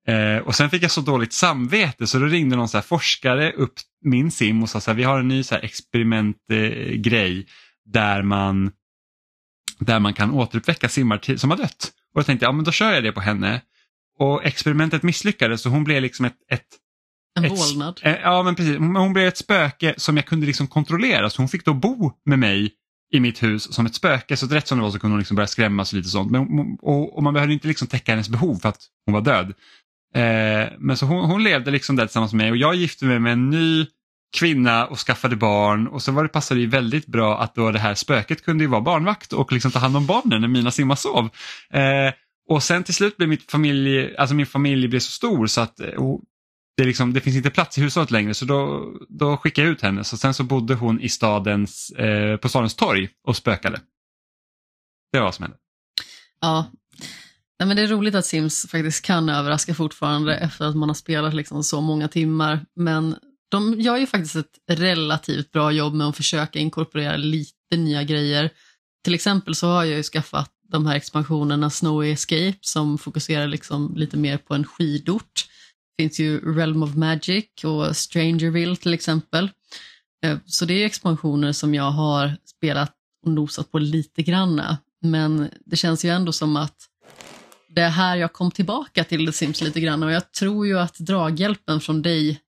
[0.09, 3.52] Eh, och sen fick jag så dåligt samvete så då ringde någon så här forskare
[3.52, 3.72] upp
[4.05, 7.44] min sim och sa så här, vi har en ny så experimentgrej eh,
[7.84, 8.72] där man
[9.78, 11.92] där man kan återuppväcka simmar till, som har dött.
[12.14, 13.60] Och jag tänkte, ja men då kör jag det på henne.
[14.18, 16.66] Och experimentet misslyckades så hon blev liksom ett, ett
[17.38, 18.01] en ett- vålnad.
[18.02, 18.76] Eh, Ja, men precis.
[18.78, 21.30] Hon hon blev ett spöke som jag kunde liksom kontrollera.
[21.30, 22.70] Så hon fick då bo med mig
[23.12, 24.37] i mitt hus som ett spöke.
[24.37, 26.31] Så rätt som det var så kunde hon liksom börja skrämmas och lite sånt.
[26.31, 29.55] Men, och, och man behövde inte liksom täcka hennes behov för att hon var död.
[30.15, 33.19] Eh, men så hon, hon levde liksom där tillsammans med mig och jag gifte mig
[33.19, 33.87] med en ny
[34.37, 37.78] kvinna och skaffade barn och så var det, passade det väldigt bra att då det
[37.78, 40.95] här spöket kunde ju vara barnvakt och liksom ta hand om barnen när mina simmar
[40.95, 41.28] sov.
[41.73, 42.15] Eh,
[42.49, 45.81] och sen till slut blev mitt familj, alltså min familj blev så stor så att
[45.81, 45.95] eh,
[46.81, 49.82] det, liksom, det finns inte plats i hushållet längre så då, då skickade jag ut
[49.82, 50.05] henne.
[50.05, 53.81] Så sen så bodde hon i stadens, eh, på stadens torg och spökade.
[55.12, 55.57] Det var vad som hände.
[56.40, 56.70] Ja.
[57.59, 60.94] Nej, men det är roligt att Sims faktiskt kan överraska fortfarande efter att man har
[60.94, 62.66] spelat liksom så många timmar.
[62.77, 63.16] Men
[63.51, 68.51] de gör ju faktiskt ett relativt bra jobb med att försöka inkorporera lite nya grejer.
[69.05, 73.94] Till exempel så har jag ju skaffat de här expansionerna Snowy Escape som fokuserar liksom
[73.97, 75.47] lite mer på en skidort.
[76.01, 79.51] Det finns ju Realm of Magic och Strangerville till exempel.
[80.24, 82.94] Eh, så det är expansioner som jag har spelat
[83.27, 84.78] och nosat på lite granna.
[85.02, 86.77] Men det känns ju ändå som att
[87.68, 90.78] det är här jag kom tillbaka till The Sims lite grann och jag tror ju
[90.78, 92.40] att draghjälpen från dig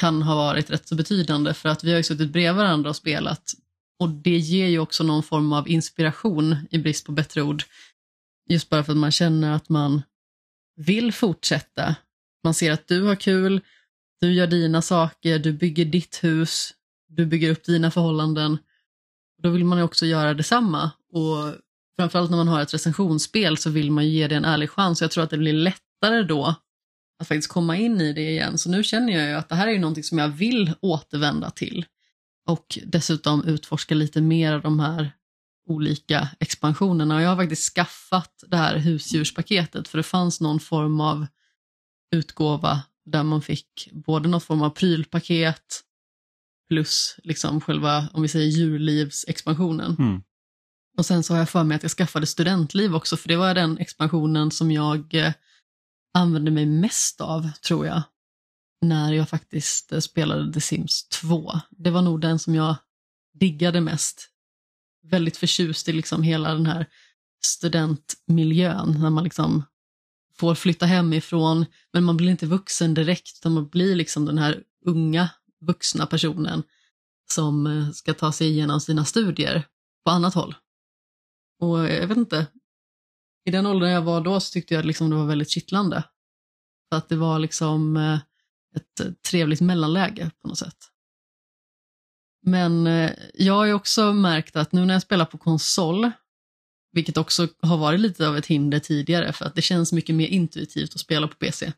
[0.00, 2.96] kan ha varit rätt så betydande för att vi har ju suttit bredvid varandra och
[2.96, 3.52] spelat
[3.98, 7.62] och det ger ju också någon form av inspiration i brist på bättre ord.
[8.48, 10.02] Just bara för att man känner att man
[10.76, 11.96] vill fortsätta.
[12.44, 13.60] Man ser att du har kul,
[14.20, 16.74] du gör dina saker, du bygger ditt hus,
[17.08, 18.58] du bygger upp dina förhållanden.
[19.42, 21.54] Då vill man ju också göra detsamma och
[21.96, 25.02] framförallt när man har ett recensionsspel så vill man ju ge det en ärlig chans.
[25.02, 26.54] Jag tror att det blir lättare då
[27.18, 28.58] att faktiskt komma in i det igen.
[28.58, 31.50] Så nu känner jag ju att det här är ju någonting som jag vill återvända
[31.50, 31.84] till.
[32.46, 35.12] Och dessutom utforska lite mer av de här
[35.68, 37.16] olika expansionerna.
[37.16, 41.26] Och jag har faktiskt skaffat det här husdjurspaketet för det fanns någon form av
[42.12, 45.82] utgåva där man fick både någon form av prylpaket
[46.68, 49.96] plus liksom själva, om vi säger djurlivsexpansionen.
[49.98, 50.22] Mm.
[50.98, 53.54] Och sen så har jag för mig att jag skaffade studentliv också, för det var
[53.54, 55.32] den expansionen som jag eh,
[56.14, 58.02] använde mig mest av, tror jag,
[58.80, 61.52] när jag faktiskt eh, spelade The Sims 2.
[61.70, 62.76] Det var nog den som jag
[63.34, 64.28] diggade mest.
[65.02, 66.86] Väldigt förtjust i liksom hela den här
[67.44, 69.64] studentmiljön, när man liksom
[70.42, 74.62] får flytta hemifrån, men man blir inte vuxen direkt, utan man blir liksom den här
[74.84, 76.62] unga vuxna personen
[77.30, 79.66] som eh, ska ta sig igenom sina studier
[80.04, 80.54] på annat håll.
[81.60, 82.46] Och jag vet inte,
[83.44, 86.04] i den åldern jag var då så tyckte jag liksom det var väldigt kittlande.
[86.88, 88.18] För att det var liksom eh,
[88.76, 90.78] ett trevligt mellanläge på något sätt.
[92.46, 96.10] Men eh, jag har ju också märkt att nu när jag spelar på konsol,
[96.92, 100.26] vilket också har varit lite av ett hinder tidigare för att det känns mycket mer
[100.26, 101.72] intuitivt att spela på PC,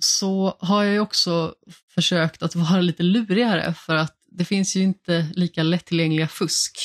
[0.00, 1.54] så har jag ju också
[1.94, 6.78] försökt att vara lite lurigare för att det finns ju inte lika lättillgängliga fusk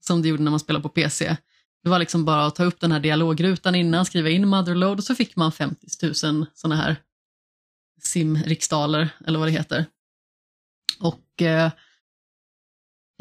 [0.00, 1.36] som det gjorde när man spelade på PC.
[1.82, 5.04] Det var liksom bara att ta upp den här dialogrutan innan, skriva in motherload och
[5.04, 6.96] så fick man 50 000 sådana här
[8.02, 9.86] simriksdaler eller vad det heter.
[11.00, 11.70] Och eh,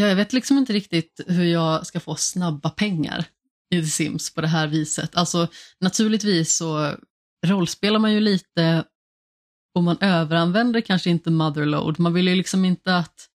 [0.06, 3.26] jag vet liksom inte riktigt hur jag ska få snabba pengar
[3.76, 5.16] i The Sims på det här viset.
[5.16, 5.48] Alltså
[5.80, 6.96] naturligtvis så
[7.46, 8.84] rollspelar man ju lite
[9.76, 12.00] och man överanvänder kanske inte motherload.
[12.00, 13.28] Man vill ju liksom inte att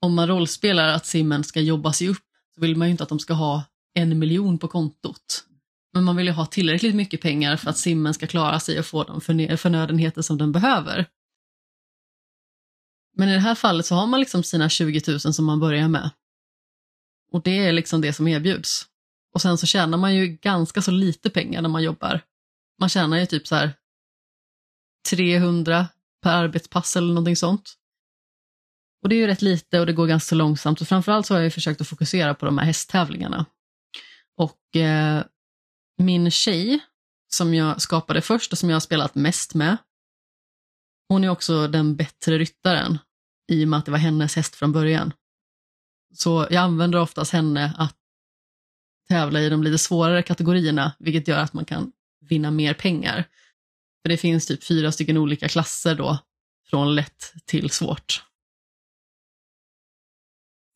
[0.00, 2.24] om man rollspelar att simmen ska jobba sig upp
[2.54, 3.64] så vill man ju inte att de ska ha
[3.94, 5.44] en miljon på kontot.
[5.92, 8.86] Men man vill ju ha tillräckligt mycket pengar för att simmen ska klara sig och
[8.86, 9.20] få de
[9.56, 11.06] förnödenheter som den behöver.
[13.16, 15.88] Men i det här fallet så har man liksom sina 20 000 som man börjar
[15.88, 16.10] med.
[17.32, 18.86] Och det är liksom det som erbjuds.
[19.34, 22.20] Och sen så tjänar man ju ganska så lite pengar när man jobbar.
[22.80, 23.72] Man tjänar ju typ så här
[25.10, 25.86] 300
[26.22, 27.74] per arbetspass eller någonting sånt.
[29.02, 31.40] Och det är ju rätt lite och det går ganska långsamt och framförallt så har
[31.40, 33.46] jag försökt att fokusera på de här hästtävlingarna.
[34.36, 35.24] Och eh,
[35.98, 36.80] min tjej
[37.28, 39.76] som jag skapade först och som jag har spelat mest med,
[41.08, 42.98] hon är också den bättre ryttaren
[43.48, 45.12] i och med att det var hennes häst från början.
[46.14, 47.96] Så jag använder oftast henne att
[49.08, 53.24] tävla i de lite svårare kategorierna, vilket gör att man kan vinna mer pengar.
[54.02, 56.18] För det finns typ fyra stycken olika klasser då,
[56.70, 58.24] från lätt till svårt.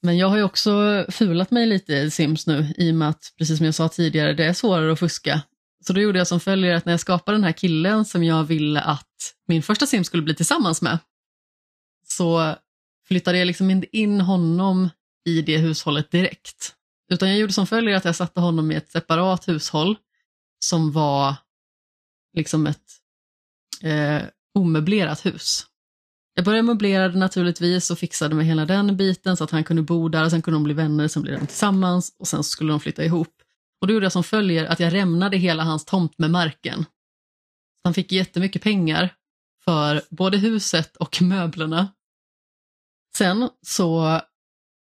[0.02, 3.34] Men jag har ju också fulat mig lite i Sims nu i och med att,
[3.38, 5.42] precis som jag sa tidigare, det är svårare att fuska.
[5.86, 8.44] Så då gjorde jag som följer att när jag skapade den här killen som jag
[8.44, 10.98] ville att min första Sim skulle bli tillsammans med,
[12.12, 12.54] så
[13.08, 14.88] flyttade jag liksom inte in honom
[15.24, 16.74] i det hushållet direkt.
[17.12, 19.96] Utan jag gjorde som följer att jag satte honom i ett separat hushåll
[20.64, 21.34] som var
[22.36, 22.92] liksom ett
[23.82, 24.22] eh,
[24.54, 25.66] omöblerat hus.
[26.34, 29.82] Jag började möblera det naturligtvis och fixade med hela den biten så att han kunde
[29.82, 32.72] bo där, och sen kunde de bli vänner, sen blev de tillsammans och sen skulle
[32.72, 33.34] de flytta ihop.
[33.80, 36.84] Och då gjorde jag som följer att jag rämnade hela hans tomt med marken.
[37.84, 39.14] Han fick jättemycket pengar
[39.64, 41.88] för både huset och möblerna.
[43.18, 44.20] Sen så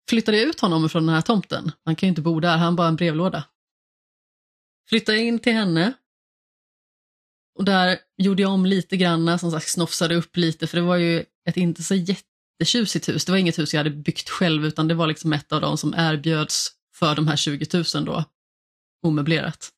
[0.10, 1.72] flyttade jag ut honom från den här tomten.
[1.85, 3.43] Han kan ju inte bo där, han har bara en brevlåda.
[4.89, 5.93] Flyttade in till henne
[7.56, 10.97] och där gjorde jag om lite grann, som sagt snofsade upp lite för det var
[10.97, 13.26] ju ett inte så jättetjusigt hus.
[13.26, 15.77] Det var inget hus jag hade byggt själv utan det var liksom ett av de
[15.77, 18.23] som erbjöds för de här 20 000 då,
[19.06, 19.69] omöblerat.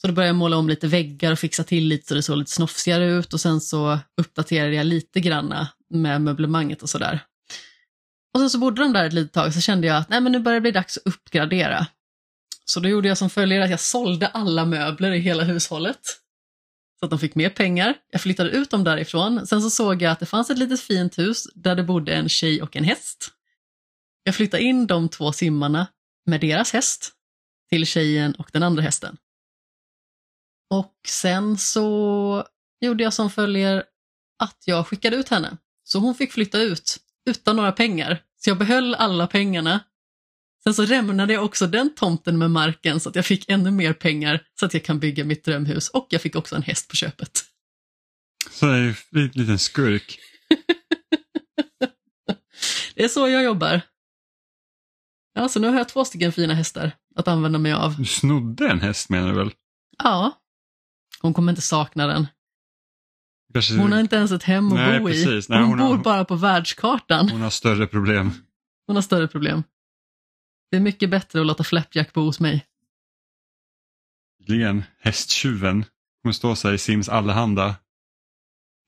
[0.00, 2.38] Så då började jag måla om lite väggar och fixa till lite så det såg
[2.38, 7.20] lite snofsigare ut och sen så uppdaterade jag lite granna med möblemanget och sådär.
[8.34, 10.32] Och sen så bodde de där ett litet tag så kände jag att nej men
[10.32, 11.86] nu börjar det bli dags att uppgradera.
[12.64, 16.00] Så då gjorde jag som följer att jag sålde alla möbler i hela hushållet.
[16.98, 17.94] Så att de fick mer pengar.
[18.10, 19.46] Jag flyttade ut dem därifrån.
[19.46, 22.28] Sen så såg jag att det fanns ett litet fint hus där det bodde en
[22.28, 23.30] tjej och en häst.
[24.22, 25.86] Jag flyttade in de två simmarna
[26.26, 27.12] med deras häst
[27.70, 29.16] till tjejen och den andra hästen.
[30.70, 32.44] Och sen så
[32.80, 33.84] gjorde jag som följer
[34.38, 35.56] att jag skickade ut henne.
[35.84, 36.96] Så hon fick flytta ut
[37.30, 38.22] utan några pengar.
[38.36, 39.80] Så jag behöll alla pengarna.
[40.64, 43.92] Sen så rämnade jag också den tomten med marken så att jag fick ännu mer
[43.92, 46.96] pengar så att jag kan bygga mitt drömhus och jag fick också en häst på
[46.96, 47.40] köpet.
[48.50, 50.18] Så det är en liten skurk.
[52.94, 53.80] Det är så jag jobbar.
[55.34, 57.96] Ja, så nu har jag två stycken fina hästar att använda mig av.
[57.96, 59.50] Du snodde en häst menar du väl?
[59.98, 60.40] Ja.
[61.20, 62.26] Hon kommer inte sakna den.
[63.52, 63.76] Kanske...
[63.76, 65.48] Hon har inte ens ett hem att Nej, bo precis.
[65.48, 65.52] i.
[65.52, 67.28] Nej, hon, hon har- bor bara på världskartan.
[67.30, 68.30] Hon har större problem.
[68.86, 69.62] Hon har större problem.
[70.70, 72.66] Det är mycket bättre att låta Flapjack bo hos mig.
[74.38, 74.84] Tydligen.
[74.98, 75.84] Hästtjuven
[76.22, 77.76] kommer stå sig i Sims Allehanda.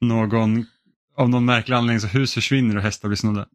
[0.01, 0.67] Någon,
[1.17, 3.49] av någon märklig anledning så hus försvinner och hästar blir snodda.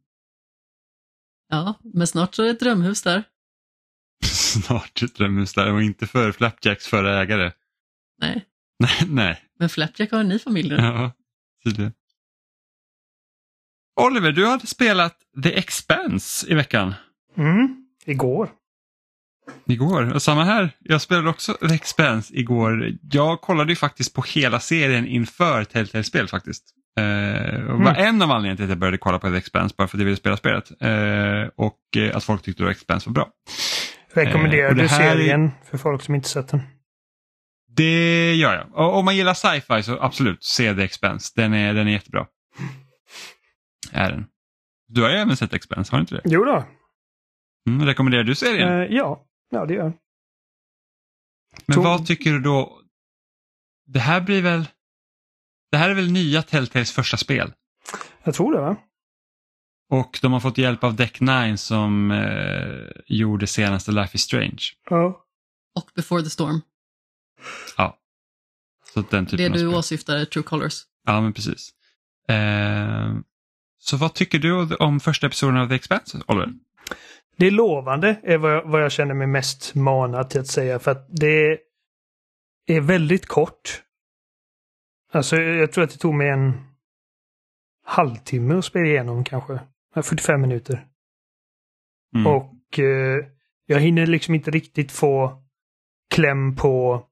[1.49, 3.23] Ja, men snart så är det ett drömhus där.
[4.25, 7.51] Snart ett drömhus där och inte för Flapjacks förra ägare.
[8.17, 8.45] Nej,
[8.79, 9.41] Nej, nej.
[9.59, 10.75] men Flapjack har en ny familj nu.
[10.75, 11.11] Ja,
[11.63, 11.93] tydligen.
[14.01, 16.93] Oliver, du hade spelat The Expanse i veckan.
[17.37, 17.75] Mm,
[18.05, 18.49] igår.
[19.65, 20.13] Igår.
[20.13, 20.69] Och samma här.
[20.79, 22.91] Jag spelade också The Expanse igår.
[23.11, 26.63] Jag kollade ju faktiskt på hela serien inför Telltale-spel faktiskt.
[26.99, 29.87] Eh, och var en av anledningarna till att jag började kolla på The Expanse bara
[29.87, 30.71] för att jag ville spela spelet.
[30.81, 33.29] Eh, och eh, att folk tyckte The Expanse var bra.
[34.13, 36.61] Rekommenderar Eh, det du här är- serien för folk som inte sett den?
[37.75, 38.73] Det gör jag.
[38.73, 41.33] Och om man gillar sci-fi så absolut, se The Expanse.
[41.35, 42.27] Den är, den är jättebra.
[43.91, 44.25] Är den.
[44.87, 46.21] Du har ju även sett Expanse, har du inte det?
[46.25, 46.65] Jo då.
[47.69, 48.69] Mm, rekommenderar du serien?
[48.81, 49.25] Eh, ja.
[49.49, 49.93] ja, det gör jag.
[51.65, 52.81] Men Tom- vad tycker du då?
[53.85, 54.65] Det här blir väl...
[55.71, 57.53] Det här är väl nya Telltales första spel?
[58.23, 58.77] Jag tror det va?
[59.89, 64.61] Och de har fått hjälp av Deck Nine som eh, gjorde senaste Life is Strange.
[64.89, 65.25] Ja.
[65.75, 66.61] Och Before the Storm.
[67.77, 67.97] Ja.
[68.93, 69.75] Så den typen Det av du spel.
[69.75, 70.81] åsyftar är True Colors.
[71.05, 71.69] Ja, men precis.
[72.27, 73.15] Eh,
[73.79, 76.53] så vad tycker du om första episoden av The Expanse, Oliver?
[77.37, 80.79] Det är lovande, är vad jag, vad jag känner mig mest manad till att säga.
[80.79, 81.59] För att det
[82.67, 83.81] är väldigt kort.
[85.11, 86.53] Alltså, jag tror att det tog mig en
[87.83, 89.59] halvtimme att spela igenom kanske.
[89.95, 90.87] Ja, 45 minuter.
[92.15, 92.27] Mm.
[92.27, 93.25] Och eh,
[93.65, 95.43] jag hinner liksom inte riktigt få
[96.09, 97.03] kläm på...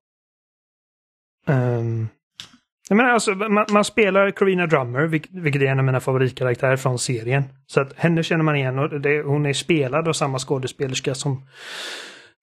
[1.48, 2.07] Um,
[2.90, 6.78] jag menar alltså, man, man spelar Corina Drummer, vilk, vilket är en av mina favoritkaraktärer
[6.78, 7.44] från serien.
[7.68, 11.45] Så att henne känner man igen och det, hon är spelad av samma skådespelerska som,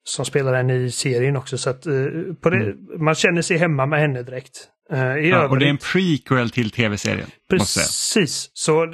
[0.04, 1.58] som spelar henne i serien också.
[1.58, 1.92] Så att eh,
[2.40, 4.68] på det, man känner sig hemma med henne direkt.
[4.92, 5.28] Uh, Mm.
[5.28, 7.26] ja, och det är en prequel till tv-serien.
[7.50, 8.50] Precis.
[8.52, 8.90] Så eh,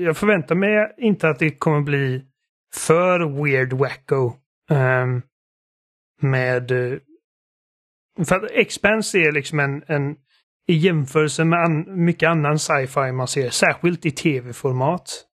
[0.00, 2.22] jag förväntar mig inte att det kommer bli
[2.74, 4.32] för weird wacko.
[4.70, 5.22] ehm,
[6.22, 6.72] med
[8.24, 10.16] för att Expanse är liksom en, en
[10.68, 15.24] i jämförelse med an, mycket annan sci-fi man ser, särskilt i tv-format,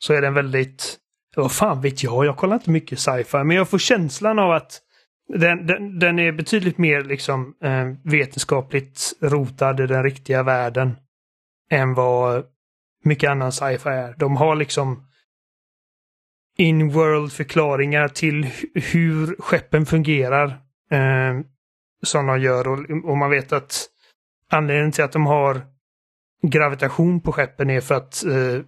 [0.00, 0.98] så är den väldigt...
[1.36, 2.24] Vad fan vet jag?
[2.24, 4.80] Jag kollar inte mycket sci-fi, men jag får känslan av att
[5.28, 10.96] den, den, den är betydligt mer liksom eh, vetenskapligt rotad i den riktiga världen
[11.70, 12.44] än vad
[13.04, 14.14] mycket annan sci-fi är.
[14.18, 15.06] De har liksom
[16.58, 20.46] in-world förklaringar till hur skeppen fungerar.
[20.90, 21.40] Eh,
[22.02, 23.88] som de gör och, och man vet att
[24.50, 25.66] anledningen till att de har
[26.42, 28.60] gravitation på skeppen är för att eh,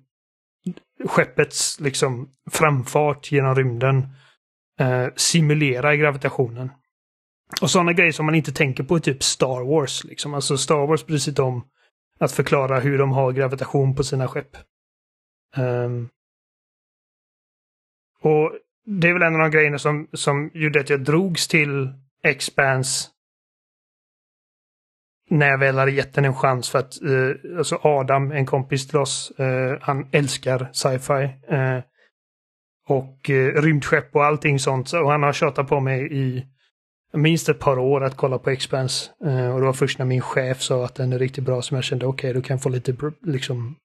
[1.08, 4.06] skeppets liksom framfart genom rymden
[4.80, 6.70] eh, simulerar gravitationen.
[7.60, 10.04] Och sådana grejer som man inte tänker på i typ Star Wars.
[10.04, 10.34] Liksom.
[10.34, 11.64] Alltså Star Wars bryr sig inte om
[12.18, 14.56] att förklara hur de har gravitation på sina skepp.
[15.56, 16.08] Um,
[18.20, 18.52] och
[18.86, 21.92] det är väl en av de grejerna som, som gjorde att jag drogs till
[22.22, 23.08] Expanse
[25.30, 28.88] när jag väl hade gett den en chans för att eh, alltså Adam, en kompis
[28.88, 31.30] till oss, eh, han älskar sci-fi.
[31.48, 31.78] Eh,
[32.88, 34.92] och eh, rymdskepp och allting sånt.
[34.92, 36.46] Och han har tjatat på mig i
[37.12, 39.10] minst ett par år att kolla på Expanse.
[39.24, 41.74] Eh, och det var först när min chef sa att den är riktigt bra som
[41.74, 43.76] jag kände okej, du kan få lite br- liksom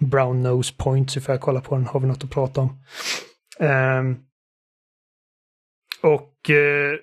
[0.00, 1.86] brown nose points ifall jag kollar på den.
[1.86, 2.78] Har vi något att prata om?
[3.60, 4.16] Ehm,
[6.02, 6.98] och eh,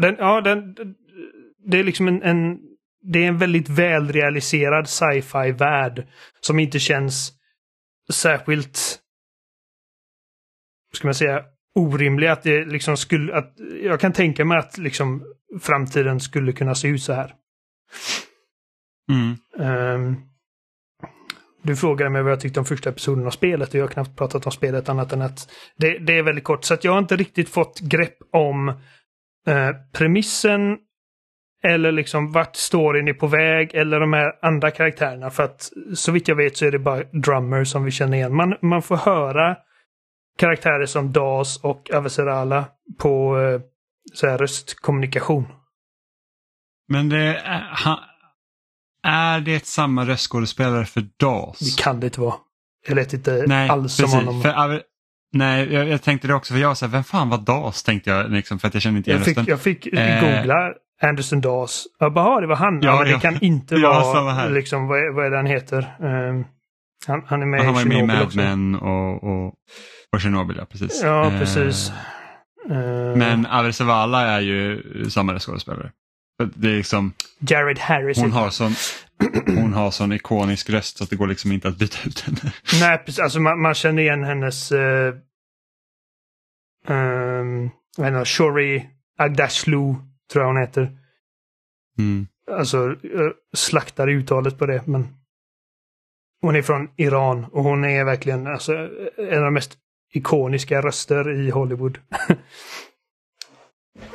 [0.00, 0.74] den, ja, den,
[1.64, 2.58] det är liksom en, en
[3.02, 6.06] det är en väldigt välrealiserad sci-fi värld
[6.40, 7.32] som inte känns
[8.12, 9.00] särskilt
[10.92, 15.24] ska man säga orimlig att det liksom skulle att jag kan tänka mig att liksom
[15.60, 17.34] framtiden skulle kunna se ut så här.
[19.10, 19.36] Mm.
[19.58, 20.16] Ehm,
[21.62, 24.16] du frågade mig vad jag tyckte om första episoden av spelet och jag har knappt
[24.16, 26.64] pratat om spelet annat än att det, det är väldigt kort.
[26.64, 28.68] Så att jag har inte riktigt fått grepp om
[29.46, 30.78] eh, premissen
[31.64, 35.30] eller liksom vart storyn är på väg eller de här andra karaktärerna.
[35.30, 38.34] För att så vitt jag vet så är det bara Drummer som vi känner igen.
[38.34, 39.56] Man, man får höra
[40.38, 42.64] karaktärer som Das och Avesarala
[42.98, 43.60] på eh,
[44.12, 45.46] så här röstkommunikation.
[46.88, 48.00] Men det är, ha,
[49.06, 51.58] är det samma röstskådespelare för DAS?
[51.58, 52.34] Det kan det inte vara.
[52.88, 54.14] Jag lät inte Nej, alls precis.
[54.14, 54.42] honom.
[54.42, 54.82] För,
[55.32, 58.30] nej, jag, jag tänkte det också för jag här, vem fan var DAS tänkte jag
[58.30, 59.50] liksom, för att jag kände inte igen Jag fick, rösten.
[59.50, 60.20] jag fick Eh.
[60.20, 61.84] googla Anderson Das.
[61.98, 62.80] Jag bara, "Ah, det var han.
[62.82, 65.96] Ja, Ja, men det kan inte vara, liksom, vad, är- vad är det han heter?
[66.02, 66.44] Ehm,
[67.06, 68.36] han, han är med han i med Chernobyl Mad också.
[68.38, 69.54] Men och, och,
[70.12, 71.00] och Chernobyl, ja precis.
[71.02, 71.92] Ja, Eh, precis.
[72.70, 75.90] Ehm, Men Aversevala är ju samma röstskådespelare.
[76.40, 78.18] För Det är liksom, Jared Harris.
[78.18, 78.72] hon har sån,
[79.46, 82.52] hon har sån ikonisk röst så att det går liksom inte att byta ut henne.
[82.80, 83.18] Nej, precis.
[83.20, 84.72] Alltså man, man känner igen hennes...
[84.72, 85.14] Uh,
[86.88, 88.24] um, heter hon?
[88.24, 88.86] Shori
[89.18, 89.94] Agdashlu,
[90.32, 90.98] tror jag hon heter.
[91.98, 92.26] Mm.
[92.50, 95.08] Alltså, uh, slaktar uttalet på det, men...
[96.42, 98.72] Hon är från Iran och hon är verkligen alltså,
[99.16, 99.78] en av de mest
[100.12, 101.98] ikoniska röster i Hollywood.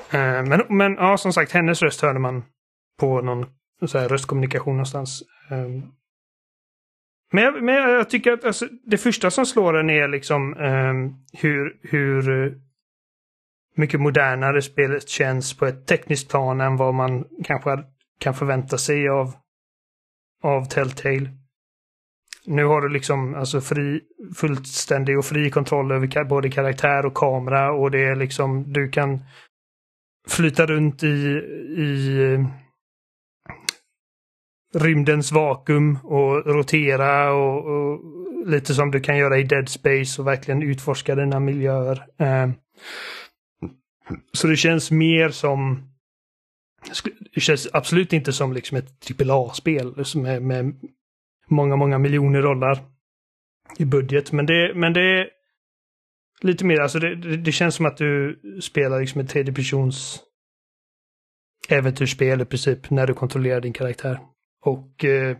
[0.09, 2.43] Eh, men, men ja, som sagt, hennes röst hörde man
[2.99, 3.45] på någon
[3.85, 5.23] så här, röstkommunikation någonstans.
[7.31, 10.55] Men jag, men jag tycker att alltså, det första som slår en är liksom
[11.33, 12.51] hur, hur eh,
[13.75, 17.83] mycket modernare spelet känns på ett tekniskt plan än vad man kanske
[18.19, 19.33] kan förvänta sig av,
[20.43, 21.29] av Telltale.
[22.45, 24.01] Nu har du liksom alltså fri,
[24.35, 28.89] fullständig och fri kontroll över ka- både karaktär och kamera och det är liksom du
[28.89, 29.19] kan
[30.27, 31.07] flyta runt i,
[31.77, 32.45] i
[34.75, 38.01] rymdens vakuum och rotera och, och
[38.45, 42.05] lite som du kan göra i Dead Space och verkligen utforska dina miljöer.
[42.17, 42.49] Eh,
[44.31, 45.89] så det känns mer som
[47.33, 50.75] det känns absolut inte som liksom ett AAA-spel som är med
[51.47, 52.79] många, många miljoner dollar
[53.77, 54.31] i budget.
[54.31, 55.29] Men det, men det är
[56.41, 60.23] lite mer, alltså det, det, det känns som att du spelar liksom ett tredjepersons
[61.69, 64.19] äventyrsspel i princip när du kontrollerar din karaktär.
[64.61, 65.37] Och eh,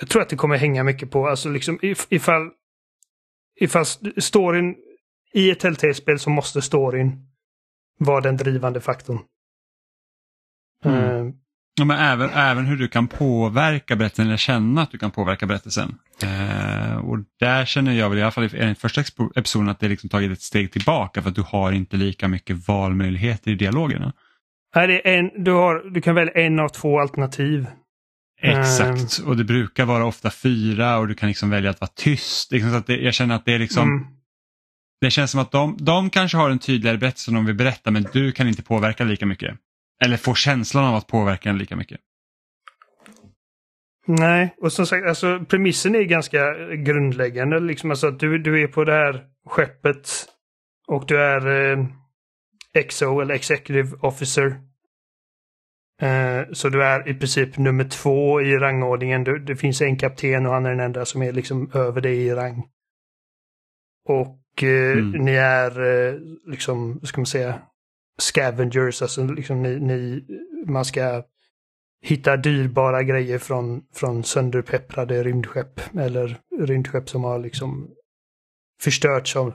[0.00, 2.50] jag tror att det kommer hänga mycket på, alltså liksom if, ifall,
[3.60, 3.84] ifall
[4.16, 4.76] storyn
[5.34, 7.26] i ett Telltale-spel så måste storyn
[7.98, 9.18] vara den drivande faktorn.
[10.84, 11.26] Mm.
[11.26, 11.32] Eh,
[11.74, 15.46] Ja, men även, även hur du kan påverka berättelsen eller känna att du kan påverka
[15.46, 15.94] berättelsen.
[16.22, 19.00] Eh, och där känner jag väl i alla fall i den första
[19.34, 22.68] episoden att det liksom tagit ett steg tillbaka för att du har inte lika mycket
[22.68, 24.12] valmöjligheter i dialogerna.
[24.74, 27.66] Nej, det är en, du, har, du kan välja en av två alternativ.
[28.40, 32.52] Exakt, och det brukar vara ofta fyra och du kan liksom välja att vara tyst.
[32.52, 34.06] Liksom så att det, jag känner att det är liksom Mm.
[35.02, 37.90] Det känns som att de, de kanske har en tydligare berättelse som de vill berätta
[37.90, 39.58] men du kan inte påverka lika mycket.
[40.04, 42.00] Eller få känslan av att påverka den lika mycket.
[44.06, 47.60] Nej, och som sagt, alltså premissen är ganska grundläggande.
[47.60, 50.08] Liksom alltså att du, du är på det här skeppet
[50.88, 51.86] och du är eh,
[52.88, 54.46] XO eller Executive Officer.
[56.02, 59.24] Eh, så du är i princip nummer två i rangordningen.
[59.24, 62.18] Du, det finns en kapten och han är den enda som är liksom över dig
[62.18, 62.68] i rang.
[64.08, 65.10] Och Mm.
[65.10, 66.14] ni är eh,
[66.46, 67.62] liksom, ska man säga,
[68.18, 70.24] scavengers, alltså liksom ni, ni
[70.66, 71.22] man ska
[72.02, 77.90] hitta dyrbara grejer från, från sönderpepprade rymdskepp eller rymdskepp som har liksom
[78.82, 79.54] förstörts av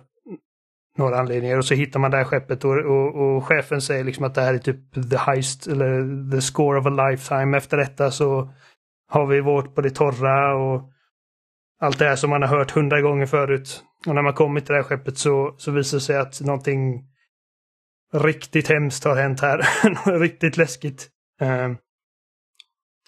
[0.98, 1.57] några anledningar.
[1.57, 4.41] Och så hittar man det här skeppet och, och, och chefen säger liksom att det
[4.41, 7.57] här är typ the heist eller the score of a lifetime.
[7.57, 8.53] Efter detta så
[9.10, 10.91] har vi vårt på det torra och
[11.80, 13.84] allt det här som man har hört hundra gånger förut.
[14.08, 17.04] Och när man kommer till det här skeppet så, så visar det sig att någonting
[18.14, 19.62] riktigt hemskt har hänt här.
[20.20, 21.10] riktigt läskigt.
[21.41, 21.72] Eh,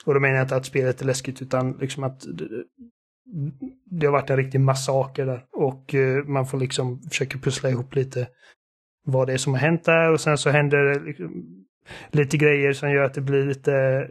[0.06, 2.48] och då menar jag inte att spelet är läskigt utan liksom att det,
[3.86, 5.46] det har varit en riktig massaker där.
[5.52, 8.28] Och eh, man får liksom försöka pussla ihop lite
[9.06, 11.46] vad det är som har hänt där och sen så händer det liksom
[12.12, 14.08] lite grejer som gör att det blir lite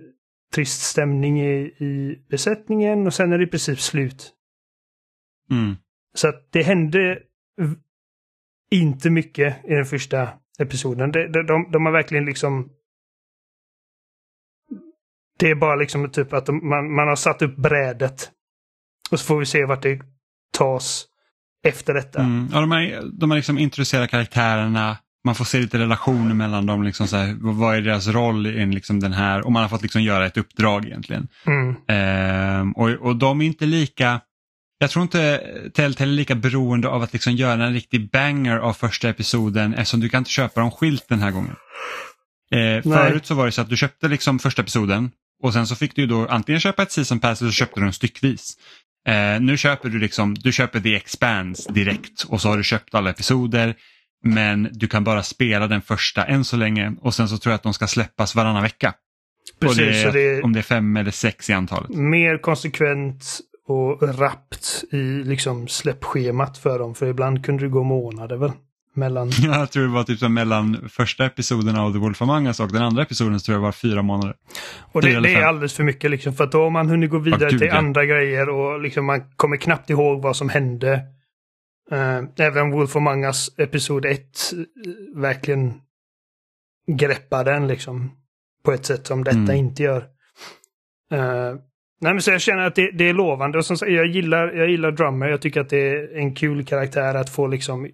[0.55, 4.33] trist stämning i, i besättningen och sen är det i princip slut.
[5.51, 5.77] Mm.
[6.15, 7.19] Så att det hände
[8.71, 11.13] inte mycket i den första episoden.
[11.13, 12.71] De, de, de, de har verkligen liksom...
[15.39, 18.31] Det är bara liksom typ att de, man, man har satt upp brädet.
[19.11, 20.01] Och så får vi se vart det
[20.53, 21.07] tas
[21.65, 22.21] efter detta.
[22.21, 22.49] Mm.
[22.53, 26.83] Ja, de, har, de har liksom introducerat karaktärerna man får se lite relationer mellan dem,
[26.83, 29.83] liksom så här, vad är deras roll i liksom den här, och man har fått
[29.83, 31.29] liksom göra ett uppdrag egentligen.
[31.47, 31.77] Mm.
[31.89, 34.21] Ehm, och, och de är inte lika,
[34.79, 35.43] jag tror inte
[35.75, 40.01] Telltale är lika beroende av att liksom göra en riktig banger av första episoden eftersom
[40.01, 41.57] du kan inte köpa dem skilt den här gången.
[42.51, 45.11] Eh, förut så var det så att du köpte liksom första episoden
[45.43, 47.85] och sen så fick du då antingen köpa ett season pass eller så köpte du
[47.85, 48.57] den styckvis.
[49.09, 52.95] Eh, nu köper du liksom, du köper The Expanse direkt och så har du köpt
[52.95, 53.75] alla episoder
[54.25, 57.55] men du kan bara spela den första än så länge och sen så tror jag
[57.55, 58.95] att de ska släppas varannan vecka.
[59.61, 61.91] Precis, det är, det är Om det är fem eller sex i antalet.
[61.91, 66.95] mer konsekvent och rappt i liksom släppschemat för dem.
[66.95, 68.53] För ibland kunde det gå månader väl.
[68.95, 69.31] Mellan...
[69.43, 72.83] Jag tror det var typ mellan första episoden av The Wolf Among Us och den
[72.83, 74.35] andra episoden så tror jag var fyra månader.
[74.93, 76.35] Och det, det är alldeles för mycket liksom.
[76.35, 77.75] För att då har man hunnit gå vidare gud, till ja.
[77.75, 81.03] andra grejer och liksom man kommer knappt ihåg vad som hände.
[81.93, 85.75] Uh, även Wolf Among Us Episod 1 eh, verkligen
[86.93, 88.11] greppar den liksom.
[88.65, 89.57] På ett sätt som detta Mm.
[89.57, 90.07] inte gör.
[91.13, 91.55] Eh,
[92.01, 94.71] nej men så jag känner att det, det är lovande och som jag gillar, jag
[94.71, 95.29] gillar Drummer.
[95.29, 97.91] Jag tycker att det är en kul karaktär att få liksom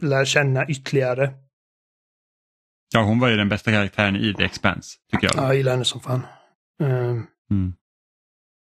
[0.00, 1.30] lära känna ytterligare.
[2.94, 5.36] Ja, hon var ju den bästa karaktären i The Expanse, tycker jag.
[5.36, 6.26] Ja, jag gillar henne som fan.
[6.82, 7.16] Eh,
[7.50, 7.72] Mm.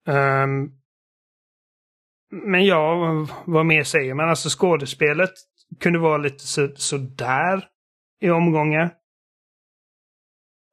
[0.08, 0.70] Ehm,
[2.30, 2.96] men ja,
[3.46, 4.28] vad mer säger man?
[4.28, 5.30] Alltså skådespelet
[5.80, 7.64] kunde vara lite så, sådär
[8.20, 8.90] i omgångar.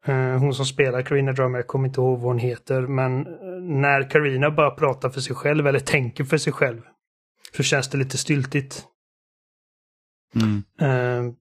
[0.07, 3.61] Eh, hon som spelar Carina Drummer, jag kommer inte ihåg vad hon heter, men eh,
[3.61, 6.81] när Carina bara pratar för sig själv eller tänker för sig själv
[7.57, 8.85] så känns det lite styltigt.
[10.35, 10.63] Mm.
[10.79, 11.35] Ehm,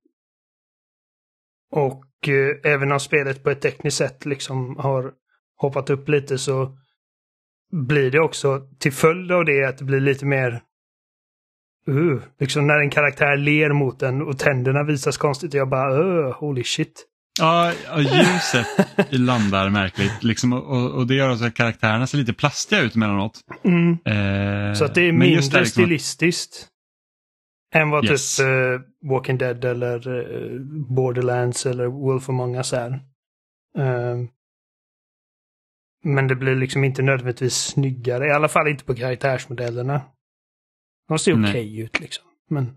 [1.70, 5.12] och eh, även om spelet på ett tekniskt sätt liksom har
[5.56, 6.78] hoppat upp lite så
[7.72, 10.62] blir det också till följd av det att det blir lite mer
[11.88, 15.54] uh, liksom när en karaktär ler mot en och tänderna visas konstigt.
[15.54, 17.06] Jag bara uh, holy shit.
[17.38, 18.66] Ja, ljuset
[19.10, 23.40] landar märkligt liksom, och, och det gör också att karaktärerna ser lite plastiga ut emellanåt.
[23.64, 23.92] Mm.
[24.04, 26.68] Eh, Så att det är mindre där liksom stilistiskt.
[27.74, 28.36] Än vad Yes.
[28.36, 30.60] typ eh, Walking Dead eller eh,
[30.94, 32.90] Borderlands eller Wolf Among Us är.
[33.78, 34.28] Ehm,
[36.04, 38.26] men det blir liksom inte nödvändigtvis snyggare.
[38.26, 40.00] I alla fall inte på karaktärsmodellerna.
[41.08, 42.24] De ser okej ut liksom.
[42.50, 42.76] Men...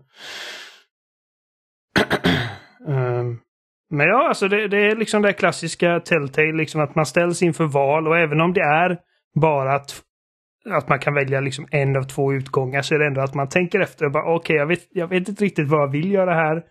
[2.88, 3.38] Ehm,
[3.90, 7.64] men ja, alltså det, det är liksom det klassiska Telltale, liksom att man ställs inför
[7.64, 8.98] val och även om det är
[9.40, 10.02] bara att
[10.68, 13.48] att man kan välja liksom en av två utgångar så är det ändå att man
[13.48, 16.34] tänker efter och bara okej, jag, vet, jag vet inte riktigt vad jag vill göra
[16.34, 16.62] här.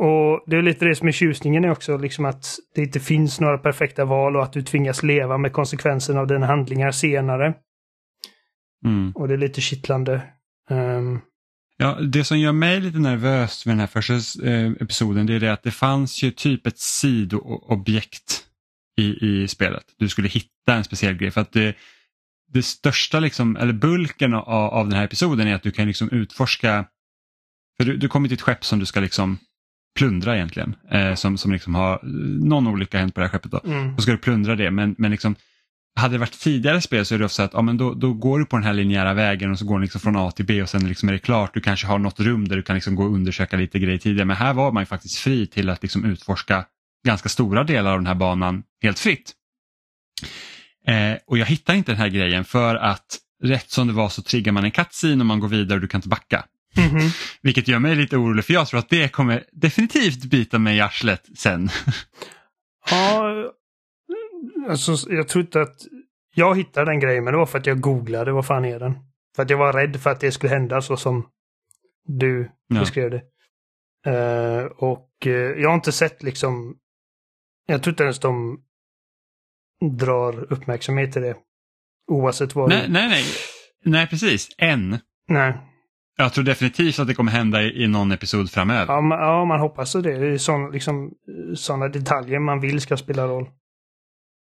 [0.00, 2.44] Och det är lite det som är tjusningen är också, liksom att
[2.74, 6.46] det inte finns några perfekta val och att du tvingas leva med konsekvenserna av dina
[6.46, 7.54] handlingar senare.
[8.84, 9.12] Mm.
[9.14, 10.22] Och det är lite kittlande.
[10.70, 11.20] Ehm,
[11.78, 14.14] Ja, det som gör mig lite nervös med den här första
[14.48, 18.44] eh, episoden det är det att det fanns ju typ ett sidoobjekt
[19.00, 19.84] i, i spelet.
[19.98, 21.76] Du skulle hitta en speciell grej för att det,
[22.52, 26.10] det största, liksom, eller bulken av, av den här episoden är att du kan liksom
[26.10, 26.86] utforska,
[27.76, 29.38] för du, du kommer till ett skepp som du ska liksom
[29.98, 32.00] plundra egentligen, eh, som, som liksom har
[32.44, 33.50] någon olycka hänt på det här skeppet.
[33.50, 33.60] Då.
[33.64, 35.34] mm, Då ska du plundra det men, men liksom
[35.96, 38.12] hade det varit tidigare spel så är det ofta så att ja, men då, då
[38.12, 40.44] går du på den här linjära vägen och så går den liksom från A till
[40.44, 41.54] B och sen liksom är det klart.
[41.54, 44.24] Du kanske har något rum där du kan liksom gå och undersöka lite grejer tidigare.
[44.24, 46.64] Men här var man ju faktiskt fri till att liksom utforska
[47.06, 49.32] ganska stora delar av den här banan helt fritt.
[50.86, 54.22] Eh, och jag hittar inte den här grejen för att rätt som det var så
[54.22, 56.44] triggar man en cutscene och man går vidare och du kan inte backa.
[56.76, 57.10] mhm.
[57.42, 60.80] Vilket gör mig lite orolig för jag tror att det kommer definitivt bita mig i
[60.80, 61.70] arslet sen.
[62.90, 63.32] Ja,
[64.68, 65.76] alltså jag tror inte att
[66.34, 68.94] jag hittade den grejen, men det var för att jag googlade vad fan är den.
[69.36, 71.26] För att jag var rädd för att det skulle hända så som
[72.06, 72.80] du Ja.
[72.80, 73.22] beskrev det.
[74.10, 76.76] Eh, och eh, jag har inte sett liksom,
[77.66, 78.60] jag tror inte ens de
[79.98, 81.36] drar uppmärksamhet till det.
[82.10, 82.68] Oavsett vad.
[82.68, 83.24] nej, nej, nej.
[83.84, 84.48] Nej, precis.
[84.58, 84.98] Än.
[85.28, 85.54] nej.
[86.18, 88.94] Jag tror definitivt att det kommer hända i, någon episod framöver.
[88.94, 90.02] Ja, man, ja, man hoppas det.
[90.02, 91.10] Det är sån, liksom,
[91.54, 93.50] sådana detaljer man vill ska spela roll.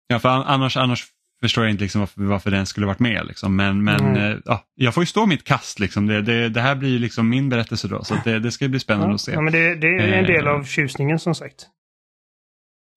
[0.07, 1.05] Ja, för an- annars, annars
[1.41, 3.25] förstår jag inte liksom varför, varför den skulle varit med.
[3.27, 3.55] Liksom.
[3.55, 4.31] Men, men Mm.
[4.31, 5.79] eh, ja, jag får ju stå mitt kast.
[5.79, 6.07] Liksom.
[6.07, 8.03] Det, det, det här blir ju liksom min berättelse då.
[8.03, 9.31] Så det, det ska bli spännande Ja, att se.
[9.31, 10.53] ja, men det, det är en del Eh.
[10.53, 11.67] av tjusningen som sagt.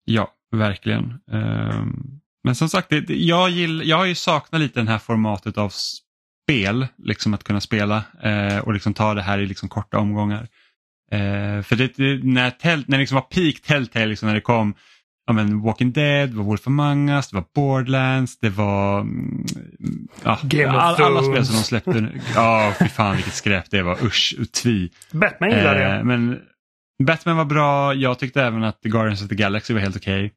[0.05, 1.13] Ja, verkligen.
[1.31, 1.95] Ehm,
[2.43, 5.69] men som sagt, det, jag, gill, jag har ju saknat lite det här formatet av
[5.69, 6.87] spel.
[6.97, 10.47] Liksom att kunna spela eh, och liksom ta det här i liksom korta omgångar.
[11.11, 14.41] Eh, för det, det, när, tel, när det liksom var peak Telltale, liksom när det
[14.41, 14.73] kom
[15.27, 19.45] ja, men Walking Dead, det var Wolf Among Us, det var Borderlands, det var mm,
[20.23, 22.11] ja, Game of all, alla spel som de släppte.
[22.35, 24.05] Ja, fy fan vilket skräp det var.
[24.05, 24.89] Usch, tvi.
[25.11, 25.95] Batman gillar det.
[25.95, 26.39] Eh, men
[27.03, 30.33] Batman var bra, jag tyckte även att The Guardians of the Galaxy var helt okej.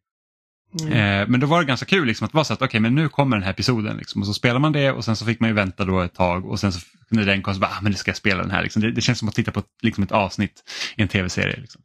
[0.81, 0.93] Mm.
[0.93, 3.09] Eh, men då var det ganska kul liksom, att vara så att okej men nu
[3.09, 5.51] kommer den här episoden liksom, och så spelar man det och sen så fick man
[5.51, 7.93] ju vänta då ett tag och sen så när den kom så bara, ah, men
[7.93, 8.63] nu ska jag spela den här.
[8.63, 8.83] Liksom.
[8.83, 10.63] Det, det känns som att titta på liksom ett avsnitt
[10.97, 11.61] i en tv-serie.
[11.61, 11.83] Liksom.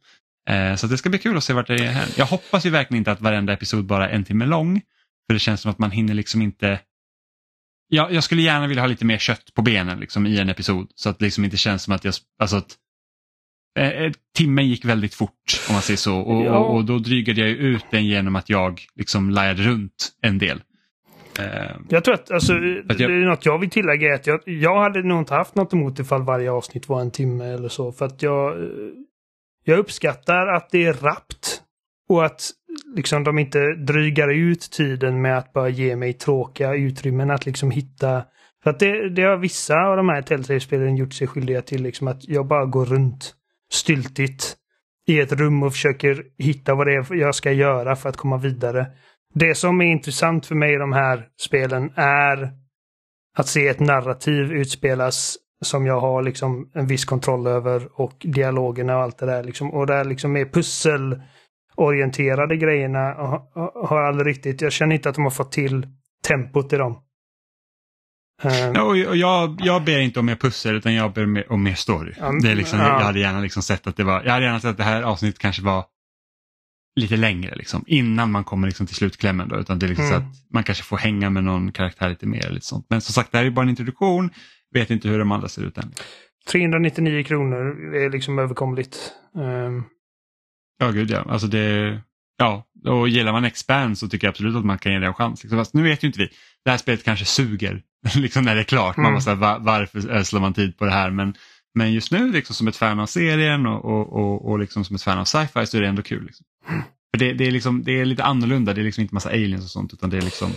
[0.50, 2.08] Eh, så det ska bli kul att se vart det är här.
[2.16, 4.80] Jag hoppas ju verkligen inte att varenda episod bara är en timme lång.
[5.26, 6.80] För det känns som att man hinner liksom inte
[7.88, 10.90] Ja, jag skulle gärna vilja ha lite mer kött på benen liksom, i en episod.
[10.94, 12.14] Så att det liksom inte känns som att jag...
[12.38, 12.76] Alltså att,
[13.78, 16.16] eh, timmen gick väldigt fort om man säger så.
[16.18, 16.58] Och, Ja.
[16.58, 20.62] och, och då drygade jag ut den genom att jag liksom lajade runt en del.
[21.38, 24.26] Eh, Jag tror att, alltså, att jag- det är något jag vill tillägga är att
[24.26, 27.68] jag, jag hade nog inte haft något emot ifall varje avsnitt var en timme eller
[27.68, 27.92] så.
[27.92, 28.66] För att jag, eh,
[29.64, 31.60] jag uppskattar att det är rappt.
[32.08, 32.50] Och att
[32.96, 37.70] liksom de inte drygar ut tiden med att bara ge mig tråkiga utrymmen att liksom
[37.70, 38.24] hitta.
[38.62, 42.08] För att det, det har vissa av de här Telltale-spelen gjort sig skyldiga till liksom
[42.08, 43.34] att jag bara går runt
[43.72, 44.56] styltigt
[45.06, 48.36] i ett rum och försöker hitta vad det är jag ska göra för att komma
[48.36, 48.86] vidare.
[49.34, 52.52] Det som är intressant för mig i de här spelen är
[53.36, 58.96] att se ett narrativ utspelas som jag har liksom en viss kontroll över och dialogerna
[58.96, 59.44] och allt det där.
[59.44, 59.70] Liksom.
[59.74, 65.14] Och där liksom är pusselorienterade grejerna ha- ha- har aldrig riktigt, jag känner inte att
[65.14, 65.86] de har fått till
[66.28, 66.98] tempot i dem.
[68.42, 71.74] Eh, och och jag, jag ber inte om mer pussel utan jag ber om mer
[71.74, 72.12] story.
[72.42, 72.86] Det är liksom, ja.
[72.86, 75.02] Jag hade gärna liksom sett att det var, jag hade gärna sett att det här
[75.02, 75.84] avsnittet kanske var
[77.00, 79.48] lite längre liksom, innan man kommer liksom till slutklämmen.
[79.48, 80.20] Då, utan det är liksom Mm.
[80.20, 82.50] så att man kanske får hänga med någon karaktär lite mer.
[82.50, 82.86] Lite sånt.
[82.88, 84.30] Men som sagt, det här är bara en introduktion.
[84.74, 85.92] Vet inte hur de andra ser ut än.
[86.50, 89.12] 399 kronor är liksom överkomligt.
[89.36, 89.84] Eh,
[90.78, 91.24] Ja, gud ja.
[91.28, 92.00] Alltså det,
[92.38, 95.14] ja, och gillar man Expand så tycker jag absolut att man kan ge det en
[95.14, 95.42] chans.
[95.44, 95.58] Liksom.
[95.58, 96.28] Fast nu vet ju inte vi.
[96.64, 97.82] Det här spelet kanske suger
[98.16, 98.96] liksom när det är klart.
[98.96, 99.38] Man Mm.
[99.40, 101.10] va, varför ödslar man tid på det här?
[101.10, 101.34] Men,
[101.74, 104.96] men just nu liksom som ett fan av serien och, och, och, och liksom som
[104.96, 106.24] ett fan av sci-fi så är det ändå kul.
[106.24, 106.46] Liksom.
[107.14, 108.74] För det, det, är liksom, det är lite annorlunda.
[108.74, 110.50] Det är liksom inte massa aliens och sånt utan det är liksom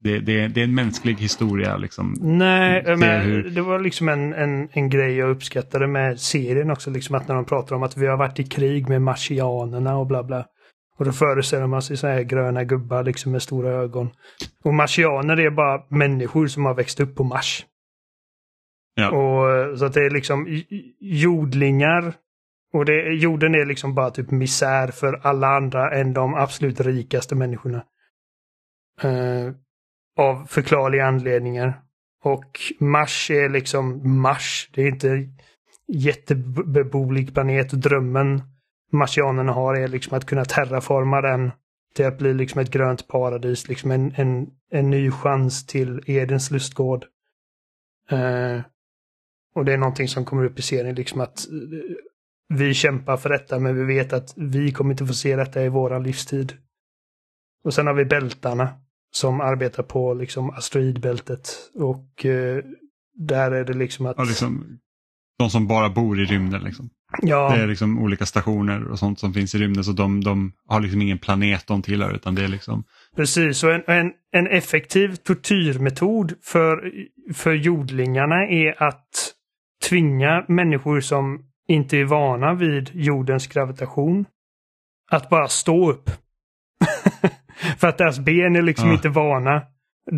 [0.00, 1.76] det, det, det är en mänsklig historia.
[1.76, 2.14] Liksom.
[2.20, 6.90] Nej, men hur- det var liksom en, en, en grej jag uppskattade med serien också.
[6.90, 10.06] Liksom att när de pratar om att vi har varit i krig med marsianerna och
[10.06, 10.46] bla bla.
[10.98, 14.10] Och då föreställer man sig så här gröna gubbar liksom med stora ögon.
[14.64, 17.66] Och marsianer är bara människor som har växt upp på Mars.
[18.94, 19.10] Ja.
[19.10, 20.62] Och så att det är liksom
[21.00, 22.12] jordlingar.
[22.72, 27.34] Och det, jorden är liksom bara typ misär för alla andra än de absolut rikaste
[27.34, 27.84] människorna.
[29.02, 29.52] Eh,
[30.20, 31.80] av förklarliga anledningar.
[32.22, 34.70] Och Mars är liksom Mars.
[34.74, 35.28] Det är inte
[35.88, 37.70] jättebeboelig planet.
[37.70, 38.42] Drömmen
[38.92, 41.50] marsianerna har är liksom att kunna terraforma den
[41.94, 43.68] till att bli liksom ett grönt paradis.
[43.68, 47.04] Liksom en, en, en ny chans till Edens lustgård.
[48.12, 48.60] Uh,
[49.54, 51.82] och det är någonting som kommer upp i serien, liksom att uh,
[52.48, 55.68] vi kämpar för detta men vi vet att vi kommer inte få se detta i
[55.68, 56.52] våran livstid.
[57.64, 58.68] Och sen har vi bältarna
[59.10, 62.64] som arbetar på liksom asteroidbältet och eh,
[63.14, 64.18] där är det liksom att...
[64.18, 64.78] Och liksom,
[65.38, 66.62] de som bara bor i rymden.
[66.62, 66.90] Liksom.
[67.22, 70.52] ja, Det är liksom olika stationer och sånt som finns i rymden så de, de
[70.66, 72.84] har liksom ingen planet de tillhör utan det är liksom
[73.16, 76.92] Precis, och en, en, en effektiv tortyrmetod för,
[77.34, 79.34] för jordlingarna är att
[79.88, 84.24] tvinga människor som inte är vana vid jordens gravitation
[85.10, 86.10] att bara stå upp.
[87.78, 88.94] För att deras ben är liksom Ja.
[88.94, 89.62] inte vana.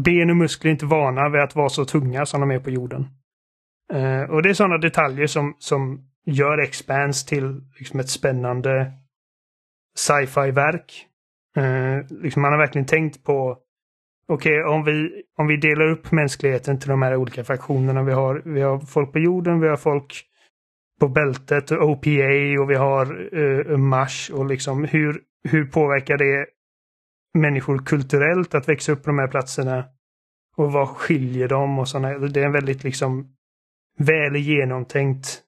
[0.04, 2.70] Ben och muskler är inte vana vid att vara så tunga som de är på
[2.70, 3.06] jorden.
[3.92, 8.92] Eh, och det är sådana detaljer som, som gör Expans till liksom ett spännande
[9.96, 11.06] sci-fi-verk.
[11.56, 13.58] Eh, liksom man har verkligen tänkt på
[14.28, 18.02] Okej, om, vi, om vi delar upp mänskligheten till de här olika fraktionerna.
[18.02, 20.24] Vi har, vi har folk på jorden, vi har folk
[21.00, 24.30] på bältet, och OPA och vi har eh, Mars.
[24.34, 26.46] Och liksom hur, hur påverkar det
[27.34, 29.84] människor kulturellt att växa upp på de här platserna?
[30.56, 32.18] Och vad skiljer dem och sådana.
[32.18, 33.26] Det är en väldigt liksom
[33.98, 35.42] väl genomtänkt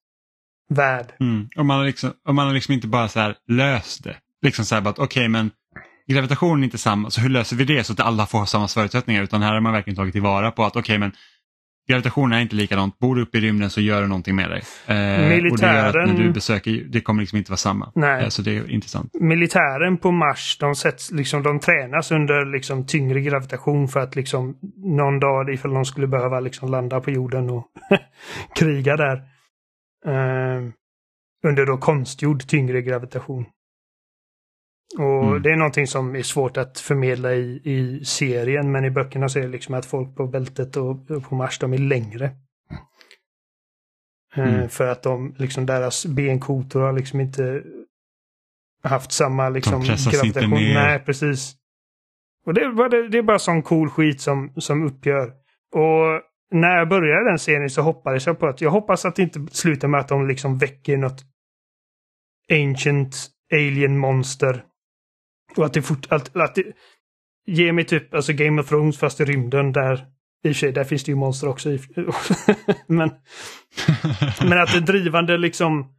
[0.69, 1.13] värld.
[1.21, 1.49] Mm.
[1.57, 4.17] Och man har liksom, och man har liksom inte bara så här löst det.
[4.43, 5.51] Liksom så här bara att okej men
[6.07, 9.23] gravitationen är inte samma, så hur löser vi det så att alla får samma förutsättningar?
[9.23, 11.13] Utan här har man verkligen tagit tillvara på att okej men
[11.89, 12.99] gravitationen är inte likadant.
[12.99, 14.63] Bor du uppe i rymden så gör det någonting med dig.
[14.87, 17.93] Eh, Och det gör att Militären- när du besöker, det kommer liksom inte vara samma.
[17.95, 18.23] Nej.
[18.23, 19.11] Eh, så det är intressant.
[19.21, 24.57] militären på Mars, de, sätts, liksom, de tränas under liksom, tyngre gravitation för att liksom,
[24.77, 27.67] någon dag ifall de skulle behöva liksom, landa på jorden och
[28.57, 29.17] kriga där.
[30.07, 30.63] Eh,
[31.47, 33.45] under då konstgjord tyngre gravitation.
[34.99, 35.43] Och Mm.
[35.43, 39.39] Det är någonting som är svårt att förmedla i, i serien men i böckerna så
[39.39, 42.25] är det liksom att folk på bältet och, och på Mars de är längre.
[44.37, 44.69] Eh, Mm.
[44.69, 47.63] För att de, liksom deras benkotor har liksom inte
[48.83, 50.75] haft samma liksom pressas inte ner.
[50.75, 51.55] Nej, precis.
[52.47, 55.27] Och det, bara- det, det är bara sån cool skit som, som uppgör.
[55.75, 59.23] Och när jag började den serien så hoppades jag på att jag hoppas att det
[59.23, 61.23] inte slutar med att de liksom väcker något
[62.53, 63.17] ancient
[63.53, 64.65] alien monster.
[65.57, 66.65] Och att det fort, att, att det
[67.47, 69.95] ger mig typ alltså Game of Thrones fast i rymden där
[70.45, 71.71] i och för sig, där finns det ju monster också.
[71.71, 71.81] i-
[72.87, 73.11] men,
[74.49, 75.95] men att det drivande liksom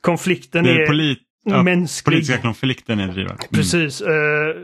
[0.00, 2.12] konflikten Det är är polit, ja, mänsklig.
[2.14, 3.42] politiska konflikten är drivande.
[3.42, 3.52] Mm.
[3.52, 4.00] Precis.
[4.00, 4.56] eh,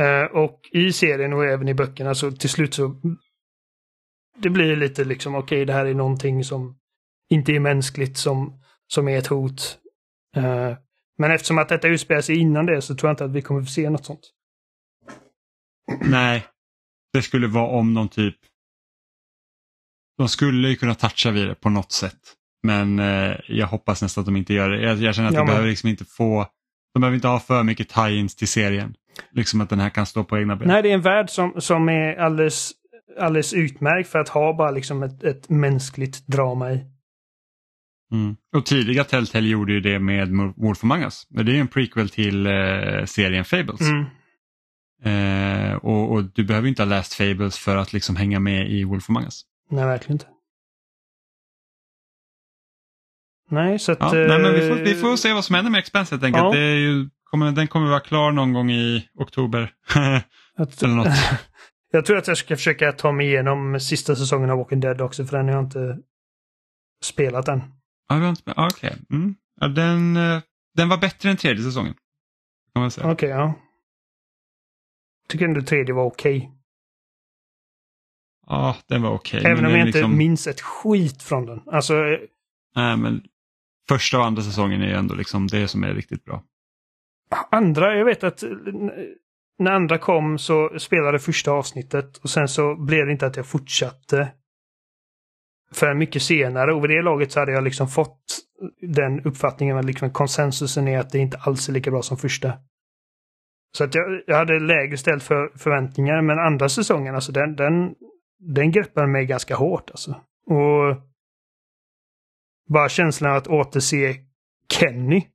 [0.00, 3.00] eh, och i serien och även i böckerna så till slut så
[4.36, 6.78] det blir lite liksom okej det här är någonting som
[7.30, 9.78] inte är mänskligt som, som är ett hot.
[10.36, 10.76] Eh,
[11.18, 13.60] men eftersom att detta utspelar sig innan det så tror jag inte att vi kommer
[13.60, 14.30] få se något sånt.
[16.00, 16.44] Nej,
[17.12, 18.36] det skulle vara om någon typ...
[20.18, 22.18] De skulle ju kunna toucha vid det på något sätt.
[22.62, 24.82] Men eh, jag hoppas nästan att de inte gör det.
[24.82, 26.46] Jag, jag känner att Ja, de men- behöver liksom inte få...
[26.94, 28.94] De behöver inte ha för mycket tie-ins till serien.
[29.30, 30.68] Liksom att den här kan stå på egna ben.
[30.68, 32.72] Nej, det är en värld som, som är alldeles,
[33.18, 36.84] alldeles utmärkt för att ha bara liksom ett, ett mänskligt drama i.
[38.12, 38.36] Mm.
[38.56, 41.26] Och tidiga Telltale gjorde ju det med Wolf Among Us.
[41.30, 43.80] Men det är ju en prequel till eh, serien Fables.
[43.80, 44.04] Mm.
[45.04, 48.84] Eh, och, och du behöver inte ha läst Fables för att liksom hänga med i
[48.84, 49.42] Wolf Among Us.
[49.70, 50.26] Nej, verkligen inte.
[53.50, 53.98] Nej, så att...
[54.00, 56.24] Ja, nej, men vi, får, eh, vi får se vad som händer med Expanse helt
[56.24, 56.44] enkelt.
[56.44, 56.52] Ja.
[56.52, 59.72] Det är ju, kommer, den kommer vara klar någon gång i oktober.
[60.56, 61.08] att, eller något.
[61.92, 65.24] jag tror att jag ska försöka ta mig igenom sista säsongen av Walking Dead också,
[65.24, 65.98] för den har jag inte
[67.04, 67.62] spelat än.
[68.12, 68.96] Ja, du har inte- ja, Okej.
[69.10, 69.34] Mm.
[69.60, 70.40] Ja, den, eh,
[70.76, 71.94] den var bättre än tredje säsongen.
[72.74, 73.12] Kan man säga.
[73.12, 73.54] Okej, ja.
[75.28, 76.52] Tycker ändå tredje var okej.
[78.46, 79.40] Ja, den var okej.
[79.44, 81.60] Även men om jag inte liksom- minns ett skit från den.
[81.66, 82.18] Alltså, eh,
[82.76, 83.22] Nej, men
[83.88, 86.42] första och andra säsongen är ju ändå liksom det som är riktigt bra.
[87.50, 88.50] andra, jag vet att eh,
[89.58, 93.46] när andra kom så spelade första avsnittet och sen så blev det inte att jag
[93.46, 94.32] fortsatte
[95.72, 98.18] för mycket senare och vid det laget så hade jag liksom fått
[98.80, 102.52] den uppfattningen att liksom konsensusen är att det inte alls är lika bra som första.
[103.76, 107.94] Så att jag, jag hade lägre ställt för förväntningar men andra säsongen alltså den, den,
[108.38, 110.10] den greppar mig ganska hårt alltså.
[110.46, 110.96] Och
[112.68, 114.16] bara känslan att återse
[114.72, 115.26] Kenny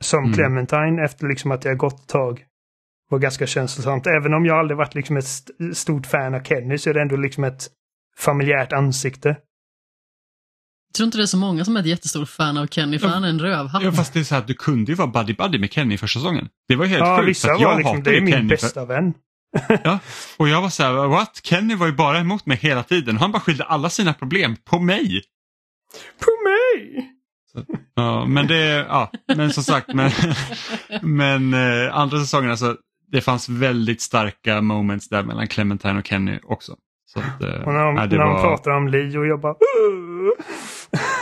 [0.00, 0.32] som Mm.
[0.32, 2.44] Clementine efter liksom att jag gått ett tag
[3.10, 4.06] var ganska känslosamt.
[4.06, 7.02] Även om jag aldrig varit liksom ett st- stort fan av Kenny så är det
[7.02, 7.62] ändå liksom ett
[8.18, 9.28] familjärt ansikte.
[10.88, 13.06] Jag tror inte det är så många som är ett jättestort fan av Kenny, för
[13.06, 13.12] Ja.
[13.14, 13.82] han är en rövhatt.
[13.82, 16.20] Ja, fast det är så här, du kunde ju vara buddy-buddy med Kenny i första
[16.20, 16.48] säsongen.
[16.68, 17.28] Det var ju helt Ja, sjukt.
[17.28, 19.14] vissa för att jag var liksom, det är min Kenny bästa vän.
[19.66, 19.98] För, ja,
[20.36, 21.40] och jag var så här, what?
[21.42, 23.16] Kenny var ju bara emot mig hela tiden.
[23.16, 25.22] Han bara skyllde alla sina problem på mig.
[26.18, 27.08] På mig!
[27.94, 30.10] Ja, men det, ja, men som sagt, men,
[31.02, 32.76] men eh, andra säsongen, alltså,
[33.12, 36.76] det fanns väldigt starka moments där mellan Clementine och Kenny också.
[37.16, 39.54] Att, eh, Och när de, det när de var, pratar om Lee och jag bara...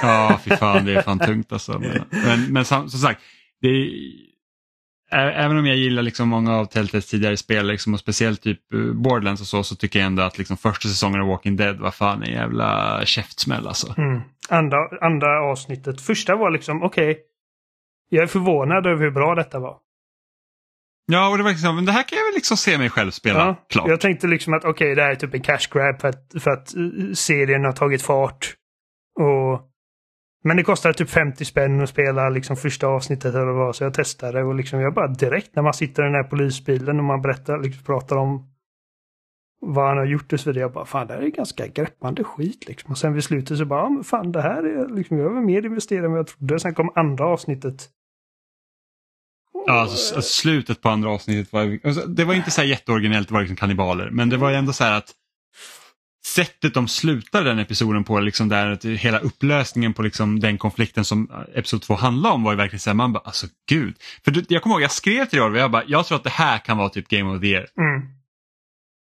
[0.02, 1.78] Ja, fy fan, det är fan tungt alltså.
[1.78, 3.20] Men, men, men som, som sagt,
[3.60, 8.42] det är, även om jag gillar liksom många av Telltales tidigare spel liksom, och speciellt
[8.42, 11.56] typ eh, Borderlands och så, så tycker jag ändå att liksom, första säsongen av Walking
[11.56, 13.94] Dead var fan en jävla käftsmäll alltså.
[13.98, 14.20] Mm.
[14.48, 16.00] Andra, andra avsnittet.
[16.00, 17.18] Första var liksom, okej.
[18.10, 19.76] jag är förvånad över hur bra detta var.
[21.06, 23.10] Ja, och det var liksom, men det här kan jag väl liksom se mig själv
[23.10, 23.88] spela Ja, klart.
[23.88, 26.50] Jag tänkte liksom att okej, det här är typ en cash grab för att, för
[26.50, 28.54] att eh, serien har tagit fart.
[29.20, 29.62] Och,
[30.44, 33.94] men det kostade typ 50 spänn att spela liksom första avsnittet eller vad så jag
[33.94, 37.22] testade och liksom jag bara direkt när man sitter i den här polisbilen och man
[37.22, 38.50] berättar, liksom pratar om
[39.60, 40.60] vad han har gjort och så vidare.
[40.60, 42.90] Jag bara, fan det här är ganska greppande skit liksom.
[42.90, 45.40] Och sen vid slutet så bara, ja, men fan det här är liksom, jag var
[45.40, 46.60] mer investerad än vad jag trodde.
[46.60, 47.88] Sen kom andra avsnittet.
[49.66, 53.28] Ja, alltså, s- slutet på andra avsnittet var, alltså, det var inte så här jätteoriginellt,
[53.28, 55.12] det var liksom kannibaler, men det var ändå så här att
[56.26, 61.04] sättet de slutade den episoden på, liksom där att hela upplösningen på liksom den konflikten
[61.04, 63.96] som eh, episod 2 handlade om var ju verkligen så här, man bara alltså gud.
[64.24, 66.30] För du, jag kommer ihåg, jag skrev till och jag bara, jag tror att det
[66.30, 67.66] här kan vara typ Game of the Year.
[67.78, 68.08] Mm.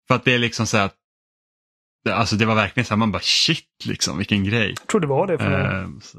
[0.09, 0.95] För att det är liksom så här att,
[2.11, 4.75] alltså det var verkligen så här, man bara shit liksom, vilken grej.
[4.79, 5.51] Jag tror det var det för
[6.03, 6.19] så,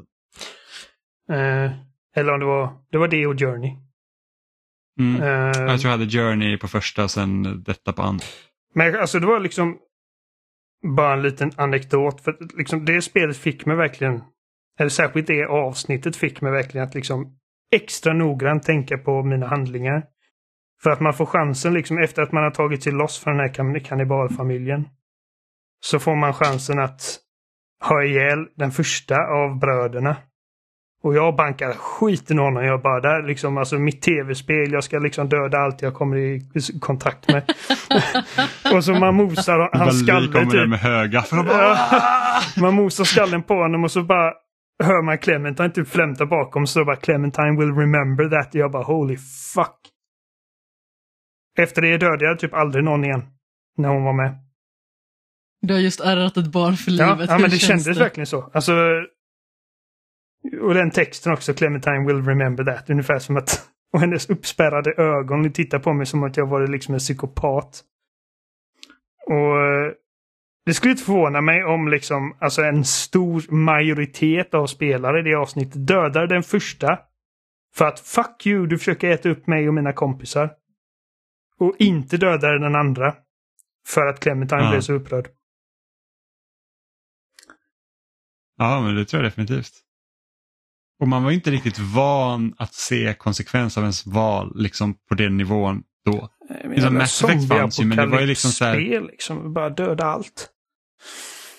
[1.33, 1.71] Eh,
[2.15, 3.71] eller om det var, det var det och Journey.
[4.99, 5.21] Mm.
[5.21, 8.25] Eh, Jag tror jag hade Journey på första och sen detta på andra.
[8.75, 9.77] Men alltså det var liksom
[10.95, 12.21] bara en liten anekdot.
[12.21, 14.21] För liksom det spelet fick mig verkligen,
[14.79, 17.37] eller särskilt det avsnittet fick mig verkligen att liksom
[17.71, 20.03] extra noggrant tänka på mina handlingar.
[20.83, 23.47] För att man får chansen liksom efter att man har tagit sig loss från den
[23.47, 24.87] här kann- kannibalfamiljen.
[25.79, 27.01] Så får man chansen att
[27.83, 30.15] ha ihjäl den första av bröderna.
[31.03, 32.63] Och jag bankar skiten ur honom.
[32.65, 36.41] Jag bara, där liksom, alltså mitt tv-spel, jag ska liksom döda allt jag kommer i
[36.79, 37.43] kontakt med.
[38.75, 40.69] och så man mosar hans skalle kommer typ.
[40.69, 41.23] med höga.
[41.31, 41.77] Bara,
[42.61, 44.33] Man mosar skallen på honom och så bara
[44.83, 48.55] hör man Clementine typ flämta bakom så bara Clementine will remember that.
[48.55, 49.17] Jag bara holy
[49.53, 49.77] fuck.
[51.59, 53.23] Efter det dödade jag typ aldrig någon igen.
[53.77, 54.35] När hon var med.
[55.61, 57.29] Du har just ärrat ett barn för Ja, livet.
[57.29, 58.51] ja Hur men det känns kändes verkligen så.
[58.53, 58.71] Alltså,
[60.61, 62.89] och den texten också, Clementine will remember that.
[62.89, 66.93] Ungefär som att, och hennes uppspärrade ögon tittar på mig som att jag var liksom
[66.93, 67.83] en psykopat.
[69.27, 69.91] Och eh,
[70.65, 75.35] det skulle inte förvåna mig om liksom, alltså en stor majoritet av spelare i det
[75.35, 76.99] avsnittet dödar den första.
[77.75, 80.49] För att fuck you, du försöker äta upp mig och mina kompisar.
[81.57, 83.15] Och inte dödar den andra.
[83.87, 84.71] För att Clementine Ja.
[84.71, 85.27] blev så upprörd.
[88.57, 89.71] Ja, men det tror jag definitivt.
[91.01, 95.37] Och man var inte riktigt van att se konsekvens av ens val liksom på den
[95.37, 96.29] nivån då.
[96.75, 99.53] Liksom Mass Effect fanns ju, men det var ju liksom så här- Spel, liksom.
[99.53, 100.49] Bara döda allt.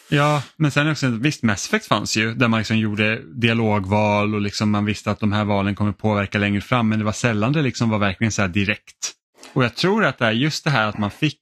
[0.09, 4.41] Ja, men sen också, visst Mass Effect fanns ju där man liksom gjorde dialogval och
[4.41, 7.53] liksom man visste att de här valen kommer påverka längre fram men det var sällan
[7.53, 9.13] det liksom var verkligen så här direkt.
[9.53, 11.41] Och jag tror att det är just det här att man fick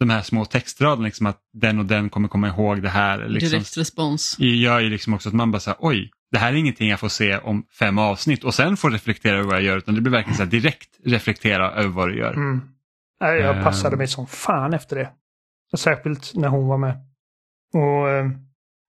[0.00, 3.28] de här små textraderna, liksom att den och den kommer komma ihåg det här.
[3.28, 4.36] Liksom, Direkt respons.
[4.38, 7.08] gör ju liksom också att man bara säger oj, det här är ingenting jag får
[7.08, 10.12] se om fem avsnitt och sen får reflektera över vad jag gör utan det blir
[10.12, 12.32] verkligen så direkt reflektera över vad du gör.
[12.34, 12.60] Mm.
[13.20, 13.64] Nej, Jag Ehm.
[13.64, 15.10] passade mig som fan efter det.
[15.76, 16.96] Särskilt när hon var med.
[17.74, 18.30] Och eh,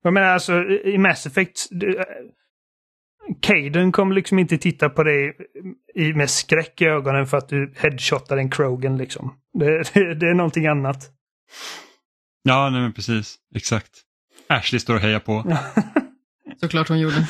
[0.04, 1.68] jag menar alltså i Mass Effect.
[1.72, 2.06] det- eh,
[3.42, 5.34] Caden kommer liksom inte titta på dig
[6.16, 9.34] med skräck i ögonen för att du headshotar en Krogan liksom.
[9.60, 11.10] Det, det, det är någonting annat.
[12.44, 13.92] Ja, nej men precis, exakt.
[14.50, 15.44] Ashley står och hejar på.
[16.60, 17.28] Såklart hon gjorde.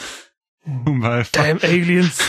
[0.65, 1.23] Hon bara.
[1.33, 2.21] Damn aliens!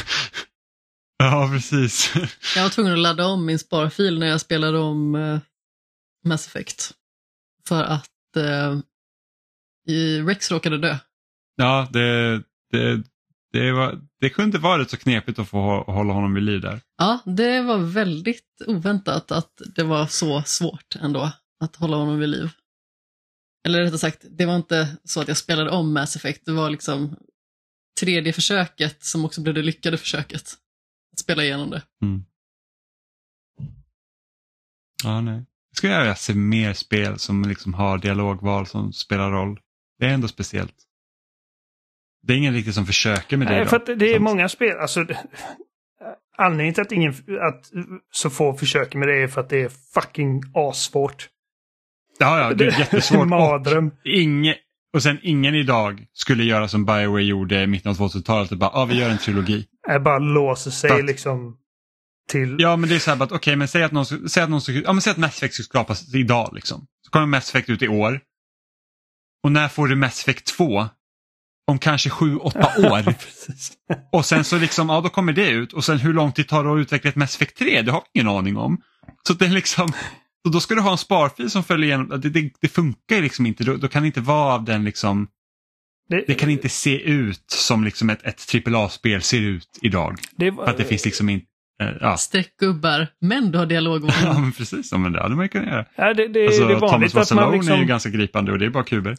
[1.18, 2.12] Ja, precis.
[2.56, 5.38] Jag var tvungen att ladda om min sparfil när jag spelade om eh,
[6.24, 6.92] Mass Effect.
[7.68, 8.78] För att eh,
[9.94, 10.96] i Rex råkade dö.
[11.56, 12.36] Ja, det,
[12.72, 13.02] det,
[13.52, 16.60] det, var, det kunde vara rätt så knepigt att få hå- hålla honom vid liv
[16.60, 16.80] där.
[16.98, 22.28] Ja, det var väldigt oväntat att det var så svårt ändå att hålla honom vid
[22.28, 22.50] liv.
[23.68, 26.70] Eller rättare sagt, det var inte så att jag spelade om Mass Effect, det var
[26.70, 27.16] liksom
[28.00, 30.42] tredje försöket som också blev det lyckade försöket.
[31.12, 31.82] Att spela igenom det.
[35.04, 35.44] Ja, nej.
[35.70, 39.60] Jag skulle gärna vilja se mer spel som liksom har dialogval som spelar roll.
[39.98, 40.74] Det är ändå speciellt.
[42.22, 43.70] Det är ingen riktigt som försöker med det Nej, idag.
[43.70, 44.78] för att det är Som- många spel.
[44.78, 45.06] Alltså,
[46.36, 47.70] anledningen till att, ingen, att
[48.10, 51.28] så få försöker med det är för att det är fucking assvårt.
[52.18, 53.20] Ja, ja, det är jättesvårt.
[53.20, 53.90] och, Mardröm.
[54.04, 54.54] ingen,
[54.94, 58.70] och sen ingen idag skulle göra som Bioware gjorde i mitten av 2000-talet och bara,
[58.74, 59.66] ja vi gör en trilogi.
[59.88, 61.56] Jag bara låser sig att- liksom
[62.30, 62.56] till...
[62.58, 64.60] Ja, men det är så här att okej, men säg att någon, säg att någon,
[64.84, 66.86] ja, men säg att Mass Effect ska skapas idag liksom.
[67.04, 68.20] Så kommer Mass Effect ut i år.
[69.44, 70.88] Och när får du Mass Effect 2?
[71.66, 72.38] Om kanske 7-8
[73.08, 73.14] år.
[74.12, 76.64] Och sen så liksom, ja då kommer det ut och sen hur lång tid tar
[76.64, 77.82] det att utveckla ett Mass Effect 3?
[77.82, 78.80] Det har vi ingen aning om.
[79.26, 79.92] Så det är liksom,
[80.44, 83.22] och då ska du ha en sparfil som följer igenom, det, det, det funkar ju
[83.22, 85.28] liksom inte, då, då kan det inte vara av den liksom,
[86.26, 90.18] det kan inte se ut som liksom ett, ett AAA-spel ser ut idag.
[90.36, 91.46] det var, För att det finns liksom inte,
[91.82, 92.16] eh, ja.
[92.16, 94.12] Streckgubbar, men du har dialogval.
[94.22, 95.86] ja men precis, ja, men det hade man ju kunnat göra.
[95.96, 97.74] ja, det, det, Alltså, det är vanligt Thomas att man Vassalone liksom...
[97.74, 99.16] är ju ganska gripande och det är bara kuber.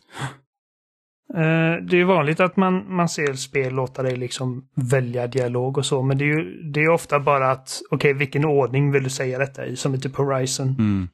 [1.36, 5.86] Eh, det är vanligt att man, man ser spel låta dig liksom välja dialog och
[5.86, 9.10] så, men det är ju det är ofta bara att, okej, vilken ordning vill du
[9.10, 9.76] säga detta i?
[9.76, 10.76] Som är typ Horizon.
[10.80, 11.10] Mm.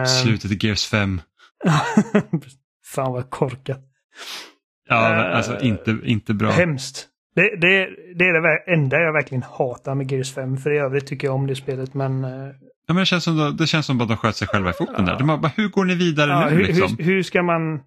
[0.00, 1.20] Eh, Slutet i Gears 5.
[2.94, 3.80] Fan vad korkat.
[4.88, 6.50] Ja, Eh, alltså inte, inte bra.
[6.50, 7.08] Hemskt.
[7.34, 11.06] Det, det, det är det enda jag verkligen hatar med Gears 5, för i övrigt
[11.06, 12.24] tycker jag om det spelet, men...
[12.24, 12.30] eh,
[12.86, 15.04] Ja, men det, känns som, det känns som att de sköt sig själva i foten
[15.04, 15.18] där.
[15.18, 16.96] De bara, hur går ni vidare ja, nu hur, liksom?
[16.98, 17.80] hur, hur ska man...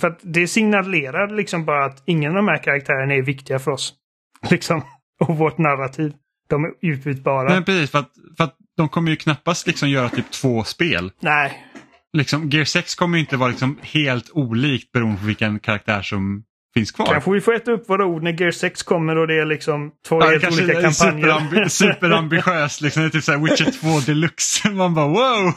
[0.00, 3.70] För att det signalerar liksom bara att ingen av de här karaktärerna är viktiga för
[3.70, 3.94] oss.
[4.50, 4.82] Liksom.
[5.20, 6.12] Och vårt narrativ.
[6.48, 7.48] De är utbytbara.
[7.48, 11.12] Men precis, för att, för att de kommer ju knappast liksom göra typ två spel.
[11.20, 11.64] Nej.
[12.12, 16.44] Liksom, Gear 6 kommer ju inte vara liksom helt olikt beroende på vilken karaktär som
[16.74, 17.06] finns kvar.
[17.06, 19.92] Kanske vi får äta upp våra ord när Gear 6 kommer och det är liksom
[20.08, 21.26] två Ja, det helt kanske olika är kampanjer.
[21.28, 22.80] superambi- superambitiöst.
[22.80, 23.02] Liksom.
[23.02, 24.70] Det är typ så här Witcher 2 deluxe.
[24.70, 25.52] Man bara wow!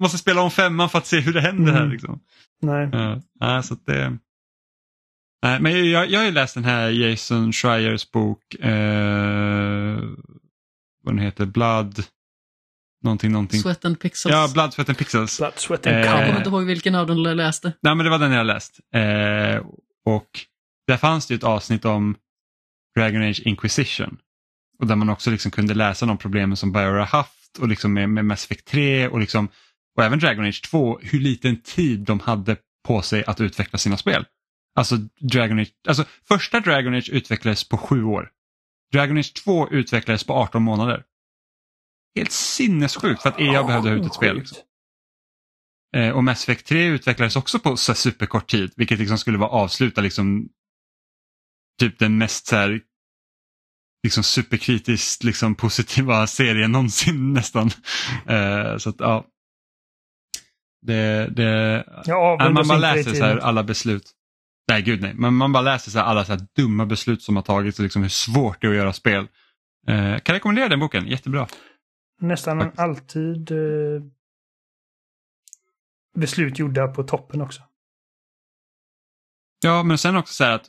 [0.00, 1.78] Måste spela om femman för att se hur det händer här.
[1.80, 1.92] Mm.
[1.92, 2.20] Liksom.
[2.62, 2.88] Nej.
[2.92, 4.18] Ja, ja, så att det...
[5.44, 9.96] Nej, men jag, jag har ju läst den här Jason Schreiers bok, eh,
[11.04, 12.04] vad den heter, Blood,
[13.04, 13.60] någonting, någonting.
[13.60, 14.32] Sweat and Pixels.
[14.34, 15.38] Ja, Blood, Sweat and Pixels.
[15.38, 17.72] Blood, sweat Eh, and Jag kommer inte ihåg vilken av dem du läste.
[17.82, 18.80] Nej, men det var den jag läst.
[18.94, 19.00] Eh,
[20.04, 20.28] och
[20.86, 22.16] där fanns det ju ett avsnitt om
[22.96, 24.18] Dragon Age Inquisition.
[24.78, 27.92] Och där man också liksom kunde läsa de problemen som Bioware har haft och liksom
[27.92, 29.48] med, med Mass Effect 3 och, liksom,
[29.96, 32.56] och även Dragon Age 2, hur liten tid de hade
[32.86, 34.26] på sig att utveckla sina spel.
[34.74, 38.30] Alltså, Dragon Age, alltså första Dragon Age utvecklades på sju år.
[38.92, 41.04] Dragon Age 2 utvecklades på 18 månader.
[42.14, 44.36] Helt sinnessjukt för att EA behövde ha ut ett spel.
[44.36, 44.58] Liksom.
[45.96, 49.50] Eh, och Mass Effect 3 utvecklades också på så superkort tid, vilket liksom skulle vara
[49.50, 50.48] avsluta liksom
[51.80, 52.80] typ den mest så här,
[54.02, 57.70] liksom superkritiskt liksom positiva serien någonsin nästan.
[58.26, 59.26] Eh, så att ja.
[60.86, 64.12] Det, det, Ja, man bara läser så här alla beslut.
[64.68, 65.14] Nej, gud nej.
[65.14, 67.82] Men man bara läser så här alla så här dumma beslut som har tagits och
[67.82, 69.28] liksom hur svårt det är att göra spel.
[69.88, 71.46] Eh, kan rekommendera den boken, jättebra.
[72.20, 72.80] Nästan Faktiskt.
[72.80, 74.02] alltid eh,
[76.14, 77.62] beslut gjorda på toppen också.
[79.64, 80.68] Ja, men sen också så här att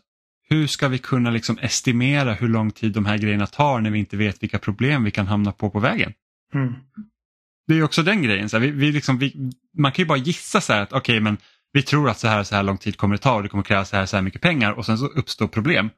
[0.50, 4.00] hur ska vi kunna liksom estimera hur lång tid de här grejerna tar när vi
[4.00, 6.14] inte vet vilka problem vi kan hamna på på vägen?
[6.54, 6.74] Mm.
[7.68, 8.50] Det är också den grejen.
[8.50, 11.20] Så här, vi, vi liksom, vi, man kan ju bara gissa så här att okej,
[11.20, 11.38] men
[11.72, 13.64] vi tror att så här så här lång tid kommer det ta och det kommer
[13.64, 15.90] kräva så här så här mycket pengar och sen så uppstår problem.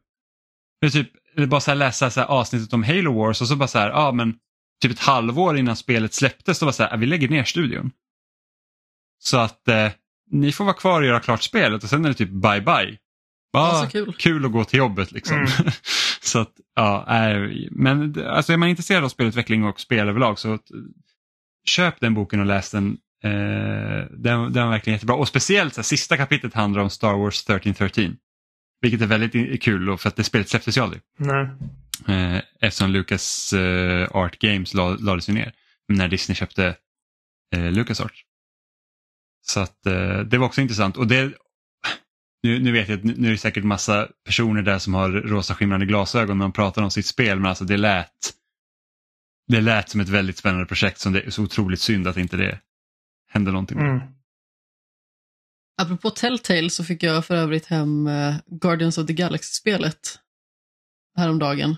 [0.81, 3.41] Det är typ det är bara så här läsa så här avsnittet om Halo Wars
[3.41, 4.35] och så bara så här, ja men
[4.81, 7.91] typ ett halvår innan spelet släpptes så var så här, "Ah, vi lägger ner studion.
[9.19, 9.91] Så att eh,
[10.31, 12.97] ni får vara kvar och göra klart spelet och sen är det typ bye bye.
[13.53, 14.15] Bara, kul.
[14.19, 15.37] kul att gå till jobbet liksom.
[15.37, 15.49] Mm.
[16.21, 20.59] så att, ja, äh, men alltså är man intresserad av spelutveckling och spel överlag så
[21.65, 22.97] köp den boken och läs den.
[23.23, 23.31] Eh,
[24.11, 27.43] den, den var verkligen jättebra och speciellt så här, sista kapitlet handlar om Star Wars
[27.43, 28.17] 1313.
[28.81, 31.01] Vilket är väldigt kul för att det spelet släpptes ju aldrig.
[31.17, 31.47] Nej.
[32.07, 35.53] Eh, eftersom Lucas eh, Art Games la, lades ju ner
[35.87, 36.75] när Disney köpte
[37.55, 38.23] eh, Lucas Art.
[39.47, 41.33] Så att eh, det var också intressant och det
[42.43, 45.55] nu, nu vet jag att nu är det säkert massa personer där som har rosa
[45.55, 48.11] skimrande glasögon när de pratar om sitt spel men alltså det lät
[49.47, 52.37] det lät som ett väldigt spännande projekt som det är så otroligt synd att inte
[52.37, 52.59] det
[53.27, 53.89] hände någonting med.
[53.89, 54.07] Mm.
[55.81, 60.19] Apropå Telltale så fick jag för övrigt hem eh, Guardians of the Galaxy-spelet
[61.17, 61.75] häromdagen.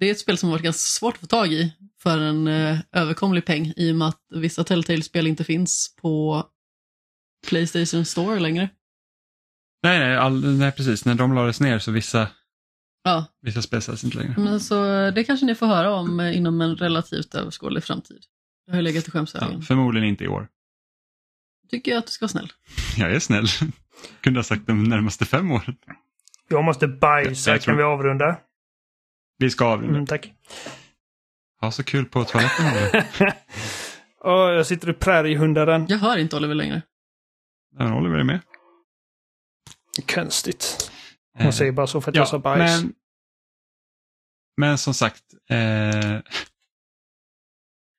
[0.00, 1.72] Det är ett spel som har varit ganska svårt att få tag i
[2.02, 6.44] för en eh, överkomlig peng i och med att vissa Telltale-spel inte finns på
[7.48, 8.68] Playstation Store längre.
[9.82, 11.04] Nej, nej, all, nej, precis.
[11.04, 12.28] När de lades ner så vissa,
[13.04, 14.34] Ja, vissa spel säljs inte längre.
[14.38, 18.22] men så det kanske ni får höra om eh, inom en relativt överskådlig framtid.
[18.66, 19.62] Det har ju legat i Ja, skämshögen.
[19.62, 20.48] förmodligen inte i år.
[21.70, 22.52] Tycker jag att du ska vara snäll.
[22.96, 23.46] Jag är snäll.
[24.20, 25.76] Kunde ha sagt de närmaste fem åren.
[26.48, 27.50] Jag måste bajsa.
[27.50, 28.36] Jag tror- Kan vi avrunda?
[29.38, 29.94] Vi ska avrunda.
[29.94, 30.32] Mm, tack.
[31.60, 32.66] Ha så kul på toaletten.
[32.66, 33.06] Oliver.
[34.24, 35.86] Åh, jag sitter i präriehundaren.
[35.88, 36.82] Jag hör inte Oliver längre.
[37.78, 38.40] Ja, men Oliver är med.
[40.14, 40.90] Konstigt.
[41.38, 42.82] Eh, Man säger bara så för att jag sa bajs.
[42.82, 42.92] Men,
[44.56, 46.20] men som sagt, eh,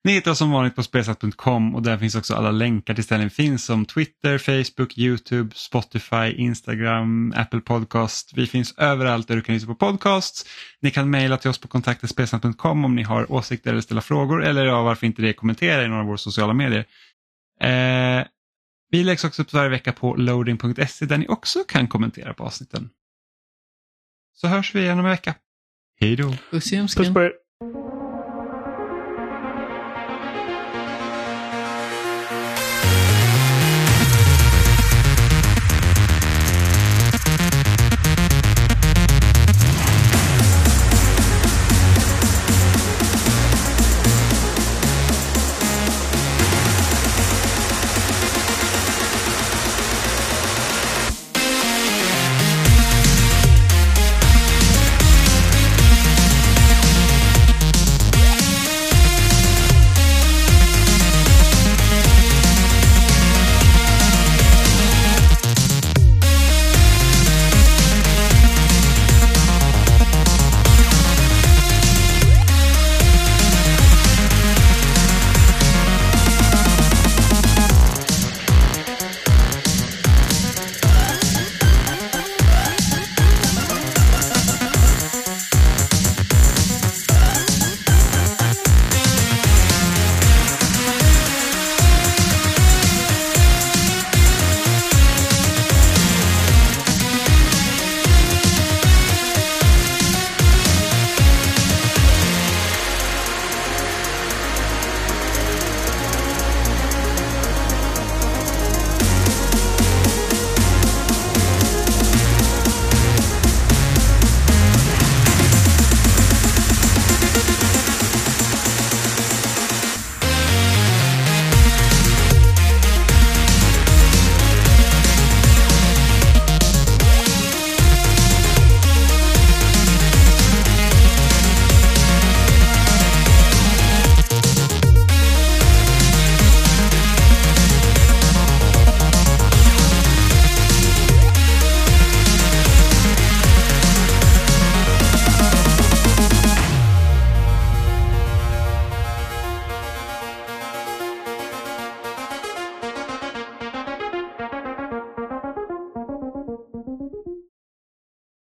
[0.06, 3.30] ni hittar oss som vanligt på spelsnack.com och där finns också alla länkar till ställen
[3.30, 8.34] finns som Twitter, Facebook, YouTube, Spotify, Instagram, Apple Podcast.
[8.34, 10.46] Vi finns överallt där du kan lyssna på podcasts.
[10.80, 14.66] Ni kan mejla till oss på kontaktetspelsnack.com om ni har åsikter eller ställa frågor eller
[14.66, 16.86] ja, varför inte det kommentera i några av våra sociala medier.
[17.62, 18.26] Eh,
[18.94, 22.90] vi läggs också upp varje vecka på loading.se där ni också kan kommentera på avsnitten.
[24.34, 25.36] Så hörs vi igen om en vecka.
[26.00, 26.36] Hej då!
[26.52, 27.14] Puss i Puss ömsken.
[27.14, 27.34] på er.